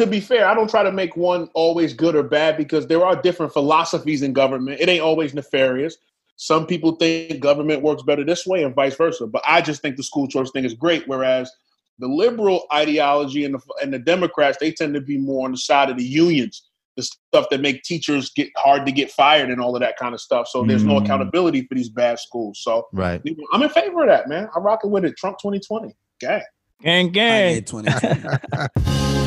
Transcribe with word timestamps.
to 0.00 0.06
be 0.06 0.18
fair, 0.18 0.46
I 0.48 0.54
don't 0.54 0.70
try 0.70 0.82
to 0.82 0.90
make 0.90 1.14
one 1.14 1.50
always 1.52 1.92
good 1.92 2.14
or 2.16 2.22
bad 2.22 2.56
because 2.56 2.86
there 2.86 3.04
are 3.04 3.20
different 3.20 3.52
philosophies 3.52 4.22
in 4.22 4.32
government. 4.32 4.80
It 4.80 4.88
ain't 4.88 5.02
always 5.02 5.34
nefarious. 5.34 5.98
Some 6.36 6.66
people 6.66 6.92
think 6.96 7.38
government 7.40 7.82
works 7.82 8.02
better 8.02 8.24
this 8.24 8.46
way 8.46 8.62
and 8.62 8.74
vice 8.74 8.96
versa. 8.96 9.26
But 9.26 9.42
I 9.46 9.60
just 9.60 9.82
think 9.82 9.98
the 9.98 10.02
school 10.02 10.26
choice 10.26 10.50
thing 10.52 10.64
is 10.64 10.72
great. 10.72 11.06
Whereas 11.06 11.52
the 11.98 12.08
liberal 12.08 12.66
ideology 12.72 13.44
and 13.44 13.54
the, 13.56 13.60
and 13.82 13.92
the 13.92 13.98
Democrats, 13.98 14.56
they 14.58 14.72
tend 14.72 14.94
to 14.94 15.02
be 15.02 15.18
more 15.18 15.44
on 15.44 15.52
the 15.52 15.58
side 15.58 15.90
of 15.90 15.98
the 15.98 16.02
unions, 16.04 16.66
the 16.96 17.02
stuff 17.02 17.50
that 17.50 17.60
make 17.60 17.82
teachers 17.82 18.30
get 18.30 18.48
hard 18.56 18.86
to 18.86 18.92
get 18.92 19.10
fired 19.10 19.50
and 19.50 19.60
all 19.60 19.76
of 19.76 19.80
that 19.82 19.98
kind 19.98 20.14
of 20.14 20.20
stuff. 20.22 20.48
So 20.48 20.64
there's 20.64 20.82
no 20.82 20.94
Mm. 20.94 21.04
accountability 21.04 21.66
for 21.66 21.74
these 21.74 21.90
bad 21.90 22.18
schools. 22.18 22.60
So 22.62 22.88
Right. 22.94 23.20
I'm 23.52 23.62
in 23.62 23.68
favor 23.68 24.00
of 24.04 24.08
that, 24.08 24.30
man. 24.30 24.48
I'm 24.56 24.62
rocking 24.62 24.90
with 24.90 25.04
it. 25.04 25.18
Trump 25.18 25.36
2020. 25.42 25.94
Okay. 26.24 26.40
Gang, 26.82 27.10
gang. 27.10 27.60
Kanye 27.60 27.66
2020. 27.66 29.18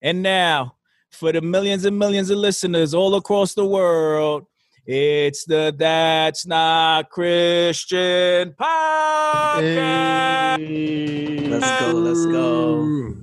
And 0.00 0.22
now, 0.22 0.76
for 1.10 1.32
the 1.32 1.40
millions 1.40 1.84
and 1.84 1.98
millions 1.98 2.30
of 2.30 2.38
listeners 2.38 2.94
all 2.94 3.16
across 3.16 3.54
the 3.54 3.64
world, 3.64 4.46
it's 4.86 5.44
the 5.44 5.74
That's 5.76 6.46
Not 6.46 7.10
Christian 7.10 8.52
podcast. 8.52 9.60
Let's 11.50 11.80
go, 11.80 11.90
let's 11.92 12.26
go. 12.26 13.16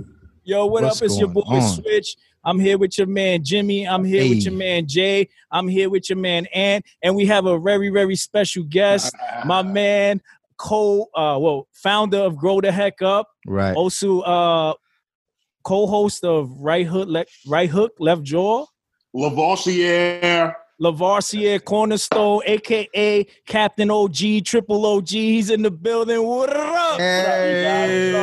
Yo, 0.44 0.66
what 0.66 0.84
What's 0.84 1.02
up? 1.02 1.06
It's 1.06 1.18
your 1.18 1.30
boy 1.30 1.42
on? 1.46 1.62
Switch. 1.62 2.18
I'm 2.44 2.60
here 2.60 2.78
with 2.78 2.98
your 2.98 3.08
man 3.08 3.44
Jimmy. 3.44 3.88
I'm 3.88 4.04
here 4.04 4.30
with 4.30 4.44
your 4.44 4.54
man 4.54 4.86
Jay. 4.86 5.30
I'm 5.50 5.68
here 5.68 5.90
with 5.90 6.10
your 6.10 6.18
man 6.18 6.46
Ant. 6.48 6.86
And 7.02 7.16
we 7.16 7.26
have 7.26 7.46
a 7.46 7.58
very, 7.58 7.90
very 7.90 8.16
special 8.16 8.64
guest, 8.64 9.16
my 9.46 9.64
man, 9.64 10.22
co 10.58 11.04
uh 11.16 11.38
well, 11.40 11.68
founder 11.72 12.20
of 12.20 12.36
Grow 12.36 12.60
the 12.62 12.72
Heck 12.72 13.02
Up. 13.02 13.30
Right. 13.48 13.76
Also 13.76 14.20
uh 14.22 14.74
co-host 15.66 16.24
of 16.24 16.50
Right 16.60 16.86
Hook 16.88 17.10
Le- 17.10 17.26
Right 17.48 17.70
Hook 17.70 17.92
Left 18.00 18.24
Jaw. 18.24 18.66
Lavoisier. 19.14 20.56
Lavarsier 20.82 21.64
Cornerstone, 21.64 22.42
aka 22.46 23.26
Captain 23.46 23.90
OG, 23.90 24.44
Triple 24.44 24.86
OG. 24.86 25.08
He's 25.08 25.50
in 25.50 25.62
the 25.62 25.72
building. 25.72 26.22
What 26.22 26.54
up? 26.56 27.00
Hey. 27.00 28.20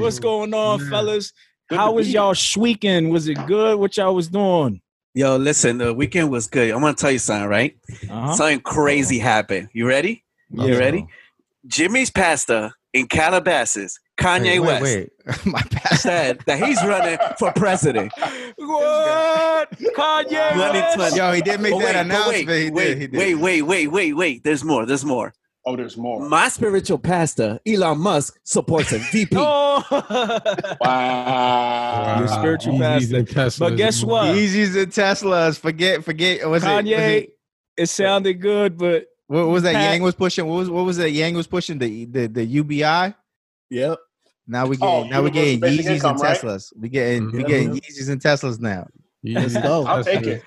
What's 0.00 0.18
going 0.18 0.54
on, 0.54 0.80
Man. 0.80 0.90
fellas? 0.90 1.32
Good 1.68 1.78
How 1.78 1.92
was 1.92 2.10
y'all 2.12 2.34
weekend? 2.56 3.10
Was 3.10 3.28
it 3.28 3.36
good? 3.46 3.78
What 3.78 3.94
y'all 3.96 4.14
was 4.14 4.28
doing? 4.28 4.80
Yo, 5.12 5.36
listen, 5.36 5.78
the 5.78 5.92
weekend 5.94 6.30
was 6.30 6.46
good. 6.46 6.70
I'm 6.70 6.80
gonna 6.80 6.94
tell 6.94 7.10
you 7.12 7.18
something, 7.18 7.48
right? 7.48 7.76
Uh-huh. 8.10 8.32
Something 8.34 8.60
crazy 8.60 9.18
happened. 9.18 9.68
You 9.74 9.86
ready? 9.86 10.24
Yeah. 10.50 10.64
You 10.64 10.78
ready? 10.78 11.06
Jimmy's 11.66 12.10
Pasta 12.10 12.72
in 12.92 13.06
Calabasas, 13.06 13.98
Kanye 14.18 14.44
Wait, 14.44 14.60
West, 14.60 14.82
Wait, 14.82 15.10
wait. 15.26 15.46
My 15.46 15.62
past. 15.62 16.02
said 16.02 16.38
that 16.46 16.62
he's 16.64 16.80
running 16.84 17.18
for 17.38 17.52
president. 17.52 18.12
What? 18.56 19.70
Kanye 19.78 20.96
West? 20.98 21.16
Yo, 21.16 21.32
he 21.32 21.40
did 21.42 21.60
make 21.60 21.72
Oh, 21.74 21.80
that 21.80 21.94
wait, 21.94 22.00
announcement. 22.00 22.46
wait, 22.46 22.64
he 22.64 22.70
wait, 22.70 22.84
did. 22.86 22.98
He 23.00 23.06
did. 23.08 23.18
wait, 23.18 23.34
wait, 23.34 23.62
wait, 23.62 23.86
wait, 23.88 24.12
wait. 24.14 24.44
There's 24.44 24.62
more. 24.64 24.86
There's 24.86 25.04
more. 25.04 25.32
Oh, 25.66 25.76
there's 25.76 25.96
more. 25.96 26.28
My 26.28 26.48
spiritual 26.48 26.98
pastor, 26.98 27.58
Elon 27.66 27.98
Musk, 27.98 28.38
supports 28.44 28.90
him. 28.90 29.00
VP. 29.10 29.34
Oh. 29.38 29.82
Wow. 30.80 32.16
Your 32.18 32.28
spiritual 32.28 32.78
pastor. 32.78 33.24
But 33.58 33.76
guess 33.76 34.02
what? 34.04 34.34
Yeezys 34.34 34.80
and 34.80 34.92
Teslas. 34.92 35.58
Forget, 35.58 36.04
forget. 36.04 36.48
Was 36.48 36.62
it, 36.62 36.66
was 36.66 36.84
Kanye, 36.84 36.98
it, 37.22 37.38
it 37.76 37.86
sounded 37.88 38.34
good, 38.40 38.76
but 38.78 39.06
what 39.26 39.48
was 39.48 39.62
that 39.62 39.74
Pat- 39.74 39.92
Yang 39.92 40.02
was 40.02 40.14
pushing? 40.14 40.46
What 40.46 40.56
was 40.58 40.70
what 40.70 40.84
was 40.84 40.96
that 40.98 41.10
Yang 41.10 41.34
was 41.34 41.46
pushing? 41.46 41.78
The 41.78 42.04
the, 42.04 42.26
the 42.28 42.44
UBI. 42.44 43.14
Yep. 43.74 43.98
Now 44.46 44.66
we 44.66 44.76
get 44.76 44.86
Oh, 44.86 45.02
now 45.04 45.22
we 45.22 45.30
getting 45.30 45.60
Yeezys 45.60 45.86
income, 45.86 46.12
and 46.12 46.20
right? 46.20 46.40
Teslas. 46.40 46.72
We 46.78 46.88
getting 46.88 47.32
we 47.32 47.42
Mhm. 47.42 47.46
getting 47.48 47.70
Yeezys 47.72 48.08
and 48.08 48.20
Teslas 48.20 48.60
now. 48.60 48.86
Yeezys, 49.26 49.60
go. 49.62 49.84
I'll 49.84 50.04
take 50.04 50.20
Teslas. 50.20 50.26
it. 50.28 50.44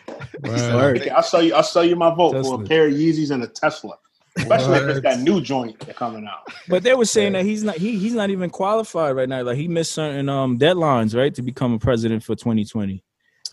Word. 0.74 1.02
Okay, 1.02 1.10
I'll 1.10 1.24
sell 1.24 1.42
you. 1.44 1.54
I'll 1.54 1.64
sell 1.64 1.84
you 1.84 1.96
my 1.98 2.14
vote 2.14 2.42
for 2.42 2.62
a 2.62 2.66
pair 2.66 2.88
of 2.88 2.94
Yeezys 2.94 3.32
and 3.32 3.44
a 3.44 3.48
Tesla, 3.48 3.96
especially 4.38 4.78
if 4.78 4.90
it's 4.90 5.02
that 5.02 5.20
new 5.20 5.42
joint 5.42 5.78
that's 5.86 5.98
coming 5.98 6.26
out. 6.26 6.54
but 6.70 6.84
they 6.84 6.94
were 6.96 7.06
saying 7.06 7.34
that 7.34 7.44
he's 7.44 7.64
not 7.64 7.76
he 7.76 7.98
he's 8.00 8.14
not 8.14 8.30
even 8.30 8.50
qualified 8.50 9.16
right 9.16 9.28
now. 9.28 9.42
Like 9.42 9.58
he 9.58 9.68
missed 9.68 9.92
certain 9.92 10.30
um 10.30 10.58
deadlines, 10.58 11.14
right, 11.16 11.34
to 11.36 11.42
become 11.42 11.74
a 11.74 11.80
president 11.80 12.24
for 12.24 12.36
2020. 12.36 13.04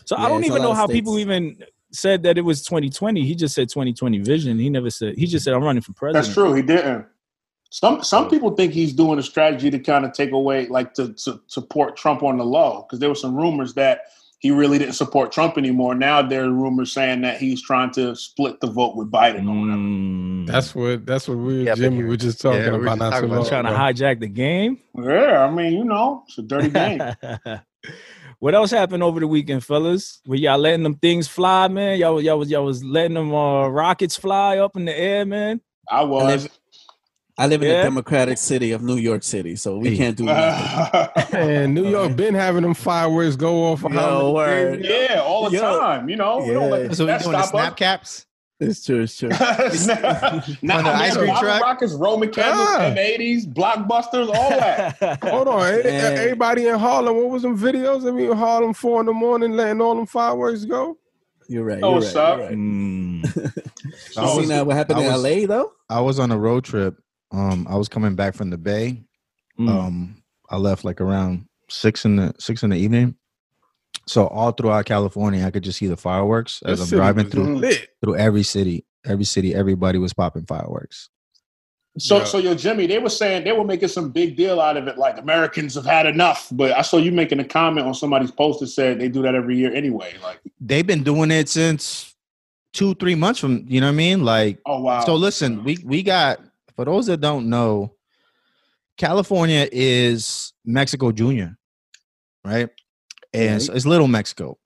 So 0.05 0.15
I 0.15 0.29
don't 0.29 0.45
even 0.45 0.61
know 0.61 0.73
how 0.73 0.85
states. 0.85 0.99
people 0.99 1.19
even 1.19 1.57
said 1.91 2.23
that 2.23 2.37
it 2.37 2.41
was 2.41 2.63
2020. 2.63 3.25
He 3.25 3.35
just 3.35 3.55
said 3.55 3.67
2020 3.69 4.19
vision. 4.19 4.57
He 4.59 4.69
never 4.69 4.89
said 4.89 5.15
he 5.17 5.25
just 5.25 5.43
said 5.43 5.53
I'm 5.53 5.63
running 5.63 5.81
for 5.81 5.91
president. 5.93 6.25
That's 6.27 6.33
true. 6.33 6.53
He 6.53 6.61
didn't. 6.61 7.07
Some 7.75 8.03
some 8.03 8.29
people 8.29 8.51
think 8.51 8.71
he's 8.71 8.93
doing 8.93 9.19
a 9.19 9.21
strategy 9.21 9.69
to 9.69 9.79
kind 9.79 10.05
of 10.05 10.13
take 10.13 10.31
away, 10.31 10.65
like 10.67 10.93
to, 10.93 11.11
to 11.11 11.41
support 11.47 11.97
Trump 11.97 12.23
on 12.23 12.37
the 12.37 12.45
low, 12.45 12.83
because 12.83 12.99
there 12.99 13.09
were 13.09 13.15
some 13.15 13.35
rumors 13.35 13.73
that 13.73 14.03
he 14.39 14.49
really 14.49 14.77
didn't 14.77 14.93
support 14.93 15.33
Trump 15.33 15.57
anymore. 15.57 15.93
Now 15.93 16.21
there 16.21 16.45
are 16.45 16.49
rumors 16.49 16.93
saying 16.93 17.19
that 17.23 17.37
he's 17.37 17.61
trying 17.61 17.91
to 17.91 18.15
split 18.15 18.61
the 18.61 18.67
vote 18.67 18.95
with 18.95 19.11
Biden 19.11 19.49
or 19.49 19.59
whatever. 19.59 19.81
Mm. 19.81 20.47
That's 20.47 20.73
what 20.73 21.05
that's 21.05 21.27
what 21.27 21.37
we 21.37 21.65
Yeah, 21.65 21.75
Jimmy 21.75 22.01
but- 22.03 22.07
were 22.07 22.15
just 22.15 22.39
talking 22.39 22.61
yeah, 22.61 22.71
we 22.71 22.77
about 22.77 22.91
just 22.91 22.99
not 22.99 23.09
talking 23.09 23.27
too 23.27 23.33
about 23.33 23.41
long 23.41 23.49
trying 23.49 23.65
to 23.65 24.03
hijack 24.03 24.19
the 24.21 24.27
game. 24.29 24.79
Yeah, 24.97 25.45
I 25.45 25.51
mean, 25.51 25.73
you 25.73 25.83
know, 25.83 26.23
it's 26.29 26.37
a 26.37 26.43
dirty 26.43 26.69
game. 26.69 27.01
what 28.39 28.55
else 28.55 28.71
happened 28.71 29.03
over 29.03 29.19
the 29.19 29.27
weekend, 29.27 29.65
fellas? 29.65 30.21
Were 30.25 30.35
y'all 30.35 30.57
letting 30.57 30.83
them 30.83 30.95
things 30.95 31.27
fly, 31.27 31.67
man? 31.67 31.99
Y'all, 31.99 32.21
y'all 32.21 32.39
was 32.39 32.49
y'all 32.49 32.63
was 32.63 32.85
letting 32.85 33.15
them 33.15 33.35
uh, 33.35 33.67
rockets 33.67 34.15
fly 34.15 34.59
up 34.59 34.77
in 34.77 34.85
the 34.85 34.97
air, 34.97 35.25
man. 35.25 35.59
I 35.91 36.05
was. 36.05 36.47
Live- 37.37 37.45
I 37.45 37.47
live 37.47 37.61
in 37.63 37.69
Yeah. 37.69 37.77
the 37.77 37.83
democratic 37.83 38.37
city 38.37 38.71
of 38.71 38.81
New 38.81 38.95
York 38.95 39.23
City, 39.23 39.55
so 39.55 39.77
we 39.77 39.89
Hey. 39.91 39.97
can't 39.97 40.17
do 40.17 40.25
that. 40.27 41.11
And 41.33 41.73
New 41.73 41.87
York 41.89 42.15
been 42.15 42.33
having 42.35 42.61
them 42.63 42.73
fireworks 42.73 43.35
go 43.35 43.65
off. 43.65 43.81
for 43.81 43.89
how 43.91 44.19
Yo, 44.21 44.31
word. 44.33 44.81
days? 44.83 45.09
yeah, 45.11 45.21
all 45.21 45.49
the 45.49 45.57
Yo. 45.57 45.79
time. 45.79 46.07
You 46.09 46.15
know, 46.15 46.37
we 46.39 46.53
don't 46.53 46.69
let 46.69 46.85
Yeah. 46.85 46.91
So 46.93 47.03
we 47.03 47.07
that 47.11 47.23
doing 47.23 47.35
stop 47.35 47.49
snap 47.49 47.71
us. 47.73 47.77
caps. 47.77 48.25
It's 48.57 48.85
true. 48.85 49.01
It's 49.01 49.17
true. 49.17 49.27
now, 49.27 50.77
On 50.77 50.83
the 50.85 50.89
ice 50.95 51.17
cream 51.17 51.35
truck? 51.35 51.61
Rockets, 51.61 51.91
Roman 51.91 52.29
candles, 52.31 52.67
Ah. 52.71 52.83
M80s, 52.95 53.45
blockbusters, 53.45 54.29
all 54.33 54.49
that. 54.49 54.95
Hold 55.25 55.49
on, 55.49 55.61
eh, 55.61 55.81
eh, 55.83 55.91
Man. 55.91 56.17
everybody 56.17 56.67
in 56.67 56.79
Harlem. 56.79 57.17
What 57.17 57.29
was 57.31 57.41
them 57.41 57.57
videos? 57.59 58.07
I 58.07 58.11
mean, 58.11 58.31
Harlem 58.31 58.73
four 58.73 59.01
in 59.01 59.07
the 59.07 59.13
morning, 59.13 59.51
letting 59.57 59.81
all 59.81 59.93
them 59.95 60.05
fireworks 60.05 60.63
go. 60.63 60.97
You're 61.49 61.65
right. 61.65 61.79
Oh, 61.83 61.89
You're 61.89 61.99
what's 61.99 62.15
right. 62.15 62.23
up? 62.23 62.37
You're 62.39 62.47
right. 62.47 62.55
Mm. 62.57 63.25
I 64.17 64.21
You 64.21 64.21
was- 64.21 64.35
seen 64.39 64.47
that? 64.47 64.65
What 64.65 64.77
happened 64.77 64.99
I 64.99 65.03
in 65.03 65.11
was- 65.11 65.21
LA 65.23 65.45
though? 65.47 65.73
I 65.89 65.99
was 65.99 66.17
on 66.19 66.31
a 66.31 66.37
road 66.37 66.63
trip. 66.63 66.95
Um, 67.31 67.67
I 67.69 67.75
was 67.75 67.89
coming 67.89 68.15
back 68.15 68.35
from 68.35 68.49
the 68.49 68.57
Bay. 68.57 69.03
Mm. 69.59 69.69
Um, 69.69 70.23
I 70.49 70.57
left 70.57 70.83
like 70.85 71.01
around 71.01 71.47
six 71.69 72.05
in 72.05 72.17
the 72.17 72.33
six 72.39 72.63
in 72.63 72.69
the 72.69 72.77
evening. 72.77 73.15
So 74.07 74.27
all 74.27 74.51
throughout 74.51 74.85
California, 74.85 75.45
I 75.45 75.51
could 75.51 75.63
just 75.63 75.79
see 75.79 75.87
the 75.87 75.97
fireworks 75.97 76.61
as 76.65 76.79
That 76.79 76.85
I'm 76.95 76.99
driving 76.99 77.29
through 77.29 77.55
lit. 77.57 77.89
through 78.03 78.17
every 78.17 78.43
city. 78.43 78.85
Every 79.05 79.25
city, 79.25 79.53
everybody 79.53 79.99
was 79.99 80.13
popping 80.13 80.45
fireworks. 80.45 81.09
So, 81.97 82.17
Yeah. 82.17 82.23
so 82.25 82.37
yo, 82.39 82.55
Jimmy, 82.55 82.87
they 82.87 82.97
were 82.97 83.09
saying 83.09 83.43
they 83.45 83.51
were 83.51 83.63
making 83.63 83.87
some 83.89 84.09
big 84.09 84.35
deal 84.35 84.59
out 84.59 84.77
of 84.77 84.87
it, 84.87 84.97
like 84.97 85.17
Americans 85.19 85.75
have 85.75 85.85
had 85.85 86.05
enough. 86.07 86.49
But 86.51 86.71
I 86.71 86.81
saw 86.81 86.97
you 86.97 87.11
making 87.11 87.39
a 87.39 87.45
comment 87.45 87.87
on 87.87 87.93
somebody's 87.93 88.31
post 88.31 88.59
that 88.59 88.67
said 88.67 88.99
they 88.99 89.07
do 89.07 89.21
that 89.21 89.33
every 89.35 89.57
year 89.57 89.71
anyway. 89.73 90.13
Like, 90.23 90.39
They've 90.59 90.85
been 90.85 91.03
doing 91.03 91.31
it 91.31 91.47
since 91.49 92.15
two, 92.73 92.95
three 92.95 93.15
months 93.15 93.39
from 93.39 93.63
you 93.67 93.79
know 93.79 93.87
what 93.87 93.93
I 93.93 93.95
mean? 93.95 94.25
Like 94.25 94.59
oh 94.65 94.81
wow. 94.81 95.05
So 95.05 95.15
listen, 95.15 95.63
we 95.63 95.77
we 95.85 96.03
got 96.03 96.39
for 96.75 96.85
those 96.85 97.07
that 97.07 97.21
don't 97.21 97.49
know, 97.49 97.93
California 98.97 99.67
is 99.71 100.53
Mexico 100.65 101.11
Junior, 101.11 101.57
right? 102.43 102.69
And 103.33 103.61
so 103.61 103.73
it's 103.73 103.85
little 103.85 104.07
Mexico. 104.07 104.57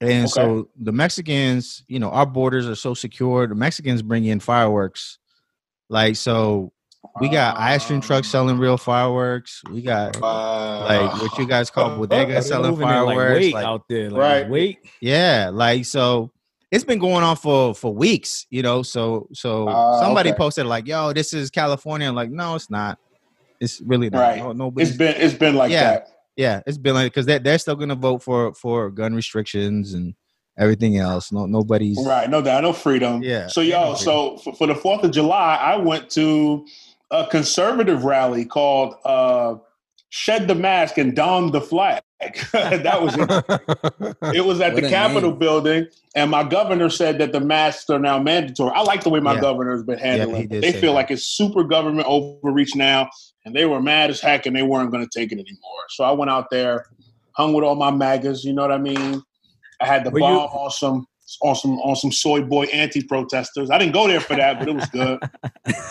And 0.00 0.30
so 0.30 0.68
the 0.76 0.92
Mexicans, 0.92 1.84
you 1.88 1.98
know, 1.98 2.10
our 2.10 2.26
borders 2.26 2.68
are 2.68 2.76
so 2.76 2.94
secure. 2.94 3.46
The 3.46 3.54
Mexicans 3.54 4.02
bring 4.02 4.24
in 4.24 4.40
fireworks. 4.40 5.18
Like 5.88 6.16
so 6.16 6.72
we 7.20 7.28
got 7.28 7.56
ice 7.56 7.86
cream 7.86 8.00
trucks 8.00 8.28
ah. 8.28 8.30
selling 8.30 8.58
real 8.58 8.76
fireworks. 8.76 9.62
We 9.70 9.82
got 9.82 10.20
like 10.20 11.12
what 11.20 11.38
you 11.38 11.46
guys 11.46 11.70
call 11.70 11.96
bodega 11.96 12.32
They're 12.32 12.42
selling 12.42 12.74
it 12.74 12.78
like 12.78 12.84
fireworks. 12.84 13.52
like- 13.52 13.64
out 13.64 13.82
there, 13.88 14.10
like 14.10 14.20
Right. 14.20 14.48
Wait, 14.48 14.78
yeah, 15.00 15.50
like 15.52 15.84
so 15.84 16.30
it's 16.70 16.84
been 16.84 16.98
going 16.98 17.24
on 17.24 17.36
for 17.36 17.74
for 17.74 17.94
weeks, 17.94 18.46
you 18.50 18.62
know. 18.62 18.82
So 18.82 19.28
so 19.32 19.68
Ah, 19.68 20.00
somebody 20.00 20.30
okay. 20.30 20.36
posted 20.38 20.66
like, 20.66 20.86
"Yo, 20.86 21.12
this 21.12 21.32
is 21.32 21.50
California." 21.50 22.08
I'm 22.08 22.14
like, 22.14 22.30
no, 22.30 22.54
it's 22.54 22.70
not. 22.70 22.98
It's 23.60 23.80
really 23.80 24.10
not. 24.10 24.20
Right. 24.20 24.56
No, 24.56 24.72
it's 24.76 24.92
been 24.96 25.14
it's 25.16 25.34
been 25.34 25.54
like 25.56 25.70
Yeah. 25.72 25.92
that. 25.92 26.08
yeah, 26.36 26.60
it's 26.66 26.78
been 26.78 26.94
like 26.94 27.06
because 27.12 27.26
they're 27.26 27.38
they're 27.38 27.58
still 27.58 27.74
gonna 27.76 27.94
vote 27.94 28.22
for 28.22 28.52
for 28.54 28.90
gun 28.90 29.14
restrictions 29.14 29.94
and 29.94 30.14
everything 30.58 30.98
else. 30.98 31.32
No, 31.32 31.46
nobody's 31.46 31.98
Right. 32.04 32.28
No 32.28 32.42
doubt. 32.42 32.62
No 32.64 32.72
freedom. 32.72 33.22
Yeah. 33.22 33.46
So 33.46 33.60
yo, 33.60 33.90
No 33.90 33.94
so 33.94 34.36
for, 34.38 34.54
for 34.54 34.66
the 34.66 34.74
Fourth 34.74 35.04
of 35.04 35.10
July, 35.12 35.56
I 35.56 35.76
went 35.76 36.10
to 36.10 36.66
a 37.10 37.26
conservative 37.26 38.04
rally 38.04 38.44
called 38.44 38.94
uh, 39.04 39.54
shed 40.10 40.48
the 40.48 40.54
mask 40.54 40.98
and 40.98 41.14
don 41.14 41.50
the 41.52 41.60
flag. 41.60 42.02
that 42.52 43.00
was 43.00 43.14
it. 43.16 44.36
It 44.36 44.44
was 44.44 44.60
at 44.60 44.74
What 44.74 44.82
the 44.82 44.88
Capitol 44.88 45.30
name. 45.30 45.38
building, 45.38 45.86
and 46.16 46.30
my 46.30 46.42
governor 46.42 46.90
said 46.90 47.18
that 47.18 47.30
the 47.32 47.38
masks 47.40 47.88
are 47.90 47.98
now 48.00 48.18
mandatory. 48.18 48.72
I 48.74 48.82
like 48.82 49.04
the 49.04 49.10
way 49.10 49.20
my 49.20 49.34
Yeah. 49.34 49.40
governor 49.40 49.70
has 49.72 49.84
been 49.84 49.98
handling. 49.98 50.48
he 50.50 50.56
it. 50.56 50.60
they 50.60 50.72
feel 50.72 50.92
that. 50.92 50.96
like 50.96 51.10
it's 51.12 51.24
super 51.24 51.62
government 51.62 52.08
overreach 52.08 52.74
now, 52.74 53.08
and 53.44 53.54
they 53.54 53.66
were 53.66 53.80
mad 53.80 54.10
as 54.10 54.20
heck, 54.20 54.46
and 54.46 54.56
they 54.56 54.62
weren't 54.62 54.90
going 54.90 55.06
to 55.06 55.10
take 55.18 55.30
it 55.30 55.38
anymore. 55.38 55.84
So 55.90 56.02
I 56.02 56.10
went 56.10 56.28
out 56.30 56.50
there, 56.50 56.86
hung 57.32 57.52
with 57.52 57.64
all 57.64 57.76
my 57.76 57.92
magas. 57.92 58.44
You 58.44 58.52
know 58.52 58.62
what 58.62 58.72
I 58.72 58.78
mean? 58.78 59.22
I 59.80 59.86
had 59.86 60.02
the 60.04 60.10
Were 60.10 60.18
you- 60.18 60.24
bomb 60.24 60.48
on 60.50 60.70
some 60.72 61.06
on 61.42 61.54
some 61.54 61.78
on 61.80 61.94
some 61.94 62.10
soy 62.10 62.40
boy 62.42 62.64
anti-protesters. 62.64 63.70
I 63.70 63.78
didn't 63.78 63.92
go 63.92 64.08
there 64.08 64.18
for 64.20 64.34
that, 64.34 64.58
but 64.58 64.68
it 64.68 64.74
was 64.74 64.86
good. 64.86 65.20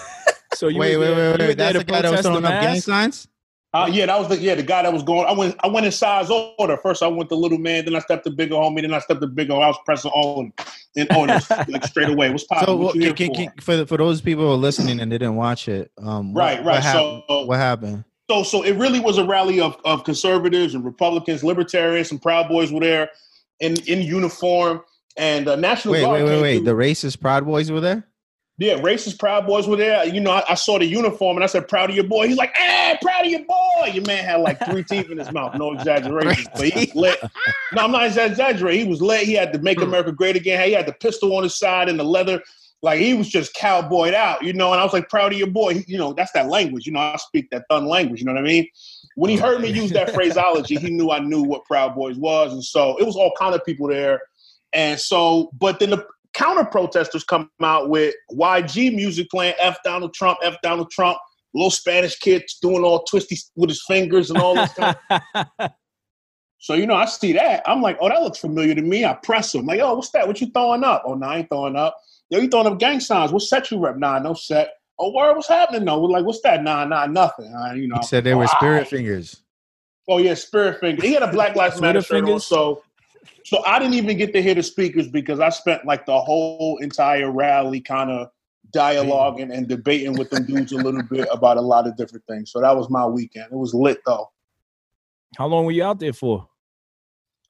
So 0.56 0.70
you 0.70 0.80
wait, 0.80 0.98
were 0.98 1.02
wait, 1.04 1.16
there- 1.16 1.32
wait, 1.34 1.40
wait. 1.50 1.58
That's 1.58 1.78
the 1.78 1.84
guy 1.84 2.02
that 2.02 2.12
was 2.12 2.22
throwing 2.22 2.44
up 2.44 2.62
gang 2.64 2.80
signs. 2.82 3.28
Uh, 3.78 3.86
yeah, 3.86 4.08
that 4.08 4.18
was 4.18 4.28
the 4.28 4.38
yeah 4.40 4.56
the 4.56 4.64
guy 4.64 4.82
that 4.82 4.92
was 4.92 5.04
going. 5.04 5.28
I 5.28 5.34
went 5.34 5.56
I 5.64 5.68
went 5.68 5.86
in 5.86 5.92
size 5.92 6.30
order. 6.58 6.78
First, 6.78 7.04
I 7.04 7.08
went 7.08 7.30
the 7.30 7.36
little 7.36 7.60
man, 7.60 7.86
then 7.86 7.96
I 7.96 8.00
stepped 8.00 8.24
to 8.24 8.32
bigger 8.32 8.56
homie, 8.56 8.82
then 8.82 8.92
I 8.94 9.00
stepped 9.00 9.22
to 9.22 9.28
bigger. 9.28 9.54
I 9.54 9.68
was 9.68 9.78
pressing 9.86 10.10
on 10.12 10.52
in 10.96 11.08
orders 11.16 11.48
like 11.68 11.84
straight 11.94 12.10
away. 12.10 12.32
What's 12.32 12.44
popping? 12.46 12.66
So 12.66 12.76
what 12.76 12.96
here 12.96 13.14
can, 13.14 13.28
for? 13.28 13.36
can, 13.36 13.52
for 13.62 13.86
for 13.86 13.98
those 13.98 14.20
people 14.22 14.46
who 14.46 14.52
are 14.52 14.56
listening 14.58 15.00
and 15.00 15.12
they 15.12 15.20
didn't 15.20 15.36
watch 15.36 15.68
it, 15.68 15.92
um, 16.02 16.34
what- 16.34 16.42
Right, 16.42 16.66
right. 16.66 16.84
So- 16.84 17.24
what 17.46 17.58
happened? 17.58 18.04
so 18.32 18.42
so 18.44 18.64
it 18.64 18.74
really 18.78 19.00
was 19.00 19.20
a 19.20 19.26
rally 19.26 19.62
of, 19.62 19.78
of 19.86 20.04
conservatives 20.04 20.74
and 20.74 20.84
Republicans, 20.84 21.44
libertarians, 21.44 22.10
and 22.12 22.20
Proud 22.22 22.50
Boys 22.50 22.72
were 22.72 22.80
there 22.80 23.10
in 23.60 23.76
in 23.88 24.02
uniform, 24.02 24.82
and 25.18 25.48
uh, 25.48 25.56
National 25.56 25.94
Wait, 25.94 26.02
Guard. 26.02 26.24
wait, 26.24 26.30
wait, 26.30 26.42
wait. 26.42 26.56
through. 26.58 26.66
The 26.66 26.72
racist 26.72 27.22
Proud 27.22 27.46
Boys 27.46 27.72
were 27.72 27.80
there. 27.82 28.08
Yeah, 28.60 28.80
racist 28.80 29.20
Proud 29.20 29.46
Boys 29.46 29.68
were 29.68 29.76
there. 29.76 30.04
You 30.08 30.20
know, 30.20 30.32
I, 30.32 30.44
I 30.50 30.56
saw 30.56 30.80
the 30.80 30.86
uniform 30.86 31.38
and 31.38 31.44
I 31.44 31.48
said, 31.48 31.68
"Proud 31.68 31.92
of 31.92 31.96
your 31.96 32.06
boy." 32.06 32.28
He's 32.28 32.38
like, 32.38 32.58
"Hey, 32.58 32.98
proud 33.04 33.24
of 33.24 33.32
your 33.32 33.46
boy." 33.46 33.92
Your 33.94 34.04
man 34.06 34.24
had 34.24 34.40
like 34.42 34.60
three 34.66 34.84
teeth 34.90 35.12
in 35.12 35.20
his 35.20 35.32
mouth. 35.32 35.56
No 35.56 35.74
exaggeration, 35.74 36.52
but 36.56 36.66
he 36.66 36.92
lit. 36.96 37.20
No, 37.74 37.84
I'm 37.84 37.92
not 37.92 38.06
exaggerating. 38.06 38.86
He 38.86 38.90
was 38.90 39.02
lit. 39.02 39.24
He 39.24 39.34
had 39.34 39.52
to 39.54 39.60
make 39.60 39.78
hmm. 39.78 39.84
America 39.84 40.12
great 40.12 40.36
again. 40.36 40.66
He 40.66 40.74
had 40.74 40.88
the 40.88 40.94
pistol 40.94 41.36
on 41.36 41.44
his 41.44 41.56
side 41.56 41.90
and 41.90 42.00
the 42.00 42.04
leather. 42.04 42.42
Like 42.82 43.00
he 43.00 43.14
was 43.14 43.28
just 43.28 43.54
cowboyed 43.54 44.14
out, 44.14 44.44
you 44.44 44.54
know. 44.54 44.72
And 44.72 44.82
I 44.82 44.84
was 44.84 44.94
like, 44.94 45.10
"Proud 45.10 45.34
of 45.34 45.38
your 45.38 45.48
boy." 45.48 45.76
He- 45.76 45.86
you 45.88 45.98
know, 46.00 46.14
that's 46.14 46.32
that 46.32 46.48
language. 46.48 46.88
You 46.88 46.94
know, 46.94 47.00
I 47.00 47.16
speak 47.18 47.52
that 47.52 47.66
thun 47.70 47.86
language. 47.86 48.20
You 48.20 48.26
know 48.26 48.34
what 48.34 48.42
I 48.42 48.48
mean? 48.48 48.68
When 49.16 49.30
he 49.30 49.40
oh, 49.40 49.44
heard 49.44 49.62
me 49.62 49.70
use 49.70 49.92
that 49.92 50.14
phraseology, 50.16 50.78
he 50.78 50.90
knew 50.90 51.12
I 51.12 51.20
knew 51.20 51.44
what 51.44 51.66
Proud 51.66 51.94
Boys 51.94 52.18
was, 52.18 52.54
and 52.54 52.64
so 52.64 52.98
it 52.98 53.06
was 53.06 53.16
all 53.16 53.34
kind 53.38 53.54
of 53.54 53.64
people 53.64 53.88
there. 53.88 54.22
And 54.74 55.00
so, 55.00 55.52
but 55.60 55.80
then 55.80 55.92
the 55.92 56.06
counter 56.38 56.64
protesters 56.64 57.24
come 57.24 57.50
out 57.62 57.90
with 57.90 58.14
YG 58.32 58.96
music 58.96 59.28
playing 59.30 59.56
F 59.60 59.78
Donald 59.84 60.14
Trump, 60.14 60.38
F 60.44 60.56
Donald 60.62 60.92
Trump, 60.92 61.18
little 61.54 61.72
Spanish 61.72 62.16
kids 62.18 62.60
doing 62.62 62.84
all 62.84 63.04
twisty 63.04 63.38
with 63.56 63.70
his 63.70 63.84
fingers 63.88 64.30
and 64.30 64.40
all 64.40 64.56
this 64.56 64.74
kind 64.74 64.96
of 65.10 65.72
So, 66.60 66.74
you 66.74 66.88
know, 66.88 66.96
I 66.96 67.06
see 67.06 67.34
that. 67.34 67.64
I'm 67.68 67.82
like, 67.82 67.98
oh, 68.02 68.10
that 68.10 68.22
looks 68.22 68.40
familiar 68.40 68.74
to 68.76 68.82
me. 68.82 69.06
I 69.06 69.14
press 69.14 69.54
him. 69.54 69.66
Like, 69.66 69.80
oh, 69.80 69.96
what's 69.96 70.10
that? 70.12 70.28
What 70.28 70.42
you 70.42 70.48
throwing 70.48 70.84
up? 70.84 71.04
Oh, 71.06 71.14
no, 71.14 71.28
I 71.28 71.38
ain't 71.38 71.50
throwing 71.50 71.76
up. 71.76 71.96
Yo, 72.30 72.40
you 72.40 72.50
throwing 72.50 72.68
up 72.68 72.80
gang 72.80 73.00
signs. 73.00 73.32
What 73.32 73.44
set 73.44 73.70
you 73.72 73.80
rep? 73.80 73.98
Nah, 73.98 74.20
no 74.20 74.34
set. 74.34 74.72
Oh, 75.00 75.14
word, 75.14 75.36
what's 75.36 75.48
happening 75.48 75.86
though? 75.86 76.02
We're 76.02 76.10
like, 76.10 76.26
what's 76.26 76.42
that? 76.42 76.64
Nah, 76.64 76.84
nah, 76.86 77.06
nothing. 77.06 77.54
Uh, 77.54 77.74
you 77.74 77.88
know. 77.88 77.98
He 77.98 78.08
said 78.08 78.24
they 78.24 78.34
were 78.34 78.46
oh, 78.46 78.48
spirit 78.48 78.74
alright. 78.74 78.88
fingers. 78.88 79.38
Oh 80.10 80.18
yeah, 80.18 80.34
Spirit 80.36 80.80
fingers. 80.80 81.04
He 81.04 81.14
had 81.14 81.22
a 81.22 81.32
Black 81.32 81.56
Lives 81.56 81.82
Matter 81.82 82.02
shirt 82.02 82.28
on, 82.28 82.40
so 82.40 82.82
so 83.48 83.64
I 83.64 83.80
didn't 83.80 83.94
even 83.94 84.18
get 84.18 84.34
to 84.34 84.44
hear 84.44 84.56
the 84.56 84.62
speakers 84.62 85.08
because 85.08 85.40
I 85.40 85.48
spent 85.48 85.86
like 85.86 86.06
the 86.06 86.20
whole 86.20 86.80
entire 86.82 87.32
rally 87.32 87.80
kind 87.80 88.12
of 88.12 88.28
dialoguing 88.76 89.56
and 89.56 89.70
debating 89.70 90.18
with 90.18 90.30
them 90.30 90.46
dudes 90.46 90.74
a 90.74 90.76
little 90.76 91.02
bit 91.02 91.30
about 91.32 91.56
a 91.56 91.62
lot 91.62 91.88
of 91.88 91.96
different 91.96 92.26
things. 92.28 92.52
So 92.52 92.60
that 92.60 92.76
was 92.76 92.90
my 92.90 93.06
weekend. 93.06 93.46
It 93.50 93.56
was 93.56 93.74
lit 93.74 94.00
though. 94.06 94.30
How 95.38 95.48
long 95.48 95.64
were 95.64 95.72
you 95.72 95.86
out 95.86 95.98
there 95.98 96.12
for? 96.12 96.46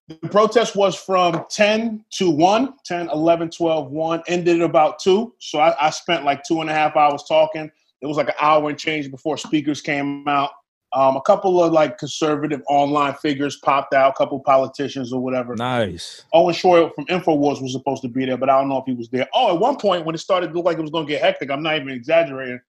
The 0.07 0.29
protest 0.29 0.75
was 0.75 0.94
from 0.95 1.44
10 1.49 2.05
to 2.11 2.29
1, 2.29 2.75
10, 2.85 3.09
11, 3.09 3.49
12, 3.49 3.89
1, 3.89 4.23
ended 4.27 4.61
at 4.61 4.69
about 4.69 4.99
2. 4.99 5.33
So 5.39 5.57
I, 5.57 5.88
I 5.88 5.89
spent 5.89 6.23
like 6.23 6.44
two 6.44 6.61
and 6.61 6.69
a 6.69 6.73
half 6.73 6.95
hours 6.95 7.23
talking. 7.23 7.71
It 8.01 8.05
was 8.05 8.17
like 8.17 8.27
an 8.27 8.35
hour 8.39 8.69
and 8.69 8.77
change 8.77 9.09
before 9.09 9.35
speakers 9.35 9.81
came 9.81 10.27
out. 10.27 10.51
Um, 10.94 11.18
a 11.18 11.22
couple 11.22 11.62
of 11.62 11.74
like 11.74 11.98
conservative 11.98 12.62
online 12.69 13.13
figures 13.16 13.57
popped 13.57 13.94
out, 13.94 14.12
a 14.12 14.13
couple 14.13 14.39
politicians 14.39 15.12
or 15.12 15.22
whatever. 15.22 15.54
Nice. 15.56 16.24
Owen 16.34 16.56
Shroyer 16.56 16.94
from 16.95 17.06
InfoWars 17.07 17.62
was 17.62 17.74
supposed 17.74 18.01
to 18.04 18.07
be 18.07 18.25
there, 18.25 18.38
but 18.38 18.50
I 18.50 18.57
don't 18.60 18.69
know 18.69 18.78
if 18.78 18.86
he 18.86 18.94
was 18.94 19.10
there. 19.10 19.28
Oh, 19.34 19.54
at 19.54 19.60
one 19.60 19.75
point 19.75 20.06
when 20.06 20.16
it 20.16 20.19
started 20.19 20.48
to 20.48 20.54
look 20.54 20.66
like 20.66 20.78
it 20.78 20.81
was 20.81 20.92
going 20.92 21.06
to 21.06 21.12
get 21.12 21.22
hectic, 21.22 21.51
I'm 21.51 21.62
not 21.62 21.75
even 21.75 21.89
exaggerating. 21.89 22.62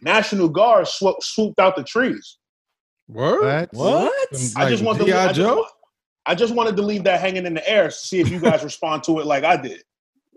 National 0.00 0.48
Guard 0.48 0.86
swo- 0.86 1.22
swooped 1.22 1.60
out 1.60 1.76
the 1.76 1.84
trees. 1.84 2.38
What? 3.06 3.72
What? 3.72 4.12
I 4.56 4.68
just 4.68 4.82
wanted 4.82 5.00
to 5.00 5.04
leave, 5.04 5.14
I 5.14 5.32
just, 5.32 5.72
I 6.26 6.34
just 6.34 6.54
wanted 6.54 6.76
to 6.76 6.82
leave 6.82 7.04
that 7.04 7.20
hanging 7.20 7.46
in 7.46 7.54
the 7.54 7.68
air 7.68 7.84
to 7.84 7.90
see 7.92 8.20
if 8.20 8.28
you 8.28 8.40
guys 8.40 8.64
respond 8.64 9.04
to 9.04 9.20
it 9.20 9.26
like 9.26 9.44
I 9.44 9.56
did, 9.56 9.82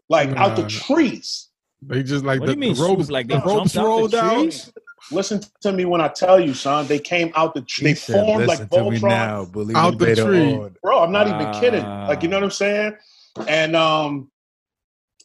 like 0.09 0.29
out 0.37 0.55
the 0.55 0.67
trees. 0.67 1.49
They 1.81 2.03
just 2.03 2.23
like 2.23 2.39
What 2.39 2.47
the, 2.47 2.55
do 2.55 2.59
you 2.59 2.67
mean 2.67 2.75
the 2.75 2.81
ropes, 2.83 3.05
swoop? 3.05 3.11
Like 3.11 3.27
they 3.27 3.35
the 3.35 3.41
ropes 3.41 3.73
jumped 3.73 3.77
out 3.77 3.81
the 3.81 3.87
rolled 3.87 4.15
out. 4.15 4.71
Trees? 5.09 5.15
Listen 5.15 5.41
to 5.61 5.71
me 5.71 5.85
when 5.85 6.01
I 6.01 6.07
tell 6.07 6.39
you, 6.39 6.53
son. 6.53 6.87
They 6.87 6.99
came 6.99 7.31
out 7.35 7.53
the 7.53 7.63
He 7.67 7.83
they 7.85 7.93
said, 7.95 8.25
formed 8.25 8.47
like 8.47 8.59
"Listen 8.59 8.67
Voltron. 8.69 9.01
now, 9.01 9.41
Out 9.75 9.97
the 9.97 10.15
tree. 10.15 10.53
on." 10.53 10.75
bro. 10.81 10.99
I'm 11.03 11.11
not 11.11 11.27
even 11.27 11.51
kidding. 11.59 11.83
Like 11.83 12.23
you 12.23 12.29
know 12.29 12.37
what 12.37 12.43
I'm 12.43 12.51
saying? 12.51 12.95
And 13.47 13.75
um, 13.75 14.31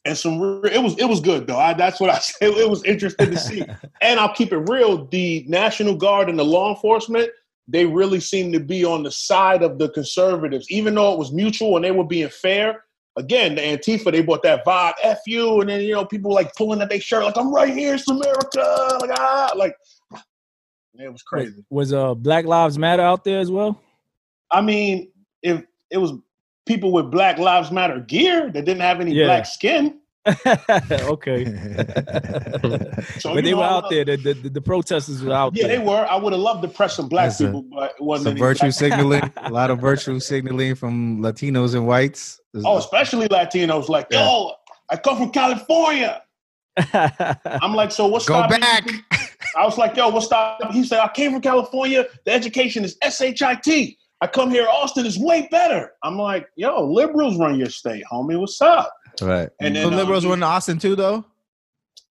and 0.05 0.17
some 0.17 0.41
re- 0.41 0.73
it 0.73 0.83
was 0.83 0.99
it 0.99 1.07
was 1.07 1.21
good 1.21 1.47
though. 1.47 1.59
I, 1.59 1.75
that's 1.75 2.01
what 2.01 2.11
I 2.11 2.19
said. 2.21 2.49
It 2.51 2.69
was 2.69 2.85
interesting 2.85 3.31
to 3.31 3.39
see. 3.39 3.65
and 4.01 4.21
I'll 4.21 4.35
keep 4.35 4.53
it 4.53 4.59
real. 4.69 5.07
The 5.07 5.45
National 5.49 5.95
Guard 5.95 6.29
and 6.29 6.39
the 6.39 6.45
law 6.45 6.75
enforcement 6.75 7.31
they 7.69 7.87
really 7.87 8.19
seemed 8.19 8.53
to 8.53 8.59
be 8.59 8.85
on 8.85 9.05
the 9.05 9.11
side 9.13 9.63
of 9.63 9.79
the 9.79 9.89
conservatives, 9.91 10.69
even 10.73 10.95
though 10.95 11.13
it 11.13 11.19
was 11.19 11.33
mutual 11.33 11.77
and 11.77 11.85
they 11.85 11.93
were 11.93 12.03
being 12.05 12.29
fair. 12.29 12.83
Again, 13.17 13.57
the 13.57 13.61
Antifa 13.63 14.13
they 14.13 14.23
bought 14.23 14.43
that 14.45 14.65
vibe, 14.65 14.95
f 15.03 15.19
you, 15.27 15.61
and 15.61 15.69
then 15.69 15.81
you 15.83 15.93
know 15.95 16.05
people 16.05 16.33
like 16.33 16.55
pulling 16.55 16.81
at 16.81 16.89
their 16.89 17.01
shirt 17.01 17.25
like 17.25 17.37
I'm 17.37 17.53
right 17.53 17.73
here, 17.75 17.95
it's 17.95 18.09
America, 18.09 18.99
like 19.01 19.11
ah, 19.19 19.51
like 19.57 19.75
it 20.13 21.09
was 21.09 21.13
Was, 21.13 21.23
crazy. 21.23 21.65
was 21.71 21.93
uh 21.93 22.15
Black 22.15 22.45
Lives 22.45 22.79
Matter 22.79 23.03
out 23.03 23.25
there 23.25 23.41
as 23.41 23.51
well? 23.51 23.81
I 24.51 24.61
mean, 24.61 25.11
if 25.43 25.63
it 25.91 25.99
was 25.99 26.13
people 26.67 26.93
with 26.93 27.11
Black 27.11 27.39
Lives 27.39 27.71
Matter 27.71 28.01
gear 28.01 28.51
that 28.53 28.65
didn't 28.65 28.83
have 28.83 29.01
any 29.01 29.13
Yeah. 29.13 29.27
black 29.27 29.47
skin, 29.47 30.00
okay. 30.47 31.45
so 33.19 33.33
but 33.35 33.43
they 33.45 33.51
know, 33.53 33.59
were 33.59 33.65
out 33.65 33.89
there. 33.91 34.05
The, 34.05 34.17
the, 34.17 34.49
the 34.51 34.61
protesters 34.61 35.23
were 35.23 35.33
out 35.33 35.57
Yeah, 35.57 35.67
there. 35.67 35.79
they 35.79 35.85
were. 35.85 36.07
I 36.11 36.17
would 36.17 36.33
have 36.33 36.43
loved 36.43 36.63
to 36.63 36.69
press 36.69 36.97
some 36.97 37.09
black 37.09 37.29
That's 37.31 37.41
a- 37.41 37.45
people, 37.47 37.63
but 37.73 37.93
it 37.99 38.03
wasn't 38.03 38.37
Some 38.37 38.39
virtue 38.39 38.61
black- 38.65 38.73
signaling, 38.75 39.33
a 39.39 39.51
lot 39.51 39.71
of 39.71 39.79
virtue 39.81 40.21
signaling 40.21 40.75
from 40.75 41.21
Latinos 41.23 41.75
and 41.75 41.87
whites. 41.87 42.41
Oh, 42.65 42.77
especially 42.79 43.29
Latinos. 43.29 43.89
Like, 43.89 44.09
Yeah. 44.11 44.27
yo, 44.27 44.53
I 44.91 44.97
come 44.97 45.17
from 45.17 45.31
California. 45.31 46.23
I'm 46.93 47.75
like, 47.75 47.91
so 47.91 48.07
what's 48.07 48.27
go 48.27 48.35
stopping 48.35 48.61
back. 48.61 48.91
you? 48.91 48.99
I 49.57 49.65
was 49.65 49.77
like, 49.79 49.97
yo, 49.97 50.09
what's 50.09 50.27
stopping? 50.27 50.71
He 50.73 50.85
said, 50.85 51.01
I 51.01 51.09
came 51.09 51.33
from 51.33 51.41
California. 51.41 52.05
The 52.25 52.33
education 52.33 52.85
is 52.85 52.97
shit. 53.17 53.41
I 54.23 54.27
come 54.27 54.51
here. 54.51 54.67
Austin 54.69 55.07
is 55.07 55.19
way 55.19 55.49
better. 55.51 55.93
I'm 56.03 56.19
like, 56.19 56.47
yo, 56.57 56.85
liberals 56.85 57.39
run 57.39 57.59
your 57.59 57.71
state, 57.71 58.05
homie. 58.13 58.39
What's 58.39 58.61
up? 58.61 58.93
Right. 59.23 59.49
And 59.61 59.75
the 59.75 59.81
then, 59.81 59.93
um, 59.93 59.97
liberals 59.97 60.27
were 60.27 60.35
in 60.35 60.43
Austin 60.43 60.79
too, 60.79 60.97
though. 60.97 61.25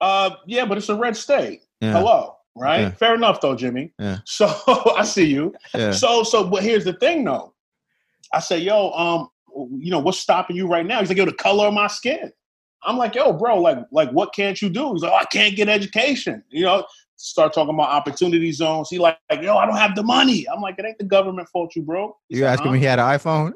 Uh, 0.02 0.32
yeah, 0.46 0.66
but 0.66 0.78
it's 0.78 0.90
a 0.90 0.96
red 0.96 1.16
state. 1.16 1.64
Yeah. 1.82 1.94
Hello, 1.94 2.36
right? 2.56 2.82
Yeah. 2.82 2.90
Fair 2.92 3.16
enough, 3.16 3.42
though, 3.42 3.56
Jimmy. 3.56 3.92
Yeah. 4.00 4.20
So 4.26 4.48
I 4.98 5.04
see 5.04 5.26
you. 5.26 5.54
Yeah. 5.74 5.92
So, 5.92 6.24
so, 6.24 6.46
but 6.46 6.64
here's 6.64 6.86
the 6.86 6.94
thing, 6.94 7.24
though. 7.24 7.54
I 8.34 8.40
say, 8.40 8.60
yo, 8.60 8.92
um, 8.92 9.30
you 9.78 9.92
know, 9.92 10.00
what's 10.00 10.20
stopping 10.20 10.56
you 10.56 10.68
right 10.68 10.86
now? 10.86 11.00
He's 11.00 11.10
like, 11.10 11.18
yo, 11.18 11.26
the 11.26 11.34
color 11.34 11.68
of 11.68 11.74
my 11.74 11.88
skin. 11.88 12.32
I'm 12.84 12.98
like, 12.98 13.16
yo, 13.16 13.34
bro, 13.34 13.60
like, 13.60 13.80
like, 13.92 14.10
what 14.12 14.34
can't 14.34 14.62
you 14.62 14.70
do? 14.70 14.94
He's 14.94 15.02
like, 15.02 15.12
oh, 15.12 15.16
I 15.16 15.26
can't 15.26 15.56
get 15.56 15.68
education. 15.68 16.44
You 16.50 16.64
know, 16.64 16.86
start 17.18 17.54
talking 17.54 17.74
about 17.74 17.90
opportunity 17.90 18.52
zones. 18.52 18.90
He 18.90 19.00
like, 19.00 19.18
like, 19.30 19.42
yo, 19.42 19.58
I 19.58 19.66
don't 19.66 19.76
have 19.76 19.96
the 19.96 20.04
money. 20.04 20.48
I'm 20.48 20.62
like, 20.62 20.80
it 20.80 20.86
ain't 20.86 20.98
the 20.98 21.04
government 21.04 21.50
fault 21.50 21.76
you, 21.76 21.82
bro. 21.82 22.16
He 22.30 22.38
You 22.38 22.44
said, 22.44 22.54
asking 22.54 22.68
huh? 22.68 22.74
me 22.74 22.80
he 22.80 22.86
had 22.86 23.00
an 23.00 23.06
iPhone? 23.06 23.52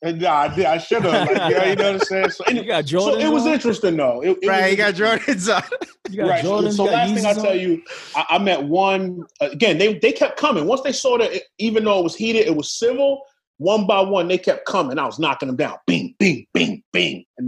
And, 0.00 0.20
nah, 0.20 0.32
I 0.32 0.54
did. 0.54 0.64
I 0.66 0.78
should 0.78 1.02
have. 1.02 1.28
Like, 1.28 1.36
yeah, 1.36 1.64
you 1.70 1.76
know 1.76 1.92
what 1.92 1.94
I'm 1.94 2.00
saying. 2.00 2.30
So, 2.30 2.44
you 2.48 2.60
anyway, 2.60 2.66
got 2.66 2.88
so 2.88 3.18
it 3.18 3.28
was 3.28 3.46
interesting, 3.46 3.96
though. 3.96 4.22
It, 4.22 4.38
it 4.42 4.48
right, 4.48 4.62
was 4.62 4.70
he 4.70 4.76
got 4.76 5.00
interesting. 5.00 5.34
Jordans 5.34 5.54
on. 5.56 5.78
You 6.10 6.16
got 6.18 6.28
right. 6.28 6.44
Jordan. 6.44 6.72
So, 6.72 6.86
so 6.86 6.92
last 6.92 7.14
thing 7.14 7.26
I 7.26 7.32
tell 7.32 7.56
you, 7.56 7.82
I, 8.14 8.26
I 8.30 8.38
met 8.38 8.62
one 8.62 9.24
uh, 9.40 9.48
again. 9.50 9.78
They 9.78 9.94
they 9.98 10.12
kept 10.12 10.38
coming. 10.38 10.66
Once 10.66 10.82
they 10.82 10.92
saw 10.92 11.18
that, 11.18 11.32
it- 11.32 11.44
even 11.58 11.84
though 11.84 11.98
it 11.98 12.04
was 12.04 12.14
heated, 12.16 12.46
it 12.46 12.56
was 12.56 12.70
civil. 12.70 13.22
One 13.58 13.88
by 13.88 14.00
one, 14.00 14.28
they 14.28 14.38
kept 14.38 14.66
coming. 14.66 15.00
I 15.00 15.06
was 15.06 15.18
knocking 15.18 15.48
them 15.48 15.56
down. 15.56 15.78
Bing, 15.84 16.14
bing, 16.20 16.46
bing, 16.54 16.84
bing. 16.87 16.87
And 16.87 16.87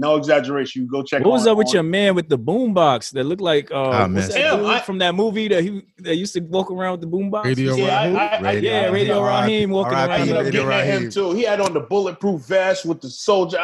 no 0.00 0.16
exaggeration. 0.16 0.82
You 0.82 0.88
go 0.88 1.02
check. 1.02 1.22
What 1.24 1.30
was 1.32 1.46
on- 1.46 1.52
up 1.52 1.58
with 1.58 1.68
on- 1.68 1.72
your 1.74 1.82
man 1.84 2.14
with 2.14 2.28
the 2.28 2.38
boombox 2.38 3.12
that 3.12 3.24
looked 3.24 3.40
like 3.42 3.70
uh, 3.70 3.90
I 3.90 4.08
that 4.08 4.34
him. 4.34 4.58
dude 4.60 4.66
I- 4.66 4.80
from 4.80 4.98
that 4.98 5.14
movie 5.14 5.48
that 5.48 5.62
he 5.62 5.82
that 5.98 6.16
used 6.16 6.32
to 6.34 6.40
walk 6.40 6.70
around 6.70 6.92
with 6.92 7.02
the 7.02 7.06
boombox? 7.06 7.44
Radio 7.44 7.74
Yeah, 7.76 8.02
Raheem? 8.02 8.16
I, 8.16 8.28
I, 8.28 8.40
Radio 8.40 8.70
Yeah, 8.72 8.86
Radio 8.88 9.22
Raheem 9.24 9.70
walking 9.70 9.94
I 9.94 10.02
R.I.P. 10.06 10.10
around. 10.10 10.20
ended 10.20 10.36
up 10.36 10.44
Radio 10.44 10.68
getting 10.68 10.94
at 10.94 11.02
him 11.02 11.10
too. 11.10 11.32
He 11.32 11.42
had 11.44 11.60
on 11.60 11.72
the 11.74 11.80
bulletproof 11.80 12.40
vest 12.42 12.84
with 12.86 13.00
the 13.00 13.10
soldier. 13.10 13.58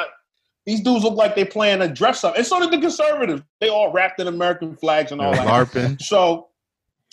These 0.66 0.80
dudes 0.82 1.04
look 1.04 1.14
like 1.14 1.34
they 1.36 1.44
playing 1.44 1.80
a 1.82 1.88
dress 1.88 2.24
up, 2.24 2.36
and 2.36 2.44
so 2.44 2.58
did 2.60 2.72
the 2.72 2.78
conservatives. 2.78 3.42
They 3.60 3.68
all 3.68 3.92
wrapped 3.92 4.20
in 4.20 4.26
American 4.26 4.76
flags 4.76 5.12
and 5.12 5.20
all 5.20 5.32
that. 5.32 5.46
LARPing. 5.46 6.02
So, 6.02 6.48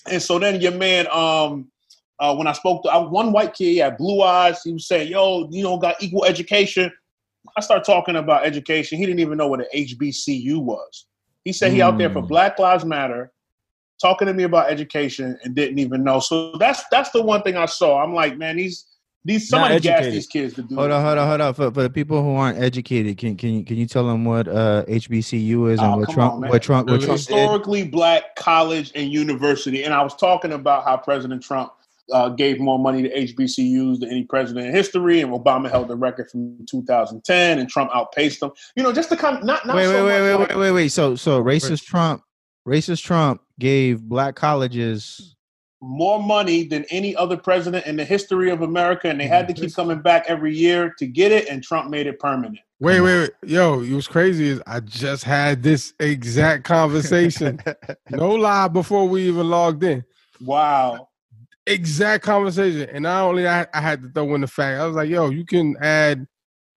and 0.10 0.20
so 0.22 0.39
then 0.39 0.60
your 0.60 0.72
man, 0.72 1.06
um, 1.12 1.70
uh, 2.20 2.36
when 2.36 2.48
I 2.48 2.51
spoke 2.53 2.82
to 2.84 2.89
uh, 2.94 3.08
one 3.08 3.32
white 3.32 3.53
kid, 3.53 3.65
he 3.65 3.77
had 3.77 3.98
blue 3.98 4.24
eyes. 4.24 4.62
He 4.63 4.74
was 4.74 4.88
saying, 4.88 5.12
"Yo, 5.12 5.48
you 5.51 5.62
know, 5.63 5.77
got 5.77 6.01
equal 6.01 6.25
education." 6.25 6.92
I 7.58 7.62
started 7.62 7.84
talking 7.86 8.16
about 8.16 8.46
education. 8.46 8.98
He 8.98 9.06
didn't 9.06 9.20
even 9.20 9.38
know 9.38 9.48
what 9.48 9.60
an 9.60 9.68
HBCU 9.76 10.62
was. 10.62 11.06
He 11.44 11.54
said 11.54 11.72
he 11.72 11.82
out 11.82 11.98
there 11.98 12.10
for 12.10 12.22
Mm. 12.22 12.28
Black 12.30 12.58
Lives 12.58 12.86
Matter, 12.86 13.32
talking 14.02 14.28
to 14.28 14.34
me 14.34 14.44
about 14.44 14.70
education, 14.70 15.38
and 15.44 15.54
didn't 15.56 15.80
even 15.80 16.04
know. 16.04 16.20
So 16.20 16.56
that's 16.58 16.84
that's 16.90 17.10
the 17.12 17.22
one 17.22 17.42
thing 17.42 17.58
I 17.58 17.66
saw. 17.66 18.02
I'm 18.02 18.14
like, 18.14 18.38
man, 18.38 18.56
these 18.58 18.86
these 19.26 19.48
somebody 19.50 19.80
gas 19.80 20.06
these 20.06 20.28
kids 20.28 20.54
to 20.56 20.62
do. 20.64 20.76
Hold 20.76 20.92
on, 20.92 21.04
hold 21.04 21.18
on, 21.18 21.28
hold 21.28 21.42
on. 21.42 21.54
For, 21.54 21.72
for 21.72 21.84
the 21.84 21.90
people 21.90 22.22
who 22.24 22.36
aren't 22.36 22.60
educated, 22.60 23.18
can 23.18 23.36
can 23.36 23.50
you 23.56 23.66
can 23.66 23.76
you 23.78 23.86
tell 23.86 24.08
them 24.08 24.24
what 24.26 24.48
uh, 24.48 24.86
HBCU 24.88 25.72
is 25.72 25.80
and 25.80 25.94
Oh, 25.94 25.98
what 25.98 26.10
Trump 26.10 26.34
on, 26.36 26.42
what 26.48 26.62
Trump 26.62 26.90
what? 26.90 27.02
Trump 27.02 27.20
did? 27.20 27.36
historically 27.36 27.84
black 27.88 28.36
college 28.38 28.92
and 28.96 29.12
university. 29.12 29.84
And 29.84 29.94
I 29.94 30.02
was 30.02 30.16
talking 30.16 30.54
about 30.54 30.86
how 30.86 30.98
President 30.98 31.44
Trump 31.44 31.72
uh, 32.12 32.30
gave 32.30 32.60
more 32.60 32.80
money 32.80 33.02
to 33.04 33.10
HBCUs 33.10 34.00
than 34.00 34.10
any 34.10 34.24
president 34.24 34.68
in 34.68 34.74
history, 34.74 35.22
and 35.22 35.32
Obama 35.32 35.70
held 35.70 35.88
the 35.88 35.96
record 35.96 36.30
from 36.30 36.66
2010, 36.70 37.60
and 37.60 37.70
Trump 37.70 37.92
outpaced 37.94 38.40
them. 38.40 38.52
You 38.76 38.84
know, 38.84 38.92
just 38.92 39.10
to 39.10 39.16
kind 39.16 39.38
of 39.38 39.44
not 39.44 39.66
not 39.66 39.76
Wait, 39.76 39.86
so 39.86 40.06
wait, 40.06 40.22
wait, 40.22 40.38
wait, 40.38 40.50
wait, 40.50 40.58
wait, 40.58 40.72
wait. 40.72 40.88
So 40.90 41.16
so 41.16 41.44
racist 41.44 41.86
Trump, 41.86 42.24
racist 42.68 43.04
Trump 43.04 43.42
gave 43.60 44.02
black 44.02 44.36
colleges. 44.36 45.36
more 45.82 46.22
money 46.24 46.64
than 46.64 46.86
any 46.90 47.14
other 47.16 47.36
president 47.36 47.86
in 47.86 47.98
the 47.98 48.06
history 48.06 48.50
of 48.50 48.62
America, 48.62 49.10
and 49.10 49.20
they 49.20 49.28
had 49.28 49.48
to 49.48 49.54
keep 49.54 49.74
coming 49.74 50.02
back 50.02 50.26
every 50.28 50.56
year 50.56 50.94
to 50.98 51.06
get 51.06 51.32
it, 51.32 51.48
and 51.50 51.64
Trump 51.64 51.90
made 51.90 52.08
it 52.08 52.20
permanent. 52.20 52.60
Wait, 52.80 53.00
wait, 53.00 53.20
wait. 53.20 53.50
Yo, 53.50 53.82
it 53.82 53.94
was 53.94 54.10
crazy 54.10 54.50
is 54.50 54.62
I 54.68 54.82
just 54.82 55.24
had 55.24 55.64
this 55.64 55.94
exact 56.00 56.66
conversation. 56.66 57.62
no 58.10 58.32
lie 58.32 58.68
before 58.68 59.08
we 59.08 59.28
even 59.28 59.50
logged 59.50 59.84
in. 59.84 60.04
Wow. 60.42 61.08
Exact 61.65 62.24
conversation. 62.24 62.89
And 62.91 63.03
not 63.03 63.24
only 63.24 63.48
I, 63.48 63.65
I 63.74 63.79
had 63.82 64.01
to 64.03 64.10
throw 64.10 64.36
in 64.36 64.41
the 64.41 64.48
fact, 64.48 64.79
I 64.82 64.86
was 64.86 64.96
like, 64.96 65.10
yo, 65.10 65.29
you 65.29 65.46
can 65.46 65.75
add 65.82 66.27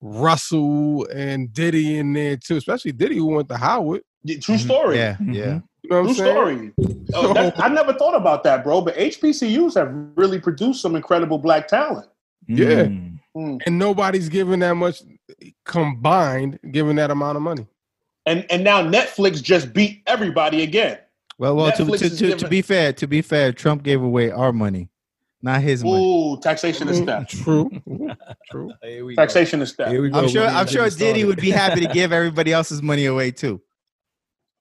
Russell 0.01 1.07
and 1.15 1.53
Diddy 1.53 1.99
in 1.99 2.13
there 2.13 2.37
too, 2.37 2.57
especially 2.57 2.93
Diddy 2.93 3.17
who 3.17 3.27
went 3.27 3.49
to 3.49 3.57
Howard. 3.57 4.03
Yeah, 4.23 4.39
True 4.39 4.59
story. 4.59 4.97
Yeah, 4.97 5.17
Mhm. 5.17 5.35
yeah. 5.35 5.61
You 5.83 5.91
know 5.91 6.01
True 6.03 6.09
I'm 6.11 6.15
saying? 6.15 6.33
story. 6.33 6.73
Oh, 7.15 7.33
that's- 7.33 7.61
I 7.61 7.69
never 7.69 7.93
thought 7.95 8.15
about 8.15 8.45
that, 8.45 8.63
bro. 8.65 8.81
But 8.81 8.97
HBCUs 8.97 9.75
have 9.75 9.93
really 10.17 10.41
produced 10.41 10.83
some 10.83 10.95
incredible 10.97 11.39
black 11.39 11.69
talent. 11.69 12.09
Yeah. 12.49 12.85
Mm. 12.85 13.19
Mm. 13.37 13.61
And 13.67 13.79
nobody's 13.79 14.29
giving 14.29 14.61
that 14.61 14.75
much 14.77 15.03
combined, 15.65 16.59
giving 16.71 16.97
that 16.97 17.11
amount 17.11 17.37
of 17.37 17.43
money. 17.43 17.67
And 18.25 18.45
and 18.51 18.65
now 18.65 18.83
Netflix 18.83 19.43
just 19.43 19.73
beat 19.73 20.03
everybody 20.07 20.63
again. 20.63 20.99
Well, 21.39 21.57
well, 21.57 21.73
to, 21.73 21.85
Netflix 21.85 21.99
to, 21.99 22.05
is 22.07 22.19
to, 22.19 22.37
to 22.37 22.49
be 22.49 22.63
fair, 22.63 22.93
to 22.95 23.07
be 23.07 23.21
fair, 23.21 23.53
Trump 23.53 23.83
gave 23.83 24.03
away 24.03 24.31
our 24.31 24.53
money, 24.53 24.89
not 25.43 25.61
his 25.61 25.85
money. 25.85 26.03
Ooh, 26.03 26.41
taxation 26.41 26.89
is 26.89 27.01
mm-hmm. 27.01 27.07
theft. 27.07 27.31
True. 27.31 27.71
True. 28.51 28.73
Here 28.83 29.05
we 29.05 29.15
go. 29.15 29.23
Taxation 29.23 29.61
is 29.61 29.75
theft. 29.75 29.91
Here 29.91 30.01
we 30.01 30.09
go. 30.09 30.21
I'm 30.21 30.29
sure. 30.29 30.47
I'm 30.47 30.67
sure 30.67 30.89
Diddy 30.89 31.25
would 31.25 31.41
be 31.41 31.51
happy 31.51 31.81
to 31.81 31.89
give 31.93 32.13
everybody 32.13 32.53
else's 32.53 32.83
money 32.83 33.05
away 33.07 33.33
too. 33.33 33.61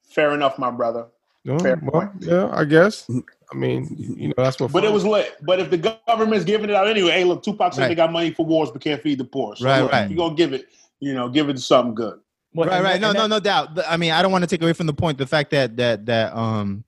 Fair 0.03 0.33
enough, 0.33 0.57
my 0.59 0.71
brother. 0.71 1.07
No, 1.45 1.59
Fair 1.59 1.79
well, 1.81 2.11
yeah, 2.19 2.49
I 2.51 2.65
guess. 2.65 3.07
I 3.51 3.55
mean, 3.55 3.87
you 4.17 4.29
know, 4.29 4.33
that's 4.37 4.59
what. 4.59 4.71
But 4.71 4.83
it 4.83 4.91
was 4.91 5.05
lit. 5.05 5.35
But 5.43 5.59
if 5.59 5.69
the 5.69 5.99
government's 6.07 6.43
giving 6.43 6.69
it 6.71 6.75
out 6.75 6.87
anyway, 6.87 7.11
hey, 7.11 7.23
look, 7.23 7.43
Tupac 7.43 7.73
said 7.73 7.81
Right. 7.81 7.87
they 7.89 7.95
got 7.95 8.11
money 8.11 8.31
for 8.31 8.45
wars 8.45 8.71
but 8.71 8.81
can't 8.81 9.01
feed 9.01 9.19
the 9.19 9.25
poor. 9.25 9.55
So 9.55 9.65
Right, 9.65 9.81
look, 9.81 9.91
right. 9.91 10.05
if 10.05 10.11
you're 10.11 10.17
gonna 10.17 10.35
give 10.35 10.53
it, 10.53 10.67
you 10.99 11.13
know, 11.13 11.29
give 11.29 11.47
it 11.49 11.53
to 11.53 11.61
something 11.61 11.93
good. 11.93 12.19
Well, 12.55 12.69
right, 12.69 12.81
right. 12.83 12.93
that- 12.93 13.01
No, 13.01 13.11
no, 13.11 13.21
that- 13.21 13.27
no 13.29 13.39
doubt. 13.39 13.79
I 13.87 13.97
mean, 13.97 14.11
I 14.11 14.21
don't 14.21 14.31
want 14.31 14.43
to 14.43 14.47
take 14.47 14.61
away 14.61 14.73
from 14.73 14.87
the 14.87 14.93
point. 14.93 15.17
The 15.17 15.27
fact 15.27 15.51
that 15.51 15.77
that 15.77 16.05
that 16.07 16.35
um, 16.35 16.83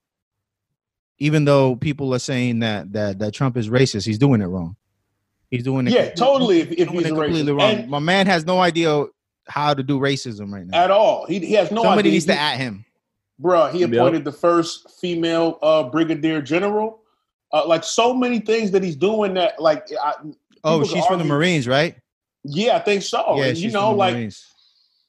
even 1.20 1.46
though 1.46 1.76
people 1.76 2.14
are 2.14 2.20
saying 2.20 2.60
that 2.60 2.92
that 2.94 3.20
that 3.20 3.34
Trump 3.34 3.58
is 3.58 3.70
racist, 3.70 4.06
he's 4.06 4.18
doing 4.18 4.42
it 4.42 4.46
wrong. 4.46 4.76
He's 5.50 5.64
doing 5.64 5.88
it. 5.88 5.94
Yeah, 5.94 6.10
totally. 6.12 6.60
If, 6.62 6.72
if 6.72 6.78
doing 6.90 6.92
he's 7.00 7.08
completely 7.08 7.52
racist. 7.54 7.60
wrong. 7.60 7.76
And 7.76 7.90
My 7.90 8.00
man 8.00 8.28
has 8.28 8.46
no 8.46 8.60
idea 8.60 9.06
how 9.48 9.74
to 9.74 9.82
do 9.82 9.98
racism 10.00 10.52
right 10.52 10.66
now. 10.68 10.84
at 10.84 10.92
all. 10.92 11.26
He, 11.26 11.40
he 11.40 11.54
has 11.54 11.72
no 11.72 11.80
idea. 11.82 11.90
Somebody 11.90 12.00
idea. 12.10 12.12
needs 12.12 12.26
He- 12.26 12.32
to 12.34 12.40
at 12.40 12.58
him. 12.58 12.86
Bruh, 13.42 13.72
he 13.72 13.80
Yep. 13.82 13.94
appointed 13.94 14.26
the 14.26 14.32
first 14.32 14.90
female 15.00 15.60
uh, 15.62 15.84
brigadier 15.84 16.42
general. 16.42 17.00
Uh, 17.54 17.66
like 17.66 17.84
so 17.84 18.14
many 18.14 18.40
things 18.40 18.72
that 18.72 18.84
he's 18.84 18.96
doing 18.98 19.36
that, 19.36 19.62
like, 19.62 19.88
I, 20.04 20.14
Oh, 20.66 20.84
she's 20.84 20.94
could 20.96 21.06
from 21.06 21.20
the 21.20 21.24
Marines, 21.26 21.66
right? 21.68 21.96
Yeah, 22.44 22.76
I 22.76 22.80
think 22.80 23.04
so. 23.04 23.36
yeah, 23.38 23.46
And, 23.46 23.58
she's 23.58 23.66
you 23.66 23.72
from 23.72 23.80
know, 23.82 23.90
the 23.92 23.96
like, 23.98 24.14
Marines. 24.16 24.46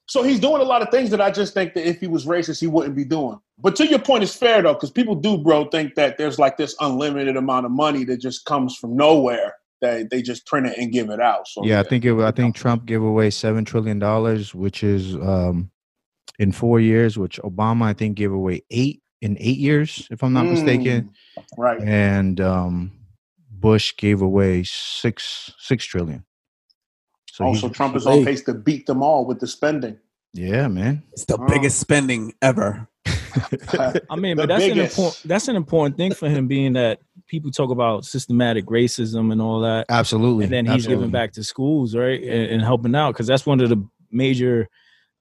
So 0.09 0.23
he's 0.23 0.41
doing 0.41 0.63
a 0.63 0.65
lot 0.65 0.81
of 0.81 0.89
things 0.89 1.11
that 1.11 1.21
I 1.21 1.31
just 1.31 1.53
think 1.53 1.75
that 1.75 1.87
if 1.87 2.01
he 2.01 2.07
was 2.07 2.25
racist, 2.25 2.61
he 2.61 2.67
wouldn't 2.67 2.97
be 2.97 3.05
doing. 3.05 3.39
But 3.59 3.77
to 3.77 3.87
your 3.87 3.99
point, 3.99 4.23
it's 4.23 4.35
fair 4.35 4.63
though, 4.63 4.73
because 4.73 4.91
people 4.91 5.15
do, 5.15 5.37
bro, 5.37 5.67
think 5.67 5.95
that 5.97 6.17
there's 6.17 6.39
like 6.39 6.57
this 6.57 6.75
unlimited 6.81 7.37
amount 7.37 7.67
of 7.67 7.73
money 7.73 8.05
that 8.05 8.17
just 8.17 8.47
comes 8.47 8.75
from 8.77 8.97
nowhere 8.97 9.55
that 9.81 10.11
they 10.11 10.23
just 10.23 10.47
print 10.47 10.67
it 10.67 10.79
and 10.79 10.93
give 10.93 11.11
it 11.11 11.21
out. 11.21 11.47
So 11.47 11.65
Yeah, 11.65 11.81
I 11.81 11.83
think 11.83 12.05
it. 12.05 12.19
I 12.19 12.31
think 12.31 12.57
Trump 12.57 12.87
gave 12.87 13.03
away 13.03 13.31
seven 13.31 13.65
trillion 13.65 13.99
dollars, 13.99 14.55
which 14.55 14.83
is 14.83 15.15
um, 15.15 15.71
in 16.39 16.53
four 16.53 16.81
years. 16.81 17.19
Which 17.19 17.39
Obama, 17.41 17.85
I 17.85 17.93
think, 17.93 18.17
gave 18.17 18.33
away 18.33 18.63
eight 18.71 19.03
in 19.21 19.37
eight 19.39 19.59
years, 19.59 20.09
if 20.11 20.25
I'm 20.25 20.33
not 20.33 20.47
mistaken. 20.47 21.11
Mm, 21.39 21.45
right. 21.59 21.81
And 21.83 22.41
um, 22.41 22.93
Bush 23.51 23.95
gave 23.97 24.23
away 24.23 24.65
six 24.65 25.53
six 25.59 25.85
trillion. 25.85 26.25
So 27.39 27.45
also, 27.45 27.69
he's- 27.69 27.77
Trump 27.77 27.95
is 27.95 28.05
Hey. 28.05 28.19
on 28.19 28.25
pace 28.25 28.43
to 28.43 28.55
beat 28.55 28.87
them 28.87 29.01
all 29.03 29.25
with 29.25 29.39
the 29.39 29.47
spending. 29.47 29.97
yeah, 30.35 30.67
man. 30.67 31.03
It's 31.13 31.25
the 31.25 31.39
biggest 31.49 31.79
spending 31.79 32.35
ever. 32.43 32.89
I 34.11 34.17
mean, 34.17 34.37
but 34.37 34.49
that's 34.49 34.65
an 34.65 34.79
important 34.79 35.21
that's 35.25 35.49
an 35.49 35.55
important 35.57 35.97
thing 35.97 36.13
for 36.15 36.29
him, 36.29 36.49
being 36.49 36.73
that 36.75 36.99
people 37.29 37.51
talk 37.53 37.71
about 37.71 38.05
systematic 38.05 38.67
racism 38.67 39.31
and 39.33 39.41
all 39.41 39.61
that, 39.61 39.87
Absolutely. 39.89 40.45
and 40.45 40.53
then 40.53 40.67
he's 40.67 40.75
absolutely. 40.85 40.97
giving 41.05 41.11
back 41.13 41.33
to 41.33 41.45
schools, 41.45 41.95
right, 41.95 42.21
and, 42.23 42.51
and 42.51 42.63
helping 42.63 42.95
out 42.95 43.13
because 43.13 43.27
that's 43.29 43.47
one 43.47 43.61
of 43.61 43.69
the 43.69 43.83
major 44.11 44.69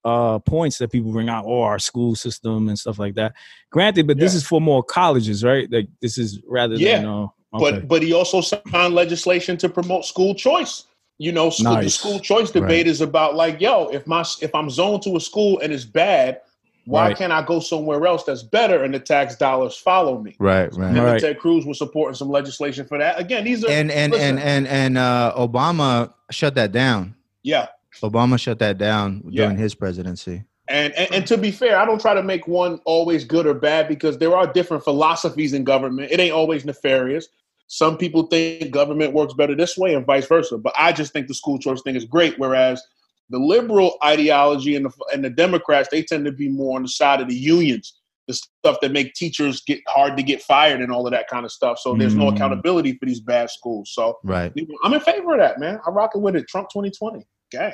uh 0.04 0.40
points 0.40 0.80
that 0.80 0.92
people 0.92 1.12
bring 1.12 1.30
out, 1.30 1.46
oh, 1.48 1.62
our 1.62 1.80
school 1.80 2.16
system 2.16 2.68
and 2.68 2.78
stuff 2.80 2.98
like 3.00 3.14
that. 3.16 3.34
Granted, 3.72 4.08
but 4.08 4.18
this 4.18 4.34
is 4.34 4.46
for 4.46 4.60
more 4.60 4.84
colleges, 4.84 5.44
right? 5.44 5.72
Like 5.72 5.88
this 6.02 6.18
is 6.18 6.42
rather 6.48 6.76
Yeah, 6.76 6.98
than 6.98 7.06
uh, 7.08 7.22
okay. 7.22 7.32
But 7.80 7.88
but 7.88 8.02
he 8.04 8.12
also 8.14 8.42
signed 8.42 8.96
legislation 8.96 9.56
to 9.58 9.70
promote 9.70 10.06
school 10.06 10.34
choice. 10.36 10.84
You 11.20 11.32
know, 11.32 11.50
school, 11.50 11.76
the 11.82 11.90
school 11.90 12.20
choice 12.20 12.52
debate 12.52 12.86
Right. 12.86 12.88
is 12.88 13.02
about 13.02 13.36
like, 13.36 13.60
yo, 13.60 13.88
if 13.88 14.06
my 14.06 14.24
if 14.42 14.54
I'm 14.54 14.70
zoned 14.70 15.02
to 15.04 15.16
a 15.16 15.20
school 15.20 15.60
and 15.60 15.74
it's 15.74 15.84
bad, 15.86 16.42
why 16.86 17.08
Right. 17.08 17.18
can't 17.18 17.34
I 17.34 17.42
go 17.42 17.60
somewhere 17.60 18.06
else 18.06 18.24
that's 18.24 18.44
better 18.44 18.84
and 18.84 18.94
the 18.94 19.00
tax 19.00 19.36
dollars 19.36 19.76
follow 19.76 20.20
me? 20.22 20.36
Right, 20.40 20.72
right. 20.76 20.92
Him 20.96 21.04
Right. 21.04 21.12
and 21.14 21.20
Ted 21.22 21.40
Cruz 21.40 21.66
was 21.66 21.80
supporting 21.80 22.14
some 22.16 22.30
legislation 22.30 22.86
for 22.86 22.98
that. 23.00 23.20
Again, 23.20 23.46
these 23.46 23.64
are 23.66 23.70
And 23.70 23.90
and 23.92 24.12
listen, 24.14 24.38
and 24.38 24.40
and 24.40 24.68
and 24.68 24.98
uh, 25.00 25.34
Obama 25.36 26.14
shut 26.30 26.54
that 26.56 26.72
down. 26.72 27.16
yeah. 27.44 27.68
Obama 28.04 28.40
shut 28.40 28.60
that 28.60 28.78
down 28.78 29.24
Yeah. 29.28 29.46
during 29.46 29.58
his 29.58 29.74
presidency. 29.74 30.44
And, 30.70 30.94
and 30.94 31.12
and 31.12 31.28
to 31.28 31.38
be 31.38 31.50
fair, 31.50 31.80
I 31.80 31.86
don't 31.86 32.00
try 32.00 32.14
to 32.14 32.22
make 32.22 32.48
one 32.48 32.80
always 32.86 33.24
good 33.26 33.48
or 33.48 33.56
bad 33.56 33.88
because 33.88 34.20
there 34.20 34.36
are 34.36 34.46
different 34.46 34.84
philosophies 34.84 35.54
in 35.54 35.64
government. 35.64 36.12
It 36.12 36.20
ain't 36.20 36.34
always 36.34 36.64
nefarious. 36.64 37.28
Some 37.68 37.98
people 37.98 38.24
think 38.24 38.72
government 38.72 39.14
works 39.14 39.34
better 39.34 39.56
this 39.56 39.78
way 39.78 39.94
and 39.94 40.06
vice 40.06 40.26
versa. 40.26 40.58
But 40.58 40.74
I 40.78 40.92
just 40.94 41.14
think 41.14 41.28
the 41.28 41.34
school 41.34 41.60
choice 41.60 41.82
thing 41.82 41.96
is 41.96 42.06
great. 42.06 42.40
Whereas 42.40 42.82
the 43.30 43.38
liberal 43.40 43.98
ideology 44.04 44.76
and 44.76 44.86
the 44.86 44.92
and 45.14 45.24
the 45.24 45.30
Democrats, 45.30 45.90
they 45.92 46.02
tend 46.02 46.26
to 46.26 46.32
be 46.32 46.48
more 46.50 46.78
on 46.78 46.84
the 46.84 46.90
side 46.90 47.20
of 47.20 47.28
the 47.28 47.36
unions, 47.36 48.00
the 48.28 48.34
stuff 48.34 48.78
that 48.82 48.94
make 48.94 49.14
teachers 49.14 49.62
get 49.62 49.82
hard 49.88 50.16
to 50.16 50.24
get 50.24 50.42
fired 50.42 50.82
and 50.82 50.92
all 50.92 51.06
of 51.06 51.12
that 51.12 51.28
kind 51.28 51.46
of 51.46 51.52
stuff. 51.52 51.78
So 51.80 51.94
there's 51.96 52.16
no 52.16 52.26
Mm. 52.32 52.36
accountability 52.36 52.94
for 52.94 53.06
these 53.06 53.20
bad 53.20 53.50
schools. 53.50 53.92
So 53.94 54.18
Right. 54.24 54.54
I'm 54.84 54.94
in 54.94 55.00
favor 55.02 55.34
of 55.34 55.40
that, 55.40 55.60
man. 55.60 55.80
I'm 55.86 55.94
rocking 55.94 56.22
with 56.22 56.36
it. 56.38 56.48
Trump 56.48 56.70
2020. 56.70 57.26
Okay. 57.54 57.74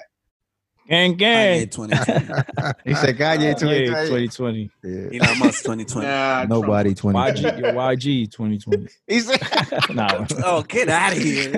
Gang, 0.88 1.16
gang. 1.16 1.68
Kanye 1.68 1.72
2020. 1.72 2.74
He 2.86 2.96
said, 2.96 3.18
"God, 3.18 3.42
yeah, 3.42 3.48
Yeah, 3.48 3.54
2020." 3.54 4.70
2020. 4.70 4.72
Yeah. 4.84 5.26
Elon 5.26 5.40
Musk 5.40 5.64
2020. 5.64 6.08
Nah, 6.08 6.46
Nobody 6.46 6.94
20. 6.94 7.18
YG, 7.20 7.62
yo, 7.62 7.74
YG 7.74 8.32
2020. 8.32 8.88
He 9.08 9.20
said, 9.20 9.42
nah. 9.94 10.26
Oh, 10.44 10.62
get 10.64 10.90
out 10.90 11.14
of 11.14 11.18
here. 11.18 11.54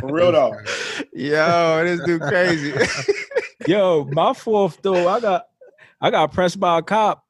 For 0.00 0.12
real 0.12 0.32
though. 0.32 0.52
"Yo, 1.12 1.84
this 1.84 2.00
dude 2.04 2.22
crazy." 2.22 2.72
Yo, 3.66 4.04
my 4.12 4.32
fourth 4.34 4.78
though, 4.82 5.08
I 5.08 5.20
got 5.20 5.46
I 6.00 6.10
got 6.10 6.32
pressed 6.32 6.60
by 6.60 6.78
a 6.78 6.82
cop. 6.82 7.24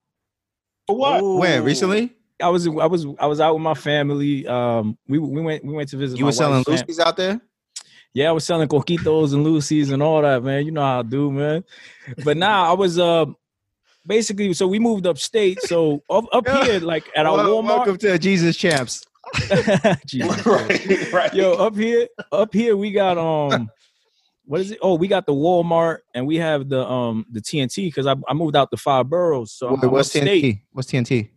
For 0.87 0.96
what? 0.96 1.23
when 1.23 1.64
recently? 1.64 2.12
I 2.42 2.49
was 2.49 2.66
I 2.66 2.87
was 2.87 3.06
I 3.18 3.26
was 3.26 3.40
out 3.40 3.54
with 3.54 3.62
my 3.62 3.75
family. 3.75 4.46
Um, 4.46 4.99
we 5.06 5.18
we 5.18 5.40
went 5.40 5.64
we 5.64 5.73
went 5.73 5.88
to 5.90 5.96
visit. 5.96 6.18
You 6.18 6.25
were 6.25 6.32
selling 6.32 6.64
wife's 6.66 6.82
Lucy's 6.82 6.99
out 6.99 7.16
there? 7.16 7.40
Yeah, 8.14 8.28
I 8.28 8.33
was 8.33 8.44
selling 8.47 8.68
coquitos 8.68 9.35
and 9.35 9.42
Lucy's 9.42 9.90
and 9.90 10.00
all 10.02 10.23
that, 10.23 10.44
man. 10.44 10.64
You 10.64 10.71
know 10.73 10.83
how 10.83 11.00
I 11.00 11.02
do, 11.02 11.33
man. 11.33 11.64
But 12.23 12.37
now 12.37 12.64
I 12.71 12.73
was 12.73 12.97
uh 12.99 13.26
basically 14.06 14.52
so 14.54 14.68
we 14.68 14.78
moved 14.78 15.06
upstate. 15.06 15.61
So 15.62 16.02
up, 16.09 16.25
up 16.33 16.49
here, 16.49 16.78
like 16.78 17.11
at 17.16 17.26
our 17.26 17.37
Wel- 17.37 17.62
Walmart. 17.62 17.68
Welcome 17.76 17.99
to 17.99 18.18
Jesus 18.18 18.56
Champs. 18.56 19.04
Jesus 20.06 20.47
right, 20.47 21.12
right. 21.12 21.35
Yo, 21.35 21.52
up 21.54 21.76
here, 21.76 22.06
up 22.30 22.54
here 22.54 22.76
we 22.76 22.92
got 22.92 23.18
um 23.18 23.68
what 24.47 24.61
is 24.61 24.71
it? 24.71 24.78
Oh, 24.80 24.94
we 24.94 25.09
got 25.09 25.26
the 25.26 25.33
Walmart 25.33 25.99
and 26.14 26.26
we 26.26 26.37
have 26.37 26.68
the 26.68 26.87
um 26.88 27.26
the 27.33 27.40
TNT 27.40 27.87
because 27.88 28.06
I, 28.06 28.14
I 28.28 28.35
moved 28.35 28.54
out 28.54 28.71
to 28.71 28.76
five 28.76 29.09
boroughs. 29.11 29.52
So 29.52 29.75
Wait, 29.75 29.90
what's 29.90 30.14
upstate. 30.14 30.44
TNT? 30.44 30.61
What's 30.73 30.90
TNT? 30.90 31.30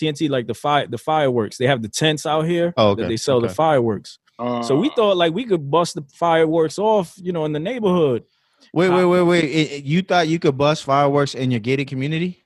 TNT 0.00 0.30
like 0.30 0.46
the 0.46 0.54
fire 0.54 0.86
the 0.86 0.96
fireworks. 0.98 1.58
They 1.58 1.66
have 1.66 1.82
the 1.82 1.88
tents 1.88 2.24
out 2.24 2.42
here 2.42 2.72
Oh, 2.76 2.90
okay. 2.90 3.02
that 3.02 3.08
they 3.08 3.16
sell 3.16 3.40
the 3.40 3.48
fireworks. 3.48 4.18
So 4.62 4.76
we 4.76 4.88
thought 4.90 5.16
like 5.16 5.32
we 5.34 5.44
could 5.44 5.70
bust 5.70 5.94
the 5.94 6.02
fireworks 6.14 6.78
off, 6.78 7.12
you 7.16 7.32
know, 7.32 7.44
in 7.44 7.52
the 7.52 7.60
neighborhood. 7.60 8.24
Wait, 8.72 8.88
wait, 8.90 9.04
wait, 9.04 9.22
wait. 9.22 9.44
It- 9.44 9.72
it- 9.72 9.84
you 9.84 10.02
thought 10.02 10.28
you 10.28 10.38
could 10.38 10.56
bust 10.56 10.84
fireworks 10.84 11.34
in 11.34 11.50
your 11.50 11.60
gated 11.60 11.88
community? 11.88 12.44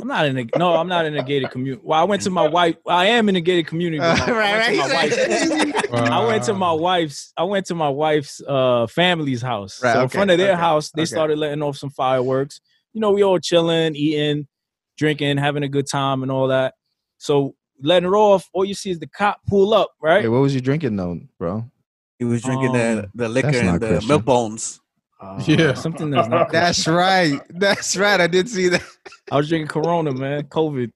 I'm 0.00 0.06
not 0.06 0.26
in 0.26 0.38
a 0.38 0.44
no, 0.56 0.76
I'm 0.76 0.86
not 0.88 1.04
in 1.06 1.16
a 1.16 1.22
gated 1.22 1.50
community. 1.50 1.82
Well, 1.84 1.98
I 1.98 2.04
went 2.04 2.22
to 2.22 2.30
my 2.30 2.48
wife. 2.48 2.76
I 2.86 3.06
am 3.06 3.28
in 3.28 3.34
a 3.36 3.40
gated 3.40 3.66
community. 3.66 4.00
I 4.02 4.14
went 4.24 4.74
to 4.74 4.84
my 4.84 4.92
wife's- 5.02 6.12
I 6.16 6.22
went 6.24 6.44
to 6.46 6.54
my 6.54 6.72
wife's. 6.72 7.32
I 7.36 7.42
went 7.44 7.66
to 7.66 7.74
my 7.74 7.88
wife's 7.88 8.40
uh, 8.46 8.86
family's 8.86 9.42
house. 9.42 9.82
Right, 9.82 9.94
so 9.94 10.02
in 10.02 10.08
front 10.08 10.30
of 10.30 10.38
their 10.38 10.52
okay, 10.52 10.60
house, 10.60 10.90
they 10.92 11.02
okay. 11.02 11.06
started 11.06 11.38
letting 11.38 11.62
off 11.62 11.76
some 11.76 11.90
fireworks. 11.90 12.60
You 12.92 13.00
know, 13.00 13.10
we 13.10 13.24
all 13.24 13.38
chilling, 13.40 13.96
eating, 13.96 14.46
drinking, 14.96 15.38
having 15.38 15.62
a 15.64 15.68
good 15.68 15.86
time, 15.88 16.22
and 16.22 16.30
all 16.30 16.48
that. 16.48 16.74
So 17.18 17.54
letting 17.82 18.08
it 18.08 18.12
off, 18.14 18.48
all 18.52 18.64
you 18.64 18.74
see 18.74 18.90
is 18.90 18.98
the 18.98 19.06
cop 19.06 19.40
pull 19.48 19.74
up. 19.74 19.90
Right? 20.00 20.22
Hey, 20.22 20.28
what 20.28 20.40
was 20.40 20.54
you 20.54 20.60
drinking 20.60 20.96
though, 20.96 21.20
bro? 21.38 21.64
He 22.18 22.24
was 22.24 22.42
drinking 22.42 22.72
the, 22.72 23.04
Um, 23.04 23.10
the 23.14 23.28
liquor 23.28 23.48
and 23.48 23.80
the 23.80 23.86
Christian. 23.88 24.08
milk 24.08 24.24
bones. 24.24 24.80
Uh, 25.20 25.42
Yeah. 25.46 25.74
something 25.86 26.10
that's 26.10 26.28
not. 26.28 26.50
That's 26.52 26.86
right. 26.86 27.40
That's 27.50 27.96
right. 27.96 28.20
I 28.20 28.26
did 28.26 28.48
see 28.48 28.68
that. 28.68 28.82
I 29.30 29.36
was 29.36 29.48
drinking 29.48 29.68
Corona, 29.68 30.12
man. 30.12 30.42
COVID, 30.44 30.92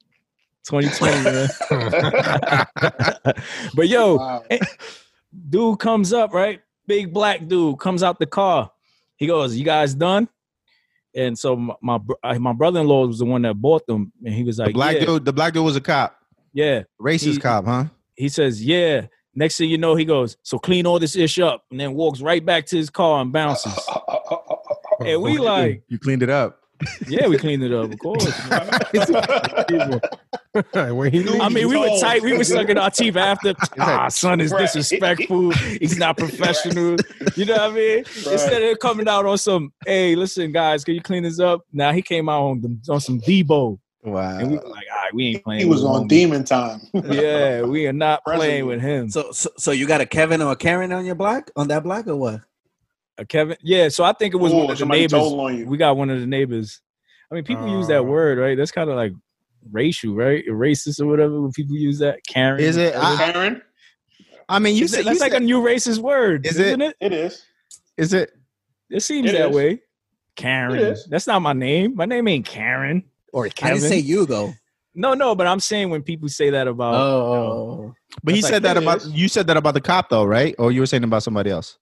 2020, 0.68 1.24
man. 1.24 1.48
but 3.74 3.88
yo, 3.88 4.16
wow. 4.16 4.42
dude 5.50 5.78
comes 5.78 6.12
up, 6.12 6.32
right? 6.32 6.60
Big 6.86 7.12
black 7.12 7.46
dude 7.46 7.78
comes 7.78 8.02
out 8.02 8.18
the 8.18 8.26
car. 8.26 8.70
He 9.16 9.26
goes, 9.26 9.56
"You 9.56 9.64
guys 9.64 9.94
done?" 9.94 10.28
And 11.14 11.38
so 11.38 11.56
my 11.56 11.74
my, 11.80 11.98
uh, 12.22 12.38
my 12.38 12.52
brother 12.52 12.80
in 12.80 12.86
law 12.86 13.06
was 13.06 13.18
the 13.20 13.24
one 13.24 13.42
that 13.42 13.54
bought 13.54 13.86
them, 13.86 14.12
and 14.24 14.34
he 14.34 14.42
was 14.42 14.56
The 14.58 14.64
like, 14.64 14.74
black 14.74 14.96
yeah, 14.96 15.04
dude. 15.06 15.24
The 15.24 15.32
black 15.32 15.54
dude 15.54 15.64
was 15.64 15.76
a 15.76 15.80
cop, 15.80 16.16
yeah." 16.54 16.84
racist 17.00 17.34
He- 17.34 17.40
cop, 17.40 17.66
huh? 17.66 17.84
He 18.16 18.28
says, 18.30 18.64
"Yeah." 18.64 19.06
Next 19.34 19.56
thing 19.56 19.68
you 19.68 19.78
know, 19.78 19.96
he 19.96 20.04
goes, 20.04 20.36
"So 20.42 20.58
clean 20.58 20.86
all 20.86 20.98
this 21.00 21.16
ish 21.16 21.38
up," 21.40 21.64
and 21.70 21.78
then 21.78 21.94
walks 21.94 22.20
right 22.20 22.44
back 22.44 22.66
to 22.66 22.76
his 22.76 22.88
car 22.88 23.20
and 23.20 23.32
bounces. 23.32 23.76
and 25.00 25.20
we 25.20 25.38
like, 25.38 25.82
You 25.88 25.98
cleaned 25.98 26.22
it 26.22 26.30
up. 26.30 26.60
yeah, 27.08 27.26
we 27.26 27.36
cleaned 27.38 27.62
it 27.62 27.72
up, 27.72 27.92
of 27.92 27.98
course. 27.98 28.24
when 30.72 31.12
he 31.12 31.40
I 31.40 31.48
mean, 31.48 31.68
we 31.68 31.76
were 31.76 31.98
tight. 32.00 32.22
We 32.22 32.36
were 32.36 32.44
sucking 32.44 32.78
our 32.78 32.90
teeth 32.90 33.16
after. 33.16 33.54
Ah, 33.78 34.08
son 34.08 34.40
is 34.40 34.52
disrespectful. 34.52 35.50
He's 35.50 35.98
not 35.98 36.16
professional. 36.16 36.96
You 37.36 37.44
know 37.46 37.54
what 37.54 37.70
I 37.70 37.70
mean? 37.70 37.98
Instead 37.98 38.62
of 38.62 38.78
coming 38.78 39.08
out 39.08 39.26
on 39.26 39.38
some, 39.38 39.72
hey, 39.86 40.14
listen, 40.14 40.52
guys, 40.52 40.84
can 40.84 40.94
you 40.94 41.02
clean 41.02 41.24
this 41.24 41.40
up? 41.40 41.62
Now 41.72 41.92
he 41.92 42.02
came 42.02 42.28
out 42.28 42.42
on, 42.42 42.60
the, 42.60 42.92
on 42.92 43.00
some 43.00 43.20
Debo, 43.20 43.78
Wow. 44.04 44.38
and 44.38 44.50
we 44.50 44.56
were 44.58 44.62
like, 44.68 44.84
all 44.92 45.02
right, 45.02 45.14
we 45.14 45.26
ain't 45.28 45.42
playing. 45.44 45.60
he 45.60 45.66
was 45.66 45.82
with 45.82 45.90
on 45.90 46.02
him. 46.02 46.08
demon 46.08 46.44
time. 46.44 46.80
Yeah, 47.04 47.62
we 47.62 47.86
are 47.86 47.92
not 47.92 48.22
playing 48.24 48.66
with 48.66 48.80
him. 48.82 49.08
So, 49.08 49.32
so 49.32 49.50
so 49.56 49.70
you 49.70 49.86
got 49.86 50.00
a 50.02 50.06
Kevin 50.06 50.42
or 50.42 50.52
a 50.52 50.56
Karen 50.56 50.92
on 50.92 51.06
your 51.06 51.14
block 51.14 51.50
on 51.56 51.68
that 51.68 51.82
block 51.82 52.06
or 52.06 52.16
what? 52.16 52.40
Uh, 53.18 53.24
Kevin, 53.28 53.56
yeah. 53.62 53.88
So 53.88 54.04
I 54.04 54.12
think 54.12 54.34
it 54.34 54.36
was 54.36 54.52
Ooh, 54.52 54.56
one 54.56 54.70
of 54.70 54.78
the 54.78 54.84
neighbors. 54.86 55.14
on 55.14 55.56
you. 55.58 55.66
We 55.66 55.78
got 55.78 55.96
one 55.96 56.10
of 56.10 56.20
the 56.20 56.26
neighbors. 56.26 56.80
I 57.30 57.34
mean, 57.36 57.44
people 57.44 57.66
use 57.68 57.86
that 57.88 58.00
Uh. 58.00 58.04
word, 58.04 58.38
right? 58.38 58.56
That's 58.56 58.70
kind 58.72 58.90
of 58.90 58.96
like 58.96 59.12
racial, 59.72 60.14
right? 60.14 60.44
Racist 60.48 61.00
or 61.00 61.06
whatever. 61.06 61.40
When 61.40 61.52
people 61.52 61.76
use 61.76 61.98
that, 62.00 62.18
Karen. 62.28 62.60
Is 62.60 62.76
it? 62.76 62.94
I- 62.94 63.16
Karen, 63.32 63.62
I 64.50 64.58
mean, 64.58 64.76
you 64.76 64.84
Is 64.84 64.90
said 64.90 65.06
that's 65.06 65.14
you 65.14 65.20
like 65.20 65.32
said, 65.32 65.40
a 65.42 65.44
new 65.44 65.62
racist 65.62 66.00
word, 66.00 66.44
Is 66.44 66.58
it? 66.60 66.66
isn't 66.66 66.82
it? 66.82 66.96
it 67.00 67.12
is. 67.14 67.42
is 67.96 68.12
it? 68.12 68.32
It 68.90 69.00
seems 69.00 69.30
It 69.30 69.38
that 69.38 69.48
is. 69.50 69.56
way. 69.56 69.80
Karen. 70.36 70.94
That's 71.08 71.26
not 71.26 71.40
my 71.40 71.54
name. 71.54 71.94
My 71.96 72.04
name 72.04 72.28
ain't 72.28 72.44
Karen 72.44 73.04
or 73.34 73.46
I 73.46 73.48
Kevin. 73.50 73.76
didn't 73.78 73.88
say 73.90 73.98
you 73.98 74.24
though. 74.26 74.54
no, 74.94 75.14
no, 75.14 75.34
but 75.34 75.46
I'm 75.46 75.60
saying 75.60 75.90
when 75.90 76.02
people 76.02 76.28
say 76.28 76.50
that 76.50 76.68
about. 76.68 76.94
Oh, 76.94 77.94
But 78.22 78.34
he 78.34 78.40
said 78.42 78.62
like- 78.62 78.62
that 78.62 78.76
about 78.76 78.98
is. 78.98 79.10
you 79.10 79.28
said 79.28 79.46
that 79.48 79.56
about 79.56 79.74
the 79.74 79.80
cop 79.80 80.08
though, 80.08 80.24
right? 80.24 80.54
Or 80.58 80.70
you 80.72 80.80
were 80.80 80.86
saying 80.86 81.04
about 81.04 81.22
somebody 81.22 81.50
else? 81.50 81.78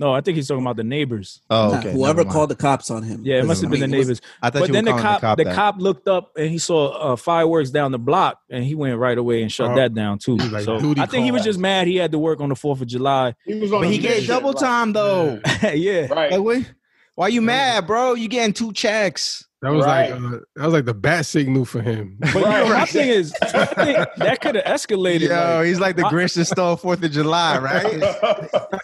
No, 0.00 0.12
I 0.14 0.20
think 0.20 0.36
he's 0.36 0.46
talking 0.46 0.62
about 0.62 0.76
the 0.76 0.84
neighbors. 0.84 1.42
Oh, 1.50 1.72
Nah, 1.72 1.78
okay. 1.80 1.90
whoever 1.92 2.24
called 2.24 2.50
the 2.50 2.54
cops 2.54 2.88
on 2.88 3.02
him. 3.02 3.22
Yeah, 3.24 3.40
it 3.40 3.46
must 3.46 3.62
have 3.62 3.68
been 3.72 3.80
the 3.80 3.86
I 3.86 3.88
mean, 3.88 3.94
it 3.94 3.98
was- 3.98 4.06
neighbors. 4.06 4.20
I 4.40 4.50
thought 4.50 4.60
But 4.60 4.68
you 4.68 4.72
then 4.74 4.84
were 4.84 4.92
the 4.92 5.02
calling 5.02 5.20
cop, 5.20 5.38
the 5.38 5.44
cop, 5.46 5.74
looked 5.80 6.06
up 6.06 6.30
and 6.36 6.48
he 6.48 6.58
saw 6.58 6.90
uh, 7.14 7.16
fireworks 7.16 7.70
down 7.70 7.90
the 7.90 7.98
block, 7.98 8.38
and 8.48 8.62
he 8.62 8.76
went 8.76 8.96
right 8.96 9.18
away 9.18 9.42
and 9.42 9.50
shut 9.50 9.72
Oh. 9.72 9.74
that 9.74 9.94
down 9.94 10.18
too. 10.20 10.36
Like, 10.36 10.62
so 10.62 10.76
I 10.98 11.06
think 11.06 11.24
he 11.24 11.32
was 11.32 11.42
just 11.42 11.58
mad 11.58 11.88
he 11.88 11.96
had 11.96 12.12
to 12.12 12.18
work 12.20 12.40
on 12.40 12.48
the 12.50 12.54
Fourth 12.54 12.80
of 12.80 12.86
July. 12.86 13.34
He 13.44 13.58
was 13.58 13.72
on. 13.72 13.80
But 13.82 13.90
he 13.90 13.98
gave 13.98 14.28
double 14.28 14.54
time 14.54 14.92
though. 14.92 15.40
yeah, 15.74 16.06
Right. 16.06 16.30
Like, 16.30 16.42
wait, 16.42 16.72
why 17.18 17.26
you 17.28 17.42
mad, 17.42 17.86
bro? 17.88 18.14
You 18.14 18.28
getting 18.28 18.52
two 18.52 18.72
checks? 18.72 19.44
That 19.60 19.70
was 19.72 19.84
Right. 19.84 20.12
like 20.12 20.20
uh, 20.22 20.38
that 20.54 20.64
was 20.66 20.72
like 20.72 20.84
the 20.84 20.94
bat 20.94 21.26
signal 21.26 21.64
for 21.64 21.82
him. 21.82 22.16
But 22.20 22.34
you 22.34 22.40
know, 22.42 22.68
my 22.68 22.84
thing 22.84 23.08
is, 23.08 23.34
I 23.42 23.64
think 23.64 23.98
that 24.18 24.40
could 24.40 24.54
have 24.54 24.64
escalated. 24.64 25.28
Yo, 25.28 25.34
like- 25.56 25.66
he's 25.66 25.80
like 25.80 25.96
the 25.96 26.06
I- 26.06 26.12
Grinch 26.12 26.34
that 26.36 26.44
stole 26.44 26.76
Fourth 26.76 27.02
of 27.02 27.10
July, 27.10 27.58
right? 27.70 28.00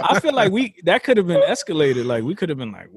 I 0.03 0.19
feel 0.19 0.35
like 0.35 0.51
we 0.51 0.75
that 0.85 1.05
could 1.05 1.17
have 1.17 1.29
been 1.29 1.43
escalated. 1.43 2.07
Like 2.07 2.25
we 2.25 2.35
could 2.35 2.49
have 2.49 2.59
been 2.59 2.73
like, 2.73 2.89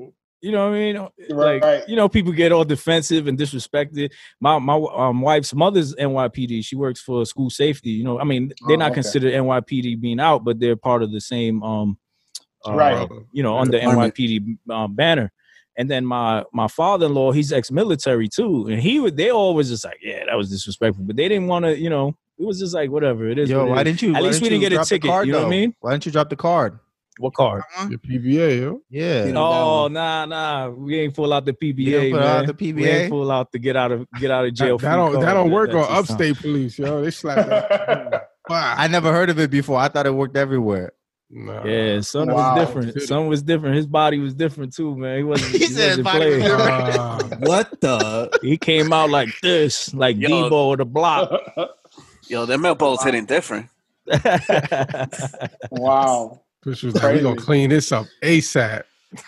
you 0.41 0.52
know 0.52 0.69
what 0.71 0.76
I 0.76 0.80
mean? 0.80 1.08
Like 1.30 1.63
Right. 1.63 1.88
you 1.88 1.95
know, 1.95 2.10
people 2.10 2.32
get 2.32 2.52
all 2.52 2.65
defensive 2.65 3.28
and 3.28 3.38
disrespected. 3.38 4.10
My 4.41 4.58
my 4.58 4.73
um, 4.95 5.21
wife's 5.21 5.54
mother's 5.54 5.93
NYPD. 5.93 6.65
She 6.65 6.76
works 6.76 7.00
for 7.00 7.28
school 7.28 7.52
safety. 7.52 7.91
You 7.91 8.04
know, 8.06 8.19
I 8.19 8.23
mean, 8.23 8.52
they're 8.67 8.76
Oh, 8.78 8.80
not 8.80 8.88
okay. 8.91 9.02
considered 9.02 9.34
NYPD 9.34 10.02
being 10.02 10.19
out, 10.19 10.43
but 10.43 10.60
they're 10.60 10.76
part 10.76 11.04
of 11.04 11.12
the 11.12 11.21
same 11.21 11.62
um, 11.62 12.00
uh, 12.65 12.74
Right. 12.74 13.10
You 13.32 13.43
know, 13.43 13.56
Yeah, 13.56 13.62
under 13.62 13.80
department. 13.80 14.15
NYPD 14.15 14.58
um, 14.72 14.96
banner. 14.96 15.32
And 15.80 15.91
then 15.91 16.06
my 16.08 16.43
my 16.54 16.67
father 16.67 17.06
in 17.06 17.13
law, 17.13 17.32
he's 17.32 17.54
ex 17.54 17.70
military 17.70 18.28
too, 18.28 18.65
and 18.67 18.82
he 18.82 19.00
would. 19.00 19.15
They 19.15 19.30
always 19.30 19.70
just 19.70 19.86
like, 19.86 20.00
yeah, 20.02 20.26
that 20.26 20.36
was 20.36 20.50
disrespectful, 20.50 21.04
but 21.06 21.15
they 21.15 21.28
didn't 21.30 21.46
want 21.48 21.65
to. 21.65 21.78
You 21.78 21.91
know, 21.91 22.17
it 22.39 22.46
was 22.48 22.60
just 22.60 22.74
like 22.74 22.89
whatever 22.89 23.30
it 23.30 23.38
is. 23.38 23.48
Yo, 23.48 23.60
what 23.60 23.67
it 23.67 23.70
why 23.70 23.78
is. 23.78 23.84
didn't 23.84 24.02
you? 24.02 24.10
At 24.15 24.22
why 24.24 24.28
least 24.28 24.41
we 24.41 24.50
didn't 24.50 24.63
you 24.63 24.70
get 24.70 24.74
a 24.74 24.78
drop 24.78 24.88
ticket, 24.88 25.10
Card, 25.12 25.28
you 25.28 25.34
know 25.34 25.39
what 25.41 25.48
I 25.48 25.50
mean? 25.52 25.76
Why 25.80 25.91
didn't 25.91 26.08
you 26.08 26.12
drop 26.12 26.30
the 26.32 26.36
card? 26.36 26.80
What 27.20 27.36
card? 27.36 27.62
Your 27.91 28.00
PBA, 28.00 28.60
yo. 28.60 28.82
Yeah. 28.89 29.26
You 29.26 29.34
know, 29.34 29.46
Oh 29.46 29.88
that 29.89 29.93
nah 29.93 30.26
nah, 30.26 30.70
we 30.70 31.00
ain't 31.00 31.15
pull 31.15 31.32
out 31.32 31.46
the 31.46 31.54
PBA, 31.54 31.78
You 31.78 32.12
pull 32.12 32.20
man. 32.22 32.24
out 32.24 32.48
the 32.48 32.54
We 32.74 32.74
PBA? 32.74 32.88
ain't 33.02 33.10
pull 33.12 33.32
out 33.32 33.52
to 33.52 33.60
get 33.60 33.76
out 33.76 33.91
of 33.91 34.08
get 34.20 34.32
out 34.32 34.46
of 34.46 34.54
jail. 34.56 34.80
That, 34.80 34.89
that 34.89 34.96
don't 34.96 35.20
that 35.22 35.34
don't 35.36 35.52
work 35.52 35.70
on 35.76 35.86
upstate 35.96 36.38
police, 36.39 36.80
yo. 36.80 37.04
They 37.04 37.12
slap 37.12 37.46
that. 37.48 38.30
Wow. 38.50 38.74
I 38.78 38.88
never 38.88 39.12
heard 39.12 39.30
of 39.30 39.39
it 39.39 39.52
before. 39.52 39.78
I 39.78 39.89
thought 39.89 40.06
it 40.08 40.13
worked 40.15 40.38
everywhere. 40.38 40.93
Nah. 41.29 41.53
something. 41.55 41.71
Yeah, 41.71 42.01
son 42.01 42.27
Wow. 42.31 42.55
was 42.55 42.65
different. 42.67 43.01
Son 43.03 43.27
was 43.27 43.41
different. 43.43 43.75
His 43.75 43.85
body 43.87 44.19
was 44.19 44.33
different 44.33 44.73
too, 44.73 44.95
man. 44.95 45.17
He 45.17 45.23
wasn't. 45.23 45.51
He 45.53 45.57
he 45.59 45.65
said 45.65 45.89
wasn't 45.89 46.03
body 46.05 46.37
was 46.37 46.45
Uh, 46.51 47.19
what 47.39 47.81
the? 47.81 48.39
He 48.41 48.57
came 48.57 48.93
out 48.93 49.09
like 49.09 49.29
this, 49.41 49.93
like 49.93 50.15
Yo. 50.17 50.29
Debo 50.29 50.51
or 50.51 50.77
the 50.77 50.85
block. 50.85 51.29
Yo, 52.29 52.45
them 52.45 52.61
milk 52.61 52.79
bones 52.79 53.03
hitting 53.03 53.25
different. 53.25 53.67
wow. 55.71 56.41
Push 56.61 56.83
was 56.83 56.95
like, 56.95 57.15
we 57.15 57.21
gonna 57.21 57.35
clean 57.35 57.69
this 57.69 57.91
up 57.91 58.05
ASAP. 58.23 58.83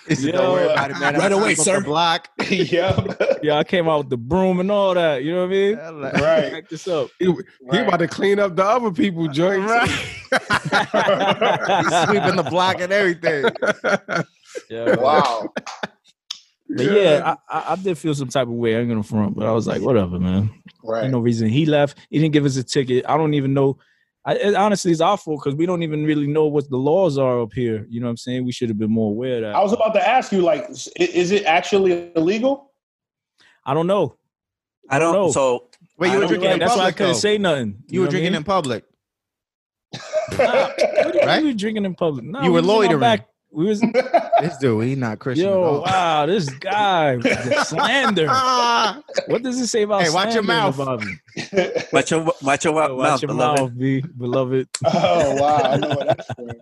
He 0.08 0.16
said, 0.16 0.34
Yo. 0.34 0.42
Don't 0.42 0.52
worry 0.52 0.72
about 0.72 0.92
it, 0.92 1.00
man. 1.00 1.16
Right 1.16 1.32
away, 1.32 1.56
sir. 1.56 1.80
The 1.80 1.86
block. 1.86 2.28
yeah. 2.50 3.02
yeah, 3.42 3.58
I 3.58 3.64
came 3.64 3.88
out 3.88 4.00
with 4.00 4.10
the 4.10 4.18
broom 4.18 4.60
and 4.60 4.70
all 4.70 4.94
that. 4.94 5.24
You 5.24 5.34
know 5.34 5.48
what 5.48 5.54
I 5.54 5.56
mean? 5.56 5.78
Right. 5.78 6.52
Back 6.52 6.70
this 6.70 6.88
up. 6.88 7.10
He, 7.20 7.26
he 7.72 7.78
about 7.78 7.98
to 7.98 8.08
clean 8.08 8.40
up 8.40 8.56
the 8.56 8.66
other 8.66 8.92
people 8.92 9.28
joints. 9.30 9.72
He's 9.92 10.40
sweeping 12.06 12.36
the 12.36 12.48
block 12.50 12.82
and 12.82 12.92
everything. 12.92 13.46
Yeah. 14.70 14.96
Wow. 14.96 15.54
But 16.70 16.86
yeah, 16.86 17.36
I, 17.50 17.58
I, 17.58 17.74
I 17.74 17.76
did 17.78 17.98
feel 17.98 18.14
some 18.14 18.28
type 18.28 18.48
of 18.48 18.54
way. 18.54 18.76
I 18.76 18.80
ain't 18.80 18.90
gonna 18.90 19.02
front, 19.02 19.36
but 19.36 19.48
I 19.48 19.52
was 19.52 19.66
like, 19.66 19.82
whatever, 19.82 20.20
man. 20.20 20.52
Right. 20.84 21.04
Ain't 21.04 21.12
no 21.12 21.20
reason 21.20 21.50
he 21.50 21.66
left. 21.66 21.98
He 22.10 22.20
didn't 22.20 22.34
give 22.34 22.46
us 22.46 22.58
a 22.58 22.64
ticket. 22.64 23.06
I 23.08 23.18
don't 23.18 23.34
even 23.34 23.54
know. 23.54 23.80
I, 24.30 24.34
it, 24.36 24.54
honestly, 24.56 24.92
it's 24.92 25.02
our 25.02 25.18
fault 25.18 25.42
because 25.44 25.56
we 25.58 25.66
don't 25.66 25.82
even 25.82 26.04
really 26.06 26.28
know 26.28 26.46
what 26.46 26.70
the 26.70 26.78
laws 26.78 27.18
are 27.18 27.42
up 27.42 27.52
here. 27.54 27.88
You 27.90 28.00
know 28.00 28.06
what 28.08 28.12
I'm 28.12 28.18
saying? 28.18 28.46
We 28.46 28.52
should 28.52 28.70
have 28.70 28.78
been 28.78 28.92
more 28.92 29.10
aware 29.12 29.38
of 29.38 29.42
that. 29.42 29.56
I 29.56 29.62
was 29.62 29.74
about 29.74 29.94
to 29.96 30.08
ask 30.08 30.32
you, 30.32 30.42
like, 30.42 30.70
is, 30.70 30.88
is 30.98 31.32
it 31.32 31.46
actually 31.46 32.12
illegal? 32.16 32.72
I 33.66 33.74
don't 33.74 33.88
know. 33.88 34.16
I 34.90 35.00
don't. 35.00 35.14
know. 35.14 35.32
So 35.32 35.70
Wait, 35.98 36.12
you 36.12 36.20
were 36.20 36.28
drinking 36.28 36.44
Yeah, 36.50 36.54
in 36.54 36.60
that's 36.60 36.78
why 36.78 36.86
I 36.86 36.92
couldn't 36.92 37.14
though. 37.14 37.20
say 37.20 37.38
nothing. 37.40 37.82
You 37.88 38.02
were 38.02 38.06
know 38.06 38.10
I 38.10 38.12
drinking 38.12 38.32
mean? 38.34 38.38
in 38.38 38.44
public. 38.44 38.84
Nah, 40.38 40.68
what 40.70 40.78
do 40.78 41.20
you 41.20 41.26
Right? 41.26 41.38
mean 41.44 41.54
were 41.54 41.58
drinking 41.58 41.86
in 41.86 41.96
public? 41.96 42.26
Nah, 42.26 42.44
You 42.44 42.52
were 42.52 42.62
was 42.62 42.66
in 42.66 42.70
our 42.70 42.76
loitering. 42.78 43.00
Back. 43.00 43.28
We 43.52 43.66
was 43.66 43.82
This 44.42 44.58
dude, 44.58 44.86
he 44.86 44.96
not 44.96 45.20
Christian 45.20 45.48
yo, 45.50 45.82
wow, 45.82 46.26
this 46.28 46.50
guy 46.50 47.20
slander. 47.64 48.28
What 49.28 49.42
does 49.44 49.60
it 49.60 49.68
say 49.68 49.82
about 49.84 50.04
Hey, 50.04 50.10
watch 50.12 50.34
your 50.34 50.44
mouth. 50.44 50.76
about 50.80 51.04
me? 51.04 51.14
watch 51.94 52.12
your 52.12 52.32
watch 52.42 52.64
your 52.66 52.74
Yo, 52.74 52.80
mouth, 52.80 52.98
watch 52.98 53.22
your 53.24 53.28
beloved. 53.28 53.60
mouth, 53.62 53.78
B, 53.78 54.02
beloved. 54.02 54.70
oh 54.86 55.36
wow, 55.36 55.72
I 55.72 55.78
know 55.78 55.90
what 55.96 56.08
that's 56.08 56.28
for. 56.34 56.56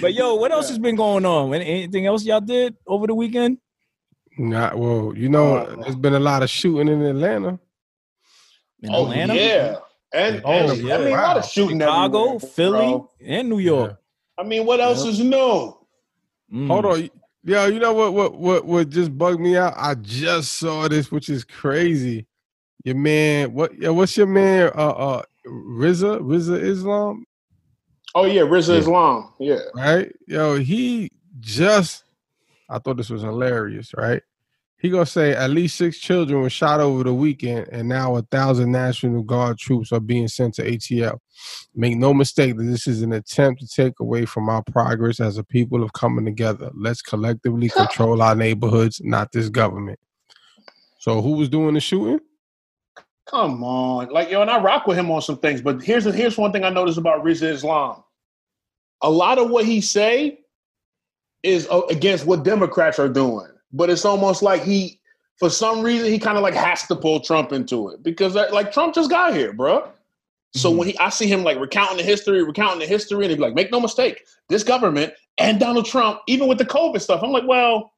but 0.00 0.14
yo, 0.14 0.34
what 0.36 0.52
else 0.52 0.68
has 0.68 0.78
been 0.78 0.96
going 0.96 1.24
on? 1.26 1.52
Any- 1.54 1.64
Anything 1.66 2.06
else 2.06 2.24
y'all 2.24 2.40
did 2.40 2.74
over 2.86 3.06
the 3.06 3.14
weekend? 3.14 3.58
Nah, 4.38 4.74
well, 4.74 5.12
you 5.16 5.28
know, 5.28 5.56
Uh, 5.58 5.76
there's 5.82 5.94
been 5.96 6.14
a 6.14 6.18
lot 6.20 6.42
of 6.42 6.50
shooting 6.50 6.88
in 6.88 7.02
Atlanta. 7.02 7.58
In 8.82 8.90
Oh 8.92 9.04
Atlanta, 9.04 9.34
yeah, 9.34 9.76
and, 10.14 10.40
Oh, 10.44 10.52
and 10.52 10.78
yeah. 10.82 10.94
I 10.94 10.98
mean, 10.98 11.08
a 11.08 11.10
lot 11.10 11.36
of 11.36 11.44
shooting 11.44 11.80
Chicago, 11.80 12.38
Philly, 12.38 12.78
bro. 12.78 13.10
and 13.24 13.48
New 13.50 13.58
York. 13.58 14.00
I 14.38 14.42
mean, 14.44 14.64
what 14.64 14.80
else 14.80 15.04
is 15.04 15.20
new? 15.20 15.76
Mm. 16.52 16.66
Hold 16.68 16.86
on. 16.86 17.10
Yo, 17.44 17.66
you 17.66 17.78
know 17.78 17.92
what? 17.92 18.14
What? 18.14 18.34
What? 18.36 18.64
What 18.64 18.88
just 18.88 19.16
bugged 19.18 19.40
me 19.40 19.56
out? 19.56 19.74
I 19.76 19.94
just 19.96 20.52
saw 20.52 20.88
this, 20.88 21.12
which 21.12 21.28
is 21.28 21.44
crazy. 21.44 22.26
Your 22.84 22.94
man, 22.96 23.52
what? 23.52 23.78
Yeah, 23.78 23.90
what's 23.90 24.16
your 24.16 24.26
man? 24.26 24.70
Uh, 24.74 24.88
uh, 24.88 25.22
Rizza, 25.46 26.20
Rizza 26.20 26.58
Islam, 26.62 27.24
Oh 28.14 28.24
yeah, 28.24 28.42
Rizza 28.42 28.74
Yeah. 28.74 28.78
Islam. 28.80 29.32
Yeah. 29.38 29.58
right? 29.74 30.12
Yo, 30.26 30.56
he 30.58 31.10
just. 31.40 32.04
I 32.70 32.78
thought 32.78 32.96
this 32.96 33.10
was 33.10 33.22
hilarious, 33.22 33.92
right? 33.96 34.22
He 34.84 34.90
gonna 34.90 35.06
say 35.06 35.32
at 35.32 35.48
least 35.48 35.76
six 35.76 35.98
children 35.98 36.42
were 36.42 36.50
shot 36.50 36.78
over 36.78 37.04
the 37.04 37.14
weekend, 37.14 37.68
and 37.72 37.88
now 37.88 38.16
a 38.16 38.22
thousand 38.22 38.70
National 38.70 39.22
Guard 39.22 39.56
troops 39.56 39.92
are 39.92 39.98
being 39.98 40.28
sent 40.28 40.52
to 40.56 40.62
ATL. 40.62 41.20
Make 41.74 41.96
no 41.96 42.12
mistake 42.12 42.58
that 42.58 42.64
this 42.64 42.86
is 42.86 43.00
an 43.00 43.14
attempt 43.14 43.62
to 43.62 43.66
take 43.66 43.98
away 44.00 44.26
from 44.26 44.50
our 44.50 44.62
progress 44.62 45.20
as 45.20 45.38
a 45.38 45.42
people 45.42 45.82
of 45.82 45.94
coming 45.94 46.26
together. 46.26 46.70
Let's 46.74 47.00
collectively 47.00 47.70
control 47.70 48.20
our 48.20 48.34
neighborhoods, 48.34 49.00
not 49.02 49.32
this 49.32 49.48
government. 49.48 49.98
So, 50.98 51.22
who 51.22 51.30
was 51.30 51.48
doing 51.48 51.72
the 51.72 51.80
shooting? 51.80 52.20
Come 53.26 53.64
on, 53.64 54.10
like 54.10 54.28
yo, 54.30 54.42
and 54.42 54.50
I 54.50 54.60
rock 54.60 54.86
with 54.86 54.98
him 54.98 55.10
on 55.10 55.22
some 55.22 55.38
things, 55.38 55.62
but 55.62 55.82
here's 55.82 56.04
here's 56.04 56.36
one 56.36 56.52
thing 56.52 56.62
I 56.62 56.68
noticed 56.68 56.98
about 56.98 57.24
Rizza 57.24 57.50
Islam. 57.50 58.04
A 59.00 59.10
lot 59.10 59.38
of 59.38 59.48
what 59.48 59.64
he 59.64 59.80
say 59.80 60.40
is 61.42 61.66
uh, 61.70 61.80
against 61.88 62.26
what 62.26 62.44
Democrats 62.44 62.98
are 62.98 63.08
doing, 63.08 63.48
but 63.74 63.90
it's 63.90 64.04
almost 64.04 64.42
like 64.42 64.62
he, 64.62 65.00
for 65.38 65.50
some 65.50 65.82
reason, 65.82 66.10
he 66.10 66.18
kind 66.18 66.38
of 66.38 66.42
like 66.42 66.54
has 66.54 66.86
to 66.86 66.96
pull 66.96 67.20
Trump 67.20 67.52
into 67.52 67.90
it 67.90 68.02
because 68.02 68.34
like 68.34 68.72
Trump 68.72 68.94
just 68.94 69.10
got 69.10 69.34
here, 69.34 69.52
bro. 69.52 69.88
So 70.54 70.68
mm-hmm. 70.68 70.78
when 70.78 70.88
he, 70.88 70.98
I 70.98 71.08
see 71.08 71.26
him 71.26 71.42
like 71.42 71.58
recounting 71.58 71.96
the 71.96 72.04
history, 72.04 72.42
recounting 72.42 72.78
the 72.78 72.86
history, 72.86 73.24
and 73.24 73.30
he'd 73.30 73.36
be 73.36 73.42
like, 73.42 73.54
"Make 73.54 73.72
no 73.72 73.80
mistake, 73.80 74.22
this 74.48 74.62
government 74.62 75.12
and 75.38 75.58
Donald 75.58 75.86
Trump, 75.86 76.20
even 76.28 76.46
with 76.46 76.58
the 76.58 76.64
COVID 76.64 77.00
stuff." 77.00 77.22
I'm 77.22 77.32
like, 77.32 77.48
well, 77.48 77.92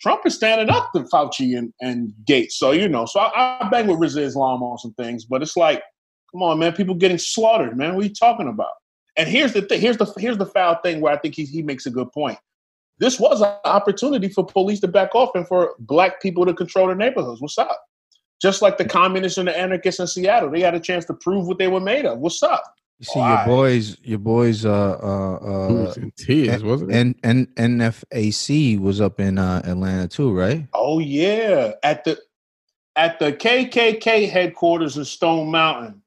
Trump 0.00 0.24
is 0.26 0.34
standing 0.34 0.70
up 0.70 0.92
to 0.92 1.00
Fauci 1.00 1.58
and, 1.58 1.72
and 1.80 2.12
Gates. 2.24 2.58
So, 2.58 2.70
you 2.70 2.88
know, 2.88 3.06
so 3.06 3.20
I, 3.20 3.58
I 3.60 3.68
bang 3.68 3.86
with 3.88 3.98
Rizza 3.98 4.22
Islam 4.22 4.62
on 4.62 4.78
some 4.78 4.94
things, 4.94 5.24
but 5.24 5.42
it's 5.42 5.56
like, 5.56 5.82
come 6.30 6.42
on, 6.42 6.58
man, 6.58 6.72
people 6.72 6.94
getting 6.94 7.18
slaughtered, 7.18 7.76
man. 7.76 7.94
What 7.94 8.04
are 8.04 8.08
you 8.08 8.14
talking 8.14 8.48
about? 8.48 8.72
And 9.16 9.28
here's 9.28 9.52
the 9.52 9.62
thing, 9.62 9.80
here's 9.80 9.96
the 9.96 10.12
here's 10.18 10.38
the 10.38 10.46
foul 10.46 10.78
thing 10.84 11.00
where 11.00 11.12
I 11.12 11.18
think 11.18 11.34
he, 11.34 11.44
he 11.44 11.62
makes 11.62 11.86
a 11.86 11.90
good 11.90 12.12
point. 12.12 12.38
This 12.98 13.18
was 13.18 13.40
an 13.40 13.52
opportunity 13.64 14.28
for 14.28 14.44
police 14.44 14.80
to 14.80 14.88
back 14.88 15.14
off 15.14 15.30
and 15.34 15.46
for 15.46 15.74
black 15.78 16.22
people 16.22 16.46
to 16.46 16.54
control 16.54 16.86
their 16.86 16.96
neighborhoods. 16.96 17.40
What's 17.40 17.58
up? 17.58 17.80
Just 18.40 18.62
like 18.62 18.78
the 18.78 18.84
communists 18.84 19.38
and 19.38 19.48
the 19.48 19.58
anarchists 19.58 20.00
in 20.00 20.06
Seattle, 20.06 20.50
they 20.50 20.60
had 20.60 20.74
a 20.74 20.80
chance 20.80 21.04
to 21.06 21.14
prove 21.14 21.46
what 21.46 21.58
they 21.58 21.68
were 21.68 21.80
made 21.80 22.04
of. 22.04 22.18
What's 22.18 22.42
up? 22.42 22.62
You 22.98 23.06
see 23.06 23.18
Why? 23.18 23.36
your 23.36 23.46
boys, 23.46 23.96
your 24.02 24.18
boys, 24.18 24.64
uh, 24.64 24.70
uh, 24.70 25.34
uh, 25.34 25.72
was 25.72 25.96
in 25.96 26.12
tears, 26.16 26.62
wasn't 26.62 26.92
it? 26.92 26.96
and 26.96 27.14
and 27.24 27.48
NFAC 27.56 28.78
was 28.78 29.00
up 29.00 29.18
in 29.18 29.38
uh, 29.38 29.62
Atlanta 29.64 30.06
too, 30.06 30.32
right? 30.32 30.68
Oh 30.72 31.00
yeah, 31.00 31.72
at 31.82 32.04
the 32.04 32.18
at 32.94 33.18
the 33.18 33.32
KKK 33.32 34.30
headquarters 34.30 34.96
in 34.96 35.04
Stone 35.04 35.50
Mountain. 35.50 36.02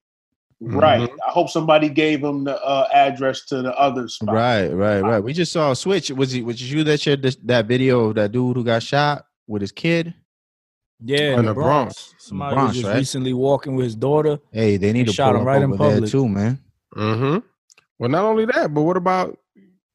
Right. 0.60 1.08
I 1.28 1.30
hope 1.32 1.50
somebody 1.50 1.88
gave 1.88 2.24
him 2.24 2.44
the 2.46 2.60
uh, 2.64 2.88
address 2.92 3.46
to 3.46 3.62
the 3.62 3.76
other 3.78 4.08
spot. 4.08 4.34
Right, 4.34 4.68
right, 4.70 5.02
right. 5.02 5.20
We 5.20 5.32
just 5.34 5.52
saw 5.52 5.72
a 5.72 5.76
switch. 5.76 6.10
Was 6.10 6.34
it 6.34 6.42
was 6.44 6.60
you 6.72 6.84
that 6.86 7.00
shared 7.00 7.22
this, 7.22 7.36
that 7.44 7.68
video 7.68 8.06
of 8.06 8.16
that 8.16 8.32
dude 8.32 8.58
who 8.58 8.64
got 8.64 8.82
shot 8.82 9.26
with 9.46 9.62
his 9.62 9.72
kid? 9.72 10.16
Yeah, 11.04 11.34
In 11.34 11.40
in 11.40 11.46
the 11.46 11.52
the 11.52 11.54
Bronx. 11.54 11.94
Bronx. 12.10 12.16
Somebody 12.26 12.56
Bronx, 12.56 12.70
was 12.70 12.78
just 12.78 12.88
right? 12.90 12.98
recently 12.98 13.34
walking 13.34 13.76
with 13.76 13.84
his 13.84 13.96
daughter. 13.96 14.40
Hey, 14.52 14.78
they 14.78 14.92
need 14.94 15.06
to 15.06 15.14
shot 15.14 15.34
pull 15.34 15.42
him 15.42 15.48
right 15.48 15.62
in 15.62 15.74
over 15.74 15.78
there 15.78 15.92
public. 15.94 16.12
too, 16.12 16.28
man. 16.28 16.60
Mm-hmm. 16.96 17.38
Well, 18.00 18.10
not 18.10 18.26
only 18.26 18.46
that, 18.46 18.74
but 18.74 18.82
what 18.82 18.98
about? 18.98 19.38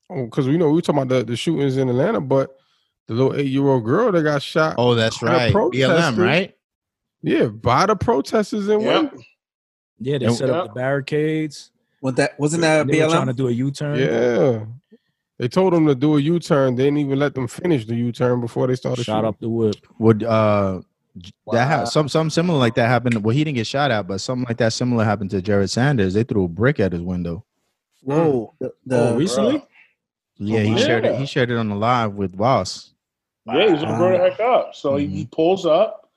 Because 0.08 0.46
we 0.46 0.56
know 0.58 0.66
we 0.68 0.74
were 0.74 0.80
talking 0.82 1.02
about 1.02 1.08
the, 1.16 1.24
the 1.24 1.36
shootings 1.36 1.76
in 1.76 1.88
Atlanta, 1.88 2.20
but 2.20 2.54
the 3.08 3.14
little 3.14 3.34
eight 3.34 3.46
year 3.48 3.66
old 3.66 3.84
girl 3.84 4.12
that 4.12 4.22
got 4.22 4.42
shot. 4.42 4.76
Oh, 4.78 4.94
that's 4.94 5.20
right. 5.22 5.52
BLM, 5.52 6.16
right? 6.18 6.54
Yeah, 7.22 7.46
by 7.46 7.86
the 7.86 7.96
protesters 7.96 8.68
in 8.68 8.80
Yep. 8.80 9.12
Wayne. 9.12 9.24
Yeah, 10.02 10.18
they 10.18 10.26
And- 10.26 10.34
set 10.34 10.50
up 10.50 10.68
the 10.68 10.72
barricades. 10.74 11.70
What 12.00 12.16
that 12.16 12.38
wasn't 12.38 12.62
that 12.62 12.86
They 12.88 13.00
were 13.00 13.08
trying 13.10 13.28
to 13.28 13.32
do 13.32 13.48
a 13.48 13.52
U-turn. 13.52 13.98
Yeah. 13.98 14.64
They 15.38 15.48
told 15.48 15.72
them 15.72 15.86
to 15.86 15.94
do 15.94 16.16
a 16.16 16.20
U 16.20 16.38
turn. 16.38 16.74
They 16.76 16.84
didn't 16.84 16.98
even 16.98 17.18
let 17.18 17.34
them 17.34 17.48
finish 17.48 17.84
the 17.84 17.94
U 17.96 18.12
turn 18.12 18.40
before 18.40 18.66
they 18.66 18.74
started 18.76 19.04
Shot 19.04 19.18
shooting. 19.18 19.28
up 19.28 19.40
the 19.40 19.48
whip. 19.48 19.76
Would 19.98 20.22
uh 20.24 20.82
j- 21.18 21.30
that 21.52 21.68
Wow. 21.68 21.78
ha- 21.78 21.84
some 21.84 22.08
something 22.08 22.30
similar 22.30 22.58
like 22.58 22.74
that 22.74 22.88
happened? 22.88 23.24
Well, 23.24 23.34
he 23.34 23.42
didn't 23.42 23.56
get 23.56 23.66
shot 23.66 23.90
at, 23.90 24.06
but 24.06 24.20
something 24.20 24.46
like 24.48 24.58
that 24.58 24.72
similar 24.72 25.04
happened 25.04 25.30
to 25.30 25.40
Jered 25.42 25.70
Sanders. 25.70 26.14
They 26.14 26.22
threw 26.22 26.44
a 26.44 26.48
brick 26.48 26.78
at 26.80 26.92
his 26.92 27.00
window. 27.02 27.44
Whoa. 28.02 28.52
The, 28.60 28.72
the, 28.86 29.10
oh, 29.10 29.16
recently? 29.16 29.64
Yeah, 30.38 30.60
he 30.60 30.72
wow. 30.72 30.76
shared 30.78 31.04
it. 31.06 31.18
He 31.18 31.26
shared 31.26 31.50
it 31.50 31.56
on 31.56 31.68
the 31.68 31.76
live 31.76 32.14
with 32.14 32.34
Voss. 32.36 32.92
Yeah, 33.46 33.70
he's 33.70 33.80
gonna 33.82 33.96
grow 33.96 34.12
the 34.12 34.18
heck 34.18 34.38
up. 34.40 34.74
So 34.74 34.96
he, 34.96 35.06
he 35.08 35.26
pulls 35.26 35.66
up, 35.66 36.10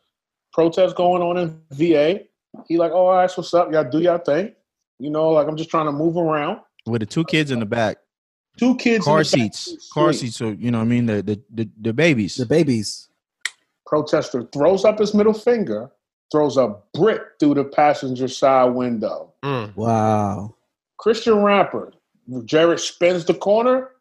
protest 0.53 0.95
going 0.95 1.21
on 1.23 1.37
in 1.37 1.61
VA. 1.71 2.21
He 2.67 2.77
like, 2.77 2.91
oh, 2.91 3.07
all 3.07 3.15
right, 3.15 3.31
what's 3.35 3.53
up? 3.53 3.71
Y'all 3.71 3.89
do 3.89 3.99
y'all 3.99 4.17
thing. 4.17 4.53
You 4.99 5.09
know, 5.09 5.29
like 5.31 5.47
I'm 5.47 5.57
just 5.57 5.69
trying 5.69 5.85
to 5.87 5.91
move 5.91 6.17
around. 6.17 6.59
with 6.85 7.01
the 7.01 7.05
two 7.05 7.23
kids 7.25 7.51
in 7.51 7.59
the 7.59 7.65
back, 7.65 7.97
Two 8.57 8.75
kids 8.77 9.05
in 9.05 9.11
car 9.11 9.19
the 9.19 9.25
seats, 9.25 9.59
seat. 9.65 9.79
car 9.93 10.13
seats. 10.13 10.35
So 10.37 10.49
you 10.51 10.71
know, 10.71 10.77
what 10.79 10.85
I 10.85 10.87
mean, 10.87 11.05
the 11.05 11.21
the 11.21 11.41
the, 11.53 11.69
the 11.81 11.93
babies. 11.93 12.35
the 12.35 12.45
babies. 12.45 13.09
Protester 13.85 14.43
throws 14.51 14.83
up 14.85 14.97
his 14.99 15.13
middle 15.13 15.33
finger, 15.33 15.91
throws 16.31 16.57
a 16.57 16.75
brick 16.93 17.21
through 17.39 17.53
the 17.55 17.63
passenger 17.65 18.27
side 18.27 18.73
window. 18.73 19.33
Mm. 19.43 19.75
Wow. 19.75 20.55
Christian 20.97 21.43
rapper. 21.43 21.93
Jered 22.29 22.79
spins 22.79 23.25
the 23.25 23.35
corner, 23.35 23.91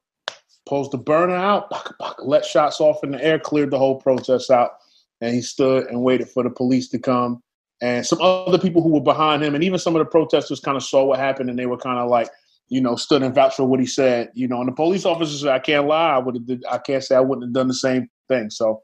pulls 0.65 0.89
the 0.89 0.97
burner 0.97 1.35
out, 1.35 1.69
baka, 1.69 1.95
baka, 1.99 2.23
let 2.25 2.43
shots 2.47 2.81
off 2.81 3.05
in 3.05 3.11
the 3.11 3.23
air, 3.23 3.39
cleared 3.39 3.71
the 3.71 3.79
whole 3.79 4.01
protest 4.01 4.51
out, 4.51 4.77
and 5.21 5.35
he 5.35 5.43
stood 5.43 5.87
and 5.89 6.03
waited 6.03 6.31
for 6.31 6.43
the 6.43 6.49
police 6.49 6.89
to 6.89 6.99
come. 6.99 7.43
And 7.85 8.07
some 8.07 8.19
other 8.23 8.59
people 8.59 8.81
who 8.83 8.89
were 8.89 9.03
behind 9.03 9.45
him, 9.45 9.55
and 9.55 9.63
even 9.63 9.79
some 9.79 9.95
of 9.95 9.99
the 9.99 10.07
protesters 10.07 10.59
kind 10.59 10.75
of 10.75 10.83
saw 10.83 11.05
what 11.05 11.19
happened, 11.19 11.51
and 11.51 11.59
they 11.59 11.67
were 11.67 11.77
kind 11.77 11.99
of 11.99 12.09
like, 12.09 12.31
you 12.71 12.81
know, 12.81 12.97
stood 12.97 13.23
and 13.23 13.35
vouched 13.35 13.59
for 13.59 13.67
what 13.67 13.79
he 13.79 13.85
said. 13.85 14.31
You 14.33 14.49
know, 14.49 14.61
and 14.61 14.69
the 14.69 14.73
police 14.73 15.05
officers 15.05 15.43
said, 15.43 15.53
"I 15.53 15.59
can't 15.59 15.87
lie. 15.87 16.15
I 16.15 16.19
would 16.19 16.35
have. 16.35 16.47
Did, 16.47 16.65
I 16.71 16.79
can't 16.79 17.05
say 17.05 17.15
I 17.15 17.21
wouldn't 17.21 17.49
have 17.49 17.53
done 17.53 17.69
the 17.69 17.75
same 17.75 18.09
thing." 18.27 18.49
So 18.49 18.81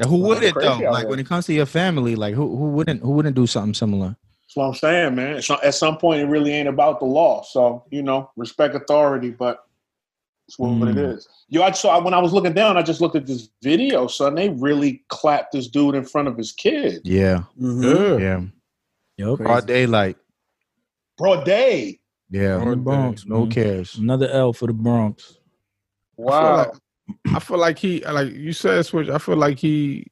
And 0.00 0.08
who 0.08 0.16
wouldn't 0.16 0.54
crazy 0.54 0.82
though? 0.82 0.90
Like 0.90 1.08
when 1.08 1.18
it 1.18 1.26
comes 1.26 1.44
to 1.46 1.52
your 1.52 1.66
family, 1.66 2.16
like 2.16 2.34
who 2.34 2.56
who 2.56 2.70
wouldn't 2.70 3.02
who 3.02 3.10
wouldn't 3.10 3.36
do 3.36 3.46
something 3.46 3.74
similar? 3.74 4.16
That's 4.46 4.56
what 4.56 4.64
I'm 4.64 4.74
saying, 4.76 5.14
man. 5.14 5.42
At 5.62 5.74
some 5.74 5.98
point, 5.98 6.22
it 6.22 6.26
really 6.26 6.52
ain't 6.52 6.70
about 6.70 7.00
the 7.00 7.06
law. 7.06 7.42
So 7.42 7.84
you 7.90 8.02
know, 8.02 8.30
respect 8.34 8.74
authority, 8.74 9.30
but 9.30 9.67
it's 10.48 10.58
what, 10.58 10.70
what 10.72 10.88
it 10.88 10.96
Mm. 10.96 11.14
is. 11.16 11.28
Yo, 11.48 11.62
I 11.62 11.70
saw 11.72 12.02
when 12.02 12.14
I 12.14 12.18
was 12.18 12.32
looking 12.32 12.52
down, 12.54 12.76
I 12.76 12.82
just 12.82 13.00
looked 13.00 13.16
at 13.16 13.26
this 13.26 13.48
video, 13.62 14.06
son. 14.06 14.34
They 14.34 14.48
really 14.48 15.04
clapped 15.08 15.52
this 15.52 15.68
dude 15.68 15.94
in 15.94 16.04
front 16.04 16.26
of 16.28 16.36
his 16.36 16.52
kid. 16.52 17.02
Yeah, 17.04 17.44
Mhm. 17.60 18.18
Yeah. 18.20 18.40
yeah. 19.18 19.26
Yep. 19.30 19.38
Broad 19.38 19.66
daylight. 19.66 20.16
Broad 21.16 21.44
day. 21.44 22.00
Yeah, 22.30 22.60
In 22.62 22.70
the 22.70 22.76
Bronx. 22.76 23.24
no 23.26 23.40
man. 23.40 23.50
cares. 23.50 23.96
Another 23.96 24.28
L 24.28 24.52
for 24.52 24.66
the 24.66 24.72
Bronx. 24.72 25.38
Wow. 26.16 26.72
I 27.34 27.40
feel 27.40 27.58
like 27.58 27.78
he, 27.78 28.00
like 28.04 28.32
you 28.32 28.52
said, 28.52 28.84
switch. 28.84 29.08
I 29.08 29.18
feel 29.18 29.36
like 29.36 29.58
he, 29.58 30.06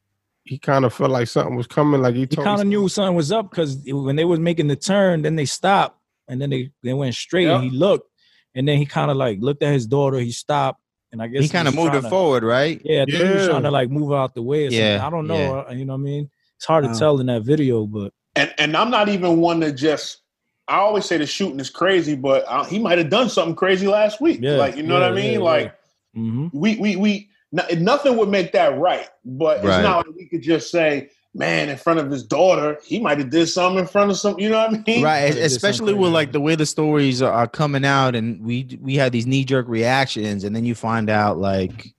he 0.45 0.59
kind 0.59 0.85
of 0.85 0.95
felt 0.95 1.11
like 1.11 1.29
something 1.29 1.55
was 1.57 1.67
coming. 1.67 2.01
Like 2.01 2.15
he 2.15 2.23
He 2.23 2.37
kind 2.37 2.61
of 2.61 2.67
knew 2.67 2.89
something 2.89 3.15
was 3.15 3.31
up 3.33 3.51
because 3.51 3.77
when 3.87 4.17
they 4.17 4.25
was 4.25 4.39
making 4.41 4.69
the 4.69 4.77
turn, 4.77 5.23
then 5.23 5.37
they 5.37 5.45
stopped 5.45 5.99
and 6.29 6.41
then 6.41 6.51
they, 6.51 6.71
they 6.83 6.95
went 6.95 7.15
straight 7.15 7.49
and 7.49 7.65
he 7.65 7.71
looked 7.71 8.11
and 8.57 8.67
then 8.67 8.79
he 8.79 8.87
kind 8.87 9.11
of 9.11 9.17
like 9.17 9.39
looked 9.41 9.63
at 9.63 9.73
his 9.73 9.87
daughter. 9.87 10.19
He 10.19 10.33
stopped 10.33 10.81
and 11.13 11.23
I 11.23 11.29
guess 11.29 11.43
He 11.43 11.49
kind 11.49 11.69
of 11.69 11.75
was 11.77 11.85
moved 11.85 11.95
it 11.97 12.03
to- 12.03 12.09
forward, 12.11 12.43
right? 12.43 12.81
Yeah, 12.85 13.03
I 13.03 13.05
think 13.05 13.17
he 13.19 13.23
was 13.23 13.43
Yeah. 13.43 13.49
trying 13.49 13.63
to 13.63 13.71
like 13.71 13.91
move 13.91 14.13
out 14.13 14.35
the 14.35 14.43
way. 14.43 14.67
Yeah, 14.69 14.97
something. 14.99 15.07
I 15.07 15.11
don't 15.11 15.27
know. 15.29 15.37
yeah. 15.37 15.65
uh, 15.69 15.73
You 15.73 15.85
know 15.85 15.93
what 15.95 16.01
I 16.01 16.03
mean? 16.03 16.31
It's 16.57 16.65
hard 16.65 16.85
to 16.85 16.91
Wow. 16.91 16.99
tell 16.99 17.21
in 17.21 17.27
that 17.27 17.43
video, 17.43 17.87
but 17.87 18.13
and 18.35 18.53
and 18.59 18.77
I'm 18.77 18.91
not 18.91 19.09
even 19.09 19.39
one 19.41 19.61
to 19.61 19.71
just. 19.73 20.23
I 20.69 20.79
always 20.79 21.05
say 21.05 21.17
the 21.17 21.27
shooting 21.27 21.61
is 21.61 21.71
crazy, 21.71 22.17
but 22.17 22.45
uh, 22.49 22.65
he 22.65 22.81
might 22.81 22.99
have 22.99 23.09
done 23.09 23.29
something 23.29 23.55
crazy 23.55 23.87
last 23.87 24.21
week. 24.21 24.41
Yeah, 24.43 24.57
like 24.57 24.77
you 24.77 24.83
know 24.83 24.95
what 24.95 25.05
I 25.05 25.09
yeah, 25.11 25.15
mean? 25.15 25.33
yeah, 25.35 25.39
like 25.39 25.75
mhm. 26.17 26.51
we 26.53 26.77
we 26.79 26.97
we 26.97 27.29
no- 27.53 27.67
nothing 27.79 28.17
would 28.17 28.29
make 28.31 28.51
that 28.53 28.77
right. 28.79 29.09
But 29.25 29.59
it's 29.59 29.67
Right. 29.67 29.83
not 29.83 30.07
like 30.09 30.17
we 30.17 30.27
could 30.29 30.43
just 30.43 30.71
say, 30.73 31.11
man, 31.37 31.69
in 31.69 31.77
front 31.77 32.01
of 32.01 32.11
his 32.11 32.25
daughter, 32.25 32.79
he 32.85 32.99
might 32.99 33.19
have 33.19 33.31
did 33.31 33.47
something 33.47 33.81
in 33.81 33.87
front 33.87 34.11
of 34.11 34.17
some. 34.17 34.39
You 34.39 34.49
know 34.49 34.59
what 34.59 34.75
I 34.75 34.83
mean? 34.87 35.05
Right, 35.05 35.37
especially 35.37 35.95
with 35.95 36.13
like 36.13 36.33
the 36.33 36.41
way 36.41 36.55
the 36.55 36.67
stories 36.67 37.23
are, 37.23 37.33
are 37.33 37.47
coming 37.47 37.85
out, 37.85 38.15
and 38.15 38.45
we 38.45 38.79
we 38.81 38.97
had 38.97 39.13
these 39.13 39.27
knee 39.27 39.45
jerk 39.45 39.69
reactions, 39.69 40.45
and 40.45 40.57
then 40.57 40.65
you 40.65 40.75
find 40.75 41.11
out 41.11 41.39
like 41.39 41.95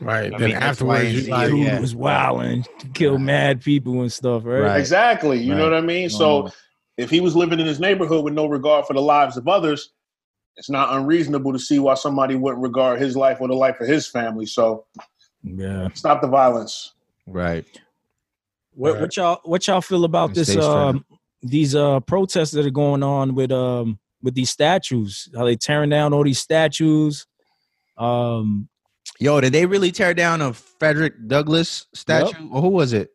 right. 0.00 0.32
I 0.32 0.38
then 0.38 0.50
mean, 0.50 0.56
afterwards, 0.56 1.02
Y, 1.02 1.06
and 1.06 1.26
you 1.26 1.30
like, 1.30 1.52
yeah. 1.52 1.80
was 1.80 1.94
wilding, 1.94 2.66
killed 2.94 3.22
mad 3.22 3.62
people 3.62 4.00
and 4.02 4.12
stuff, 4.12 4.44
right? 4.44 4.60
Right. 4.60 4.80
Exactly. 4.80 5.38
You 5.38 5.54
know 5.54 5.64
what 5.64 5.74
I 5.74 5.80
mean? 5.80 6.10
So 6.10 6.46
Um, 6.46 6.52
if 6.98 7.08
he 7.08 7.20
was 7.20 7.34
living 7.34 7.60
in 7.60 7.66
his 7.66 7.80
neighborhood 7.80 8.24
with 8.24 8.34
no 8.34 8.46
regard 8.46 8.86
for 8.86 8.92
the 8.92 9.00
lives 9.00 9.36
of 9.38 9.48
others, 9.48 9.92
it's 10.56 10.68
not 10.68 10.94
unreasonable 10.94 11.52
to 11.52 11.58
see 11.58 11.78
why 11.78 11.94
somebody 11.94 12.34
wouldn't 12.34 12.62
regard 12.62 13.00
his 13.00 13.16
life 13.16 13.38
or 13.40 13.48
the 13.48 13.54
life 13.54 13.80
of 13.80 13.88
his 13.88 14.06
family. 14.06 14.44
So 14.44 14.84
yeah. 15.42 15.88
stop 15.94 16.20
the 16.20 16.28
violence. 16.28 16.92
right. 17.26 17.64
What, 18.80 18.94
Right. 18.94 19.00
what 19.02 19.16
y'all 19.18 19.40
what 19.44 19.66
y'all 19.66 19.82
feel 19.82 20.06
about 20.06 20.32
this 20.32 20.56
um 20.56 21.04
these 21.42 21.74
uh 21.74 22.00
protests 22.00 22.52
that 22.52 22.64
are 22.64 22.70
going 22.70 23.02
on 23.02 23.34
with 23.34 23.52
um 23.52 23.98
with 24.22 24.34
these 24.34 24.48
statues? 24.48 25.28
Are 25.36 25.44
they 25.44 25.56
tearing 25.56 25.90
down 25.90 26.14
all 26.14 26.24
these 26.24 26.38
statues? 26.38 27.26
Um 27.98 28.70
Yo, 29.18 29.38
did 29.38 29.52
they 29.52 29.66
really 29.66 29.92
tear 29.92 30.14
down 30.14 30.40
a 30.40 30.54
Frederick 30.54 31.12
Douglass 31.26 31.88
statue? 31.92 32.48
Or 32.50 32.62
who 32.62 32.70
was 32.70 32.94
it? 32.94 33.10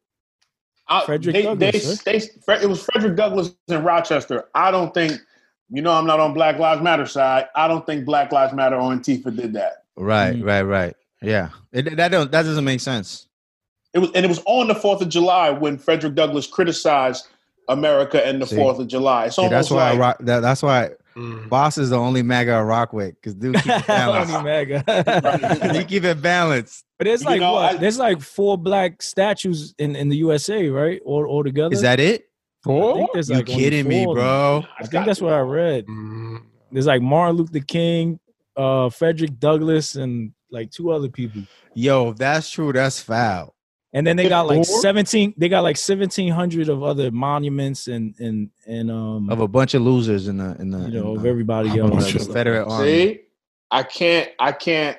I, 0.87 1.03
Frederick 1.03 1.33
they, 1.33 1.41
Douglass, 1.41 2.03
They, 2.03 2.19
they, 2.19 2.61
it 2.61 2.69
was 2.69 2.83
Frederick 2.83 3.15
Douglass 3.15 3.55
in 3.67 3.83
Rochester. 3.83 4.45
I 4.53 4.69
don't 4.69 4.93
think, 4.93 5.19
you 5.71 5.81
know, 5.81 5.93
I'm 5.93 6.05
not 6.05 6.19
on 6.19 6.35
Black 6.35 6.59
Lives 6.59 6.83
Matter 6.83 7.07
side. 7.07 7.47
I 7.55 7.67
don't 7.67 7.83
think 7.87 8.05
Black 8.05 8.31
Lives 8.31 8.53
Matter 8.53 8.75
or 8.75 8.91
Antifa 8.91 9.35
did 9.35 9.53
that. 9.53 9.85
Right, 9.97 10.35
Mhm. 10.35 10.45
right, 10.45 10.61
right. 10.61 10.95
Yeah, 11.23 11.49
it, 11.71 11.97
that 11.97 12.09
don't 12.09 12.29
that 12.29 12.43
doesn't 12.43 12.65
make 12.65 12.81
sense. 12.81 13.27
It 13.95 13.99
was, 13.99 14.11
and 14.13 14.23
it 14.23 14.27
was 14.27 14.43
on 14.45 14.67
the 14.67 14.75
Fourth 14.75 15.01
of 15.01 15.09
July 15.09 15.49
when 15.49 15.77
Frederick 15.79 16.13
Douglass 16.13 16.45
criticized 16.45 17.27
America 17.69 18.23
and 18.25 18.39
the 18.41 18.45
Fourth 18.45 18.77
of 18.77 18.87
July. 18.87 19.29
So 19.29 19.43
Yeah, 19.43 19.49
that's 19.49 19.71
why 19.71 19.87
I 19.87 19.89
like 19.91 19.99
rock. 19.99 20.17
That, 20.21 20.41
that's 20.41 20.61
why 20.61 20.91
Mm. 21.15 21.47
Boss 21.47 21.77
is 21.77 21.91
the 21.91 21.97
only 21.97 22.21
MAGA 22.21 22.51
I 22.51 22.61
rock 22.61 22.91
with 22.91 23.15
because 23.15 23.35
dude 23.35 23.55
keep 23.55 23.71
it 23.71 23.87
balanced. 23.87 24.33
Only 24.33 24.43
MAGA. 24.51 25.71
he 25.79 25.85
keep 25.85 26.03
it 26.03 26.21
balanced. 26.21 26.83
but 26.99 27.05
there's 27.05 27.21
You 27.21 27.27
like 27.29 27.39
know, 27.39 27.53
what? 27.53 27.75
I- 27.75 27.77
there's 27.77 27.97
like 27.97 28.19
four 28.19 28.57
black 28.57 29.01
statues 29.01 29.73
in, 29.79 29.95
in 29.95 30.09
the 30.09 30.17
USA, 30.17 30.67
right? 30.67 31.01
All 31.05 31.25
all 31.25 31.41
together. 31.41 31.73
Is 31.73 31.81
that 31.83 32.01
it? 32.01 32.29
Four? 32.65 32.95
think 33.13 33.27
You 33.29 33.35
like 33.35 33.45
kidding 33.45 33.87
me, 33.87 34.03
four 34.03 34.17
of 34.17 34.21
bro? 34.23 34.63
I 34.77 34.85
think 34.87 35.05
that's 35.05 35.21
what 35.21 35.31
I 35.31 35.39
read. 35.39 35.85
Mm. 35.87 36.41
There's 36.73 36.85
like 36.87 37.01
Martin 37.01 37.37
Luther 37.37 37.59
King, 37.61 38.19
uh, 38.57 38.89
Frederick 38.89 39.39
Douglass, 39.39 39.95
and 39.95 40.33
like 40.51 40.69
two 40.71 40.91
other 40.91 41.07
people. 41.07 41.43
Yo, 41.75 42.09
if 42.09 42.17
that's 42.17 42.49
true, 42.49 42.73
that's 42.73 42.99
foul. 42.99 43.54
And 43.95 44.05
then 44.05 44.17
they 44.17 44.27
got 44.27 44.45
like 44.45 44.65
17 44.65 45.35
they 45.37 45.47
got 45.47 45.61
like 45.61 45.77
1700 45.77 46.67
of 46.67 46.83
other 46.83 47.11
monuments 47.11 47.87
and 47.87 48.13
and 48.19 48.49
and 48.67 48.91
um 48.91 49.29
Of 49.29 49.39
a 49.39 49.47
bunch 49.47 49.73
of 49.73 49.83
losers 49.83 50.27
in 50.27 50.37
the 50.37 50.53
in 50.59 50.69
the 50.69 50.79
you 50.79 50.99
know 50.99 51.13
in 51.13 51.19
of 51.19 51.25
everybody 51.25 51.79
else. 51.79 52.11
Confederate 52.11 52.67
Army. 52.67 52.85
See, 52.85 53.21
I 53.71 53.83
can't, 53.83 54.29
I 54.37 54.51
can't, 54.51 54.97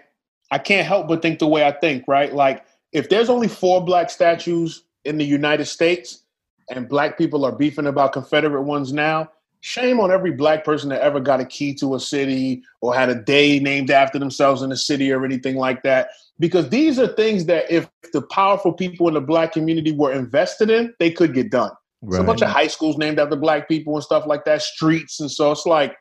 I 0.51 0.59
can't 0.59 0.87
help 0.87 1.09
but 1.09 1.21
think 1.21 1.39
the 1.39 1.47
way 1.47 1.67
I 1.67 1.73
think. 1.73 2.05
Right, 2.09 2.33
like 2.33 2.65
if 2.93 3.11
there's 3.11 3.29
only 3.29 3.49
four 3.49 3.85
black 3.85 4.09
statues 4.09 4.85
in 5.05 5.19
the 5.19 5.27
United 5.27 5.67
States, 5.67 6.23
and 6.71 6.89
black 6.89 7.19
people 7.19 7.45
are 7.45 7.53
beefing 7.53 7.87
about 7.87 8.15
Confederate 8.15 8.63
ones 8.63 8.95
now, 8.95 9.31
shame 9.61 10.01
on 10.01 10.11
every 10.11 10.33
black 10.33 10.65
person 10.65 10.89
that 10.89 11.03
ever 11.03 11.21
got 11.21 11.41
a 11.41 11.45
key 11.45 11.75
to 11.75 11.97
a 11.97 12.01
city 12.01 12.63
or 12.81 12.95
had 12.95 13.11
a 13.11 13.15
day 13.15 13.59
named 13.59 13.91
after 13.91 14.19
themselves 14.19 14.63
in 14.63 14.73
a 14.73 14.77
city 14.77 15.13
or 15.13 15.23
anything 15.23 15.57
like 15.57 15.83
that. 15.83 16.09
Because 16.39 16.69
these 16.69 16.99
are 16.99 17.07
things 17.07 17.47
that 17.47 17.71
if 17.71 17.89
the 18.13 18.23
powerful 18.23 18.73
people 18.73 19.09
in 19.09 19.15
the 19.15 19.21
black 19.21 19.53
community 19.53 19.93
were 19.93 20.13
invested 20.13 20.71
in, 20.71 20.95
they 20.99 21.11
could 21.11 21.35
get 21.35 21.51
done. 21.51 21.71
There's 22.03 22.21
a 22.21 22.25
bunch 22.25 22.43
of 22.43 22.49
high 22.49 22.67
schools 22.67 22.99
named 22.99 23.19
after 23.19 23.37
black 23.37 23.69
people 23.69 23.95
and 23.95 24.05
stuff 24.05 24.27
like 24.27 24.45
that, 24.45 24.63
streets. 24.63 25.19
And 25.19 25.31
so 25.31 25.51
it's 25.51 25.67
like, 25.67 25.97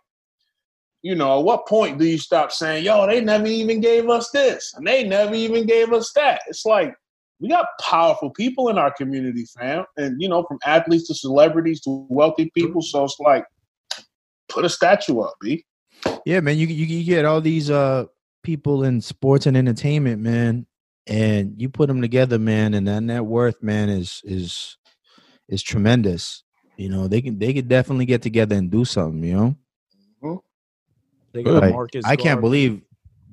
you 1.02 1.16
know, 1.16 1.40
at 1.40 1.46
what 1.46 1.68
point 1.68 2.00
do 2.00 2.06
you 2.06 2.18
stop 2.18 2.52
saying, 2.52 2.84
yo, 2.84 3.08
they 3.08 3.22
never 3.22 3.48
even 3.48 3.80
gave 3.80 4.10
us 4.10 4.30
this 4.32 4.74
and 4.76 4.86
they 4.86 5.04
never 5.04 5.34
even 5.34 5.66
gave 5.66 5.94
us 5.94 6.12
that? 6.16 6.42
It's 6.48 6.66
like, 6.66 6.94
we 7.40 7.50
got 7.50 7.68
powerful 7.82 8.30
people 8.30 8.70
in 8.70 8.78
our 8.78 8.92
community, 8.92 9.46
fam. 9.58 9.86
And, 9.98 10.22
you 10.22 10.28
know, 10.28 10.44
from 10.44 10.60
athletes 10.66 11.08
to 11.08 11.16
celebrities 11.16 11.82
to 11.82 12.06
wealthy 12.10 12.52
people. 12.56 12.82
So 12.82 13.04
it's 13.04 13.20
like, 13.20 13.46
put 14.50 14.66
a 14.66 14.70
statue 14.70 15.20
up, 15.20 15.36
B. 15.42 15.66
Yeah, 16.26 16.40
man, 16.40 16.58
you, 16.58 16.68
you 16.68 16.86
you 16.86 17.04
get 17.04 17.26
all 17.26 17.42
these 17.42 17.70
uh 17.70 18.06
people 18.46 18.84
in 18.84 19.02
sports 19.02 19.48
and 19.48 19.58
entertainment, 19.58 20.22
man, 20.22 20.66
and 21.08 21.56
you 21.58 21.68
put 21.68 21.88
them 21.88 22.02
together, 22.02 22.40
man, 22.40 22.74
and 22.76 22.88
that 22.88 23.02
net 23.02 23.26
worth, 23.26 23.62
man, 23.62 23.90
is 23.90 24.22
is 24.24 24.78
is 25.50 25.62
tremendous. 25.62 26.44
You 26.78 26.90
know, 26.90 27.08
they 27.08 27.22
can 27.22 27.38
they 27.40 27.54
could 27.54 27.68
definitely 27.68 28.06
get 28.06 28.22
together 28.22 28.56
and 28.56 28.70
do 28.72 28.86
something. 28.86 29.24
You 29.24 29.36
know, 30.22 30.44
They 31.34 31.44
got 31.44 31.62
Like, 31.62 31.74
Marcus 31.74 32.06
I 32.06 32.16
can't 32.16 32.40
believe, 32.40 32.82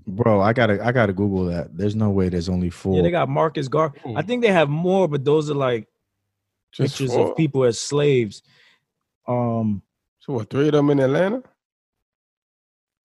bro. 0.07 0.41
I 0.41 0.53
gotta 0.53 0.85
I 0.85 0.91
gotta 0.91 1.13
Google 1.13 1.45
that. 1.47 1.77
There's 1.77 1.95
no 1.95 2.11
way 2.11 2.29
there's 2.29 2.49
only 2.49 2.71
four. 2.71 2.97
Yeah, 2.97 3.03
they 3.03 3.11
got 3.11 3.29
Marcus 3.29 3.69
Gar. 3.69 3.93
Ooh. 4.07 4.17
I 4.17 4.23
think 4.23 4.43
they 4.43 4.51
have 4.53 4.69
more, 4.69 5.07
but 5.07 5.25
those 5.25 5.51
are 5.51 5.55
like 5.55 5.87
Just 6.73 6.99
pictures 6.99 7.15
four? 7.15 7.31
of 7.31 7.37
people 7.37 7.65
as 7.65 7.79
slaves. 7.79 8.43
Um, 9.29 9.83
So 10.21 10.33
what? 10.33 10.51
Three 10.51 10.67
of 10.69 10.73
them 10.73 10.91
in 10.91 11.01
Atlanta? 11.01 11.43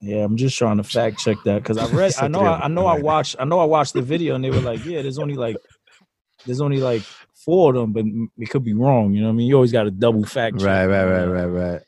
Yeah, 0.02 0.24
I'm 0.24 0.38
just 0.38 0.58
trying 0.58 0.78
to 0.78 0.84
fact 0.84 1.20
check 1.20 1.38
that 1.46 1.64
because 1.64 1.78
I 1.78 1.86
read. 1.96 2.14
I 2.20 2.28
know. 2.28 2.42
I, 2.42 2.66
I 2.66 2.68
know. 2.68 2.86
I 2.86 3.00
watched. 3.00 3.36
I 3.40 3.46
know. 3.46 3.60
I 3.60 3.66
watched 3.66 3.94
the 3.94 4.02
video, 4.02 4.36
and 4.36 4.44
they 4.44 4.50
were 4.50 4.62
like, 4.62 4.86
"Yeah, 4.86 5.02
there's 5.02 5.20
only 5.20 5.36
like, 5.36 5.58
there's 6.46 6.62
only 6.62 6.80
like 6.80 7.02
four 7.34 7.76
of 7.76 7.76
them, 7.76 7.94
but 7.94 8.06
it 8.38 8.50
could 8.50 8.64
be 8.64 8.74
wrong." 8.74 9.14
You 9.14 9.22
know 9.22 9.28
what 9.28 9.34
I 9.34 9.38
mean? 9.38 9.48
You 9.48 9.56
always 9.56 9.72
got 9.72 9.84
to 9.84 9.92
double 9.92 10.26
fact 10.26 10.58
check. 10.58 10.66
right, 10.66 10.86
right, 10.86 11.06
right, 11.06 11.26
right, 11.26 11.46
right. 11.46 11.82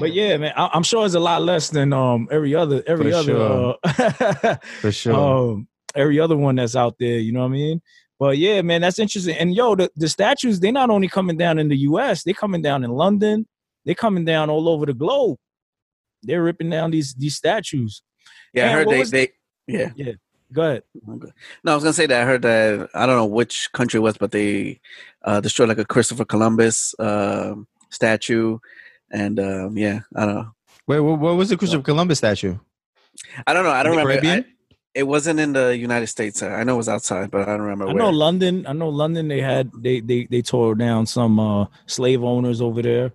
But 0.00 0.12
yeah, 0.12 0.36
man, 0.38 0.52
I, 0.56 0.70
I'm 0.72 0.82
sure 0.82 1.04
it's 1.04 1.14
a 1.14 1.20
lot 1.20 1.42
less 1.42 1.70
than 1.70 1.92
um 1.92 2.28
every 2.30 2.54
other 2.54 2.82
every 2.86 3.12
For 3.12 3.18
other 3.18 3.32
sure. 3.32 3.76
uh, 3.84 4.56
For 4.80 4.92
sure. 4.92 5.14
um 5.14 5.68
every 5.94 6.18
other 6.18 6.36
one 6.36 6.56
that's 6.56 6.74
out 6.74 6.96
there. 6.98 7.18
You 7.18 7.32
know 7.32 7.40
what 7.40 7.46
I 7.46 7.50
mean? 7.50 7.82
But 8.18 8.38
yeah, 8.38 8.62
man, 8.62 8.80
that's 8.80 8.98
interesting. 8.98 9.36
And 9.36 9.54
yo, 9.54 9.74
the, 9.74 9.90
the 9.96 10.08
statues 10.08 10.58
they're 10.58 10.72
not 10.72 10.90
only 10.90 11.08
coming 11.08 11.36
down 11.36 11.58
in 11.58 11.68
the 11.68 11.76
U.S., 11.78 12.22
They're 12.24 12.34
coming 12.34 12.62
down 12.62 12.82
in 12.84 12.90
London. 12.90 13.46
They're 13.84 13.94
coming 13.94 14.24
down 14.24 14.50
all 14.50 14.68
over 14.68 14.86
the 14.86 14.94
globe. 14.94 15.38
They're 16.24 16.42
ripping 16.42 16.70
down 16.70 16.90
these 16.90 17.14
these 17.14 17.36
statues. 17.36 18.02
Yeah, 18.52 18.66
I 18.66 18.72
heard 18.72 18.86
what 18.86 19.10
they, 19.10 19.26
they 19.26 19.32
yeah. 19.66 19.90
Yeah. 19.96 20.12
Go 20.52 20.62
ahead. 20.62 20.82
No, 21.64 21.72
I 21.72 21.74
was 21.74 21.82
gonna 21.82 21.92
say 21.92 22.06
that 22.06 22.22
I 22.22 22.24
heard 22.24 22.42
that 22.42 22.90
I 22.94 23.06
don't 23.06 23.16
know 23.16 23.26
which 23.26 23.72
country 23.72 23.98
it 23.98 24.02
was, 24.02 24.16
but 24.16 24.30
they 24.30 24.80
uh, 25.24 25.40
destroyed 25.40 25.68
like 25.68 25.78
a 25.78 25.84
Christopher 25.84 26.24
Columbus 26.24 26.94
um 26.98 27.66
statue, 27.90 28.58
and 29.10 29.40
um, 29.40 29.76
yeah, 29.76 30.00
I 30.14 30.26
don't 30.26 30.34
know. 30.34 30.54
Wait, 30.86 31.00
what, 31.00 31.18
what 31.18 31.36
was 31.36 31.48
the 31.48 31.56
Christopher 31.56 31.82
Columbus 31.82 32.18
statue? 32.18 32.56
I 33.46 33.52
don't 33.52 33.64
know. 33.64 33.70
I 33.70 33.82
don't 33.82 33.92
remember. 33.92 34.12
Caribbean? 34.12 34.44
I- 34.44 34.50
it 34.94 35.08
wasn't 35.08 35.40
in 35.40 35.52
the 35.54 35.76
United 35.76 36.06
States. 36.06 36.40
I 36.40 36.62
know 36.62 36.74
it 36.74 36.76
was 36.76 36.88
outside, 36.88 37.28
but 37.32 37.42
I 37.42 37.46
don't 37.46 37.62
remember 37.62 37.86
I 37.88 37.88
where. 37.88 37.96
know 37.96 38.10
London. 38.10 38.64
I 38.64 38.72
know 38.72 38.88
London. 38.90 39.26
They 39.26 39.40
had 39.40 39.72
they 39.76 39.98
they 39.98 40.26
they 40.26 40.40
tore 40.40 40.76
down 40.76 41.06
some 41.06 41.40
uh 41.40 41.66
slave 41.86 42.22
owners 42.22 42.60
over 42.60 42.80
there. 42.80 43.12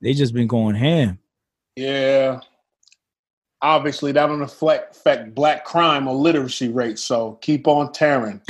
They 0.00 0.14
just 0.14 0.32
been 0.32 0.46
going 0.46 0.74
ham. 0.74 1.18
Yeah. 1.76 2.40
Obviously, 3.60 4.10
that 4.12 4.26
don't 4.26 4.42
affect, 4.42 4.96
affect 4.96 5.34
black 5.34 5.64
crime 5.64 6.08
or 6.08 6.14
literacy 6.14 6.68
rates. 6.68 7.02
So 7.02 7.38
keep 7.40 7.68
on 7.68 7.92
tearing. 7.92 8.40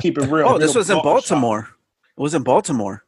Keep 0.00 0.18
it 0.18 0.30
real. 0.30 0.46
oh, 0.46 0.58
this 0.58 0.74
was 0.74 0.90
in 0.90 0.96
barbershop. 0.96 1.02
Baltimore. 1.02 1.68
It 2.16 2.20
was 2.20 2.34
in 2.34 2.42
Baltimore. 2.42 3.04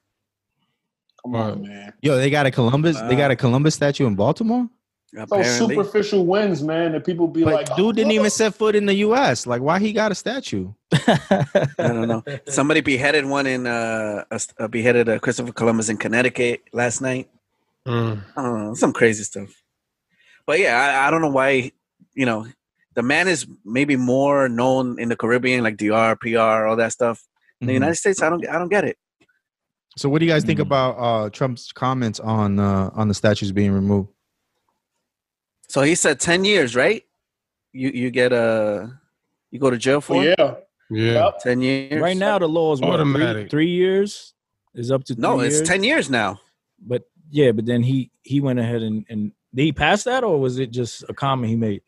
Come 1.23 1.37
on, 1.37 1.63
man. 1.63 1.93
Yo, 2.01 2.17
they 2.17 2.31
got 2.31 2.47
a 2.47 2.51
Columbus. 2.51 2.99
They 3.03 3.15
got 3.15 3.31
a 3.31 3.37
Columbus 3.37 3.75
statue 3.75 4.07
in 4.07 4.15
Baltimore. 4.15 4.69
Those 5.13 5.25
Apparently, 5.25 5.75
superficial 5.75 6.25
wins, 6.25 6.63
man. 6.63 6.93
That 6.93 7.05
people 7.05 7.27
be 7.27 7.43
But 7.43 7.53
like, 7.53 7.77
dude 7.77 7.87
oh, 7.87 7.93
didn't 7.93 8.13
even 8.13 8.31
set 8.31 8.55
foot 8.55 8.77
in 8.77 8.87
the 8.87 8.95
U.S. 8.95 9.45
Like, 9.45 9.61
why 9.61 9.81
he 9.81 9.93
got 9.93 10.13
a 10.13 10.15
statue? 10.15 10.73
I 10.93 11.67
don't 11.79 12.07
know. 12.07 12.23
Somebody 12.47 12.81
beheaded 12.81 13.27
one 13.27 13.47
in 13.47 13.67
uh, 13.67 14.25
a, 14.31 14.41
a 14.61 14.69
beheaded 14.69 15.09
a 15.09 15.19
Christopher 15.19 15.53
Columbus 15.53 15.89
in 15.89 15.97
Connecticut 15.97 16.63
last 16.73 17.01
night. 17.01 17.29
Mm. 17.89 18.23
I 18.37 18.75
some 18.75 18.93
crazy 18.93 19.25
stuff. 19.25 19.51
But 20.47 20.59
yeah, 20.61 20.77
I, 20.79 21.09
I 21.09 21.11
don't 21.11 21.23
know 21.23 21.31
why. 21.31 21.73
You 22.15 22.27
know, 22.27 22.47
the 22.95 23.03
man 23.03 23.29
is 23.29 23.47
maybe 23.65 23.97
more 23.97 24.49
known 24.49 24.99
in 24.99 25.09
the 25.09 25.17
Caribbean, 25.17 25.63
like 25.63 25.77
DR, 25.77 26.17
PR, 26.21 26.67
all 26.67 26.77
that 26.77 26.93
stuff. 26.93 27.23
In 27.61 27.67
the 27.67 27.73
Mhm. 27.73 27.75
United 27.75 27.95
States, 27.97 28.23
I 28.23 28.29
don't, 28.31 28.47
I 28.49 28.59
don't 28.59 28.69
get 28.69 28.85
it. 28.85 28.97
So, 29.97 30.09
what 30.09 30.19
do 30.21 30.25
you 30.27 30.31
guys 30.33 30.45
think 30.45 30.59
Mhm. 30.59 30.63
about 30.63 30.91
uh, 30.99 31.31
Trump's 31.31 31.73
comments 31.73 32.21
on 32.21 32.59
uh, 32.59 32.91
on 32.95 33.09
the 33.09 33.15
statues 33.15 33.53
being 33.53 33.73
removed? 33.73 34.09
So 35.69 35.83
he 35.83 35.95
said 35.95 36.19
ten 36.21 36.45
years, 36.45 36.75
right? 36.75 37.03
You 37.73 37.91
you 37.91 38.11
get 38.11 38.33
a 38.33 38.91
you 39.51 39.59
go 39.61 39.71
to 39.71 39.79
jail 39.79 40.01
for 40.01 40.17
Oh, 40.17 40.21
it? 40.23 40.35
yeah. 40.39 40.55
Yeah. 40.91 41.31
Ten 41.41 41.61
years. 41.61 42.01
right 42.01 42.17
now, 42.17 42.39
the 42.39 42.49
law 42.49 42.73
is 42.73 42.81
what, 42.81 42.89
three, 42.89 42.95
Automatic. 42.95 43.51
three 43.51 43.69
years 43.71 44.35
is 44.75 44.91
up 44.91 45.05
to 45.05 45.15
no, 45.21 45.37
three 45.39 45.47
it's 45.47 45.57
years. 45.57 45.69
ten 45.69 45.85
years 45.85 46.11
now. 46.11 46.41
But 46.81 47.03
yeah, 47.31 47.53
but 47.53 47.67
then 47.67 47.83
he 47.83 48.11
he 48.23 48.41
went 48.41 48.59
ahead 48.59 48.83
and 48.83 49.05
and 49.09 49.33
did 49.55 49.63
he 49.63 49.73
pass 49.73 50.05
that 50.05 50.23
or 50.25 50.39
was 50.41 50.59
it 50.59 50.71
just 50.71 51.05
a 51.09 51.15
comment 51.15 51.51
he 51.51 51.57
made? 51.57 51.83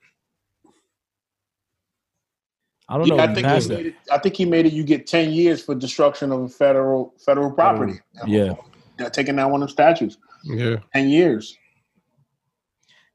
I 2.89 2.99
don't 2.99 3.07
Yeah, 3.07 3.15
know. 3.17 3.23
I 3.23 3.25
if 3.25 3.29
he 3.31 3.35
think 3.37 3.47
passed 3.47 3.69
he 3.69 3.75
that. 3.75 3.83
made 3.83 3.87
it, 3.87 3.95
I 4.11 4.19
think 4.19 4.37
he 4.37 4.45
made 4.45 4.67
it. 4.67 4.73
You 4.73 4.85
get 4.85 5.07
ten 5.07 5.31
years 5.33 5.63
for 5.63 5.75
destruction 5.75 6.33
of 6.33 6.53
federal 6.55 7.15
federal 7.25 7.51
property. 7.51 7.95
Yeah. 8.27 8.55
They're 8.99 9.11
taking 9.11 9.37
down 9.37 9.51
one 9.53 9.63
of 9.63 9.69
them 9.69 9.73
statues. 9.73 10.19
Yeah. 10.45 10.77
Ten 10.93 11.09
years. 11.09 11.57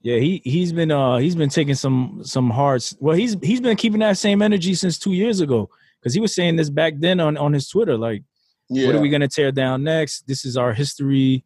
Yeah, 0.01 0.17
he 0.19 0.41
he's 0.45 0.71
been 0.71 0.91
uh 0.91 1.17
he's 1.17 1.35
been 1.35 1.49
taking 1.49 1.75
some 1.75 2.21
some 2.23 2.49
hard. 2.49 2.77
s- 2.77 2.95
Well, 2.99 3.15
he's 3.15 3.35
he's 3.43 3.59
been 3.61 3.75
keeping 3.77 3.99
that 3.99 4.17
same 4.17 4.41
energy 4.41 4.73
since 4.73 4.97
two 4.97 5.13
years 5.13 5.41
ago 5.41 5.69
because 5.99 6.13
he 6.13 6.21
was 6.21 6.33
saying 6.33 6.55
this 6.55 6.69
back 6.69 6.93
then 6.97 7.19
on 7.19 7.35
on 7.35 7.51
his 7.53 7.67
Twitter. 7.67 7.97
Like, 7.97 8.23
Yeah. 8.69 8.87
what 8.87 8.95
are 8.95 9.01
we 9.01 9.09
gonna 9.09 9.27
tear 9.27 9.51
down 9.51 9.83
next? 9.83 10.25
This 10.27 10.45
is 10.45 10.55
our 10.55 10.73
history. 10.73 11.43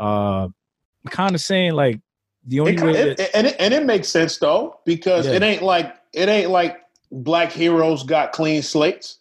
Uh, 0.00 0.48
kind 1.10 1.34
of 1.34 1.40
saying 1.42 1.74
like 1.74 2.00
the 2.46 2.60
only 2.60 2.72
It, 2.72 2.82
way 2.82 2.92
it- 2.94 3.16
that, 3.18 3.36
and 3.36 3.46
it, 3.48 3.56
and 3.58 3.74
it 3.74 3.84
makes 3.84 4.08
sense 4.08 4.38
though 4.38 4.80
because 4.86 5.26
Yeah. 5.26 5.34
it 5.34 5.42
ain't 5.42 5.62
like 5.62 5.94
it 6.14 6.28
ain't 6.28 6.50
like 6.50 6.78
black 7.12 7.52
heroes 7.52 8.02
got 8.02 8.32
clean 8.32 8.62
slates. 8.62 9.18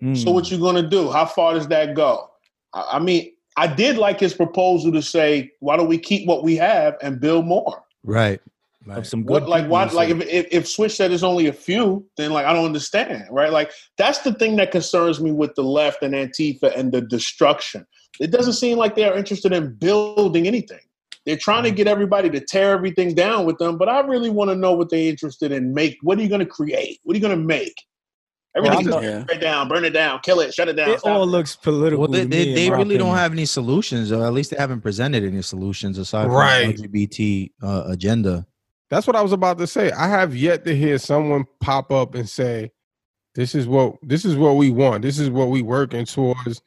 So 0.00 0.06
Mm. 0.30 0.34
what 0.34 0.50
you 0.50 0.58
gonna 0.58 0.88
do? 0.88 1.10
How 1.10 1.26
far 1.26 1.54
does 1.54 1.66
that 1.68 1.94
go? 1.94 2.30
I, 2.72 2.90
I 2.92 2.98
mean, 3.00 3.32
I 3.56 3.66
did 3.66 3.98
like 3.98 4.20
his 4.20 4.32
proposal 4.32 4.92
to 4.92 5.02
say, 5.02 5.50
why 5.58 5.76
don't 5.76 5.88
we 5.88 5.98
keep 5.98 6.28
what 6.28 6.44
we 6.44 6.54
have 6.56 6.96
and 7.02 7.20
build 7.20 7.44
more? 7.46 7.82
Right, 8.04 8.40
of 8.88 9.04
some 9.08 9.24
good. 9.24 9.32
What, 9.32 9.48
like 9.48 9.66
why? 9.66 9.84
Like 9.86 10.10
if, 10.10 10.20
if 10.28 10.46
if 10.52 10.68
Switch 10.68 10.94
said 10.96 11.10
there's 11.10 11.24
only 11.24 11.48
a 11.48 11.52
few, 11.52 12.06
then 12.16 12.30
like 12.32 12.46
I 12.46 12.52
don't 12.52 12.66
understand, 12.66 13.24
right? 13.32 13.50
Like 13.52 13.72
that's 13.96 14.20
the 14.20 14.32
thing 14.34 14.54
that 14.56 14.70
concerns 14.70 15.20
me 15.20 15.32
with 15.32 15.56
the 15.56 15.64
left 15.64 16.04
and 16.04 16.14
Antifa 16.14 16.72
and 16.78 16.92
the 16.92 17.00
destruction. 17.00 17.84
It 18.20 18.30
doesn't 18.30 18.54
seem 18.54 18.78
like 18.78 18.94
they 18.94 19.04
are 19.04 19.16
interested 19.16 19.52
in 19.52 19.74
building 19.74 20.46
anything. 20.46 20.80
They're 21.26 21.36
trying 21.36 21.64
to 21.64 21.70
get 21.70 21.86
everybody 21.86 22.30
to 22.30 22.40
tear 22.40 22.72
everything 22.72 23.14
down 23.14 23.44
with 23.44 23.58
them, 23.58 23.76
but 23.76 23.88
I 23.88 24.00
really 24.00 24.30
want 24.30 24.50
to 24.50 24.56
know 24.56 24.72
what 24.72 24.88
they're 24.90 25.10
interested 25.10 25.52
in. 25.52 25.74
Make 25.74 25.98
what 26.02 26.18
are 26.18 26.22
you 26.22 26.28
going 26.28 26.40
to 26.40 26.46
create? 26.46 27.00
What 27.04 27.14
are 27.14 27.18
you 27.18 27.20
going 27.20 27.38
to 27.38 27.44
make? 27.44 27.74
Everything 28.56 28.92
I'm 28.92 29.02
Yeah. 29.02 29.24
tear 29.24 29.36
it 29.36 29.40
down, 29.40 29.68
burn 29.68 29.84
it 29.84 29.90
down, 29.90 30.20
kill 30.22 30.40
it, 30.40 30.54
shut 30.54 30.68
it 30.68 30.72
down. 30.74 30.90
it 30.90 31.04
all 31.04 31.22
it. 31.22 31.26
looks 31.26 31.54
political. 31.54 32.00
Well, 32.00 32.08
they, 32.08 32.22
to 32.22 32.28
they, 32.28 32.44
me, 32.44 32.48
in 32.48 32.54
they 32.54 32.70
my 32.70 32.76
really 32.78 32.98
don't 32.98 33.14
have 33.14 33.32
any 33.32 33.44
solutions, 33.44 34.10
or 34.10 34.24
at 34.24 34.32
least 34.32 34.50
they 34.50 34.56
haven't 34.56 34.80
presented 34.80 35.22
any 35.22 35.42
solutions 35.42 35.98
aside 35.98 36.24
from 36.24 36.32
the 36.32 36.88
LGBT 36.88 37.50
uh, 37.62 37.84
agenda. 37.88 38.46
That's 38.90 39.06
what 39.06 39.16
I 39.16 39.20
was 39.22 39.32
about 39.32 39.58
to 39.58 39.66
say. 39.66 39.90
I 39.92 40.08
have 40.08 40.34
yet 40.34 40.64
to 40.64 40.74
hear 40.74 40.98
someone 40.98 41.44
pop 41.60 41.92
up 41.92 42.14
and 42.14 42.26
say, 42.26 42.70
"This 43.34 43.54
is 43.54 43.66
what 43.68 43.96
this 44.02 44.24
is 44.24 44.34
what 44.34 44.56
we 44.56 44.70
want. 44.70 45.02
This 45.02 45.18
is 45.18 45.28
what 45.30 45.50
we're 45.50 45.64
working 45.64 46.06
towards. 46.06 46.62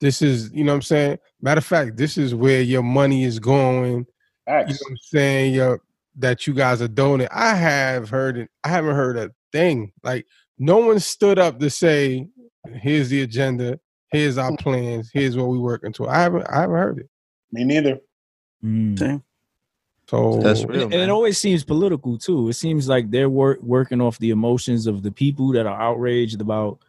This 0.00 0.22
is 0.22 0.50
you 0.52 0.64
know 0.64 0.72
what 0.72 0.76
I'm 0.76 0.82
saying. 0.82 1.18
Matter 1.42 1.58
of 1.58 1.64
fact, 1.66 1.96
this 1.96 2.16
is 2.16 2.34
where 2.34 2.62
your 2.62 2.82
money 2.82 3.24
is 3.24 3.38
going. 3.38 4.06
You 4.48 4.54
know 4.54 4.62
what 4.64 4.90
I'm 4.90 4.96
saying? 5.02 5.54
Your, 5.54 5.80
that 6.16 6.46
you 6.46 6.54
guys 6.54 6.82
are 6.82 6.88
donating. 6.88 7.28
I 7.32 7.54
have 7.54 8.08
heard 8.08 8.36
it. 8.38 8.50
I 8.64 8.68
haven't 8.68 8.96
heard 8.96 9.16
a 9.16 9.30
thing. 9.52 9.92
Like 10.02 10.26
no 10.58 10.78
one 10.78 10.98
stood 11.00 11.38
up 11.38 11.60
to 11.60 11.70
say, 11.70 12.28
"Here's 12.74 13.08
the 13.10 13.22
agenda. 13.22 13.78
Here's 14.10 14.38
our 14.38 14.56
plans. 14.56 15.10
Here's 15.12 15.36
what 15.36 15.48
we're 15.48 15.58
working 15.60 15.92
to." 15.94 16.08
I 16.08 16.16
haven't. 16.22 16.46
I 16.50 16.62
haven't 16.62 16.76
heard 16.76 16.98
it. 16.98 17.08
Me 17.52 17.64
neither. 17.64 18.00
Mm. 18.64 19.22
So 20.08 20.40
That's 20.40 20.62
And- 20.62 20.70
real, 20.70 20.82
and 20.84 20.94
it 20.94 21.08
always 21.08 21.38
seems 21.38 21.62
political 21.62 22.18
too. 22.18 22.48
It 22.48 22.54
seems 22.54 22.88
like 22.88 23.10
they're 23.10 23.30
work, 23.30 23.62
working 23.62 24.00
off 24.00 24.18
the 24.18 24.30
emotions 24.30 24.88
of 24.88 25.02
the 25.04 25.12
people 25.12 25.52
that 25.52 25.66
are 25.66 25.80
outraged 25.80 26.40
about 26.40 26.80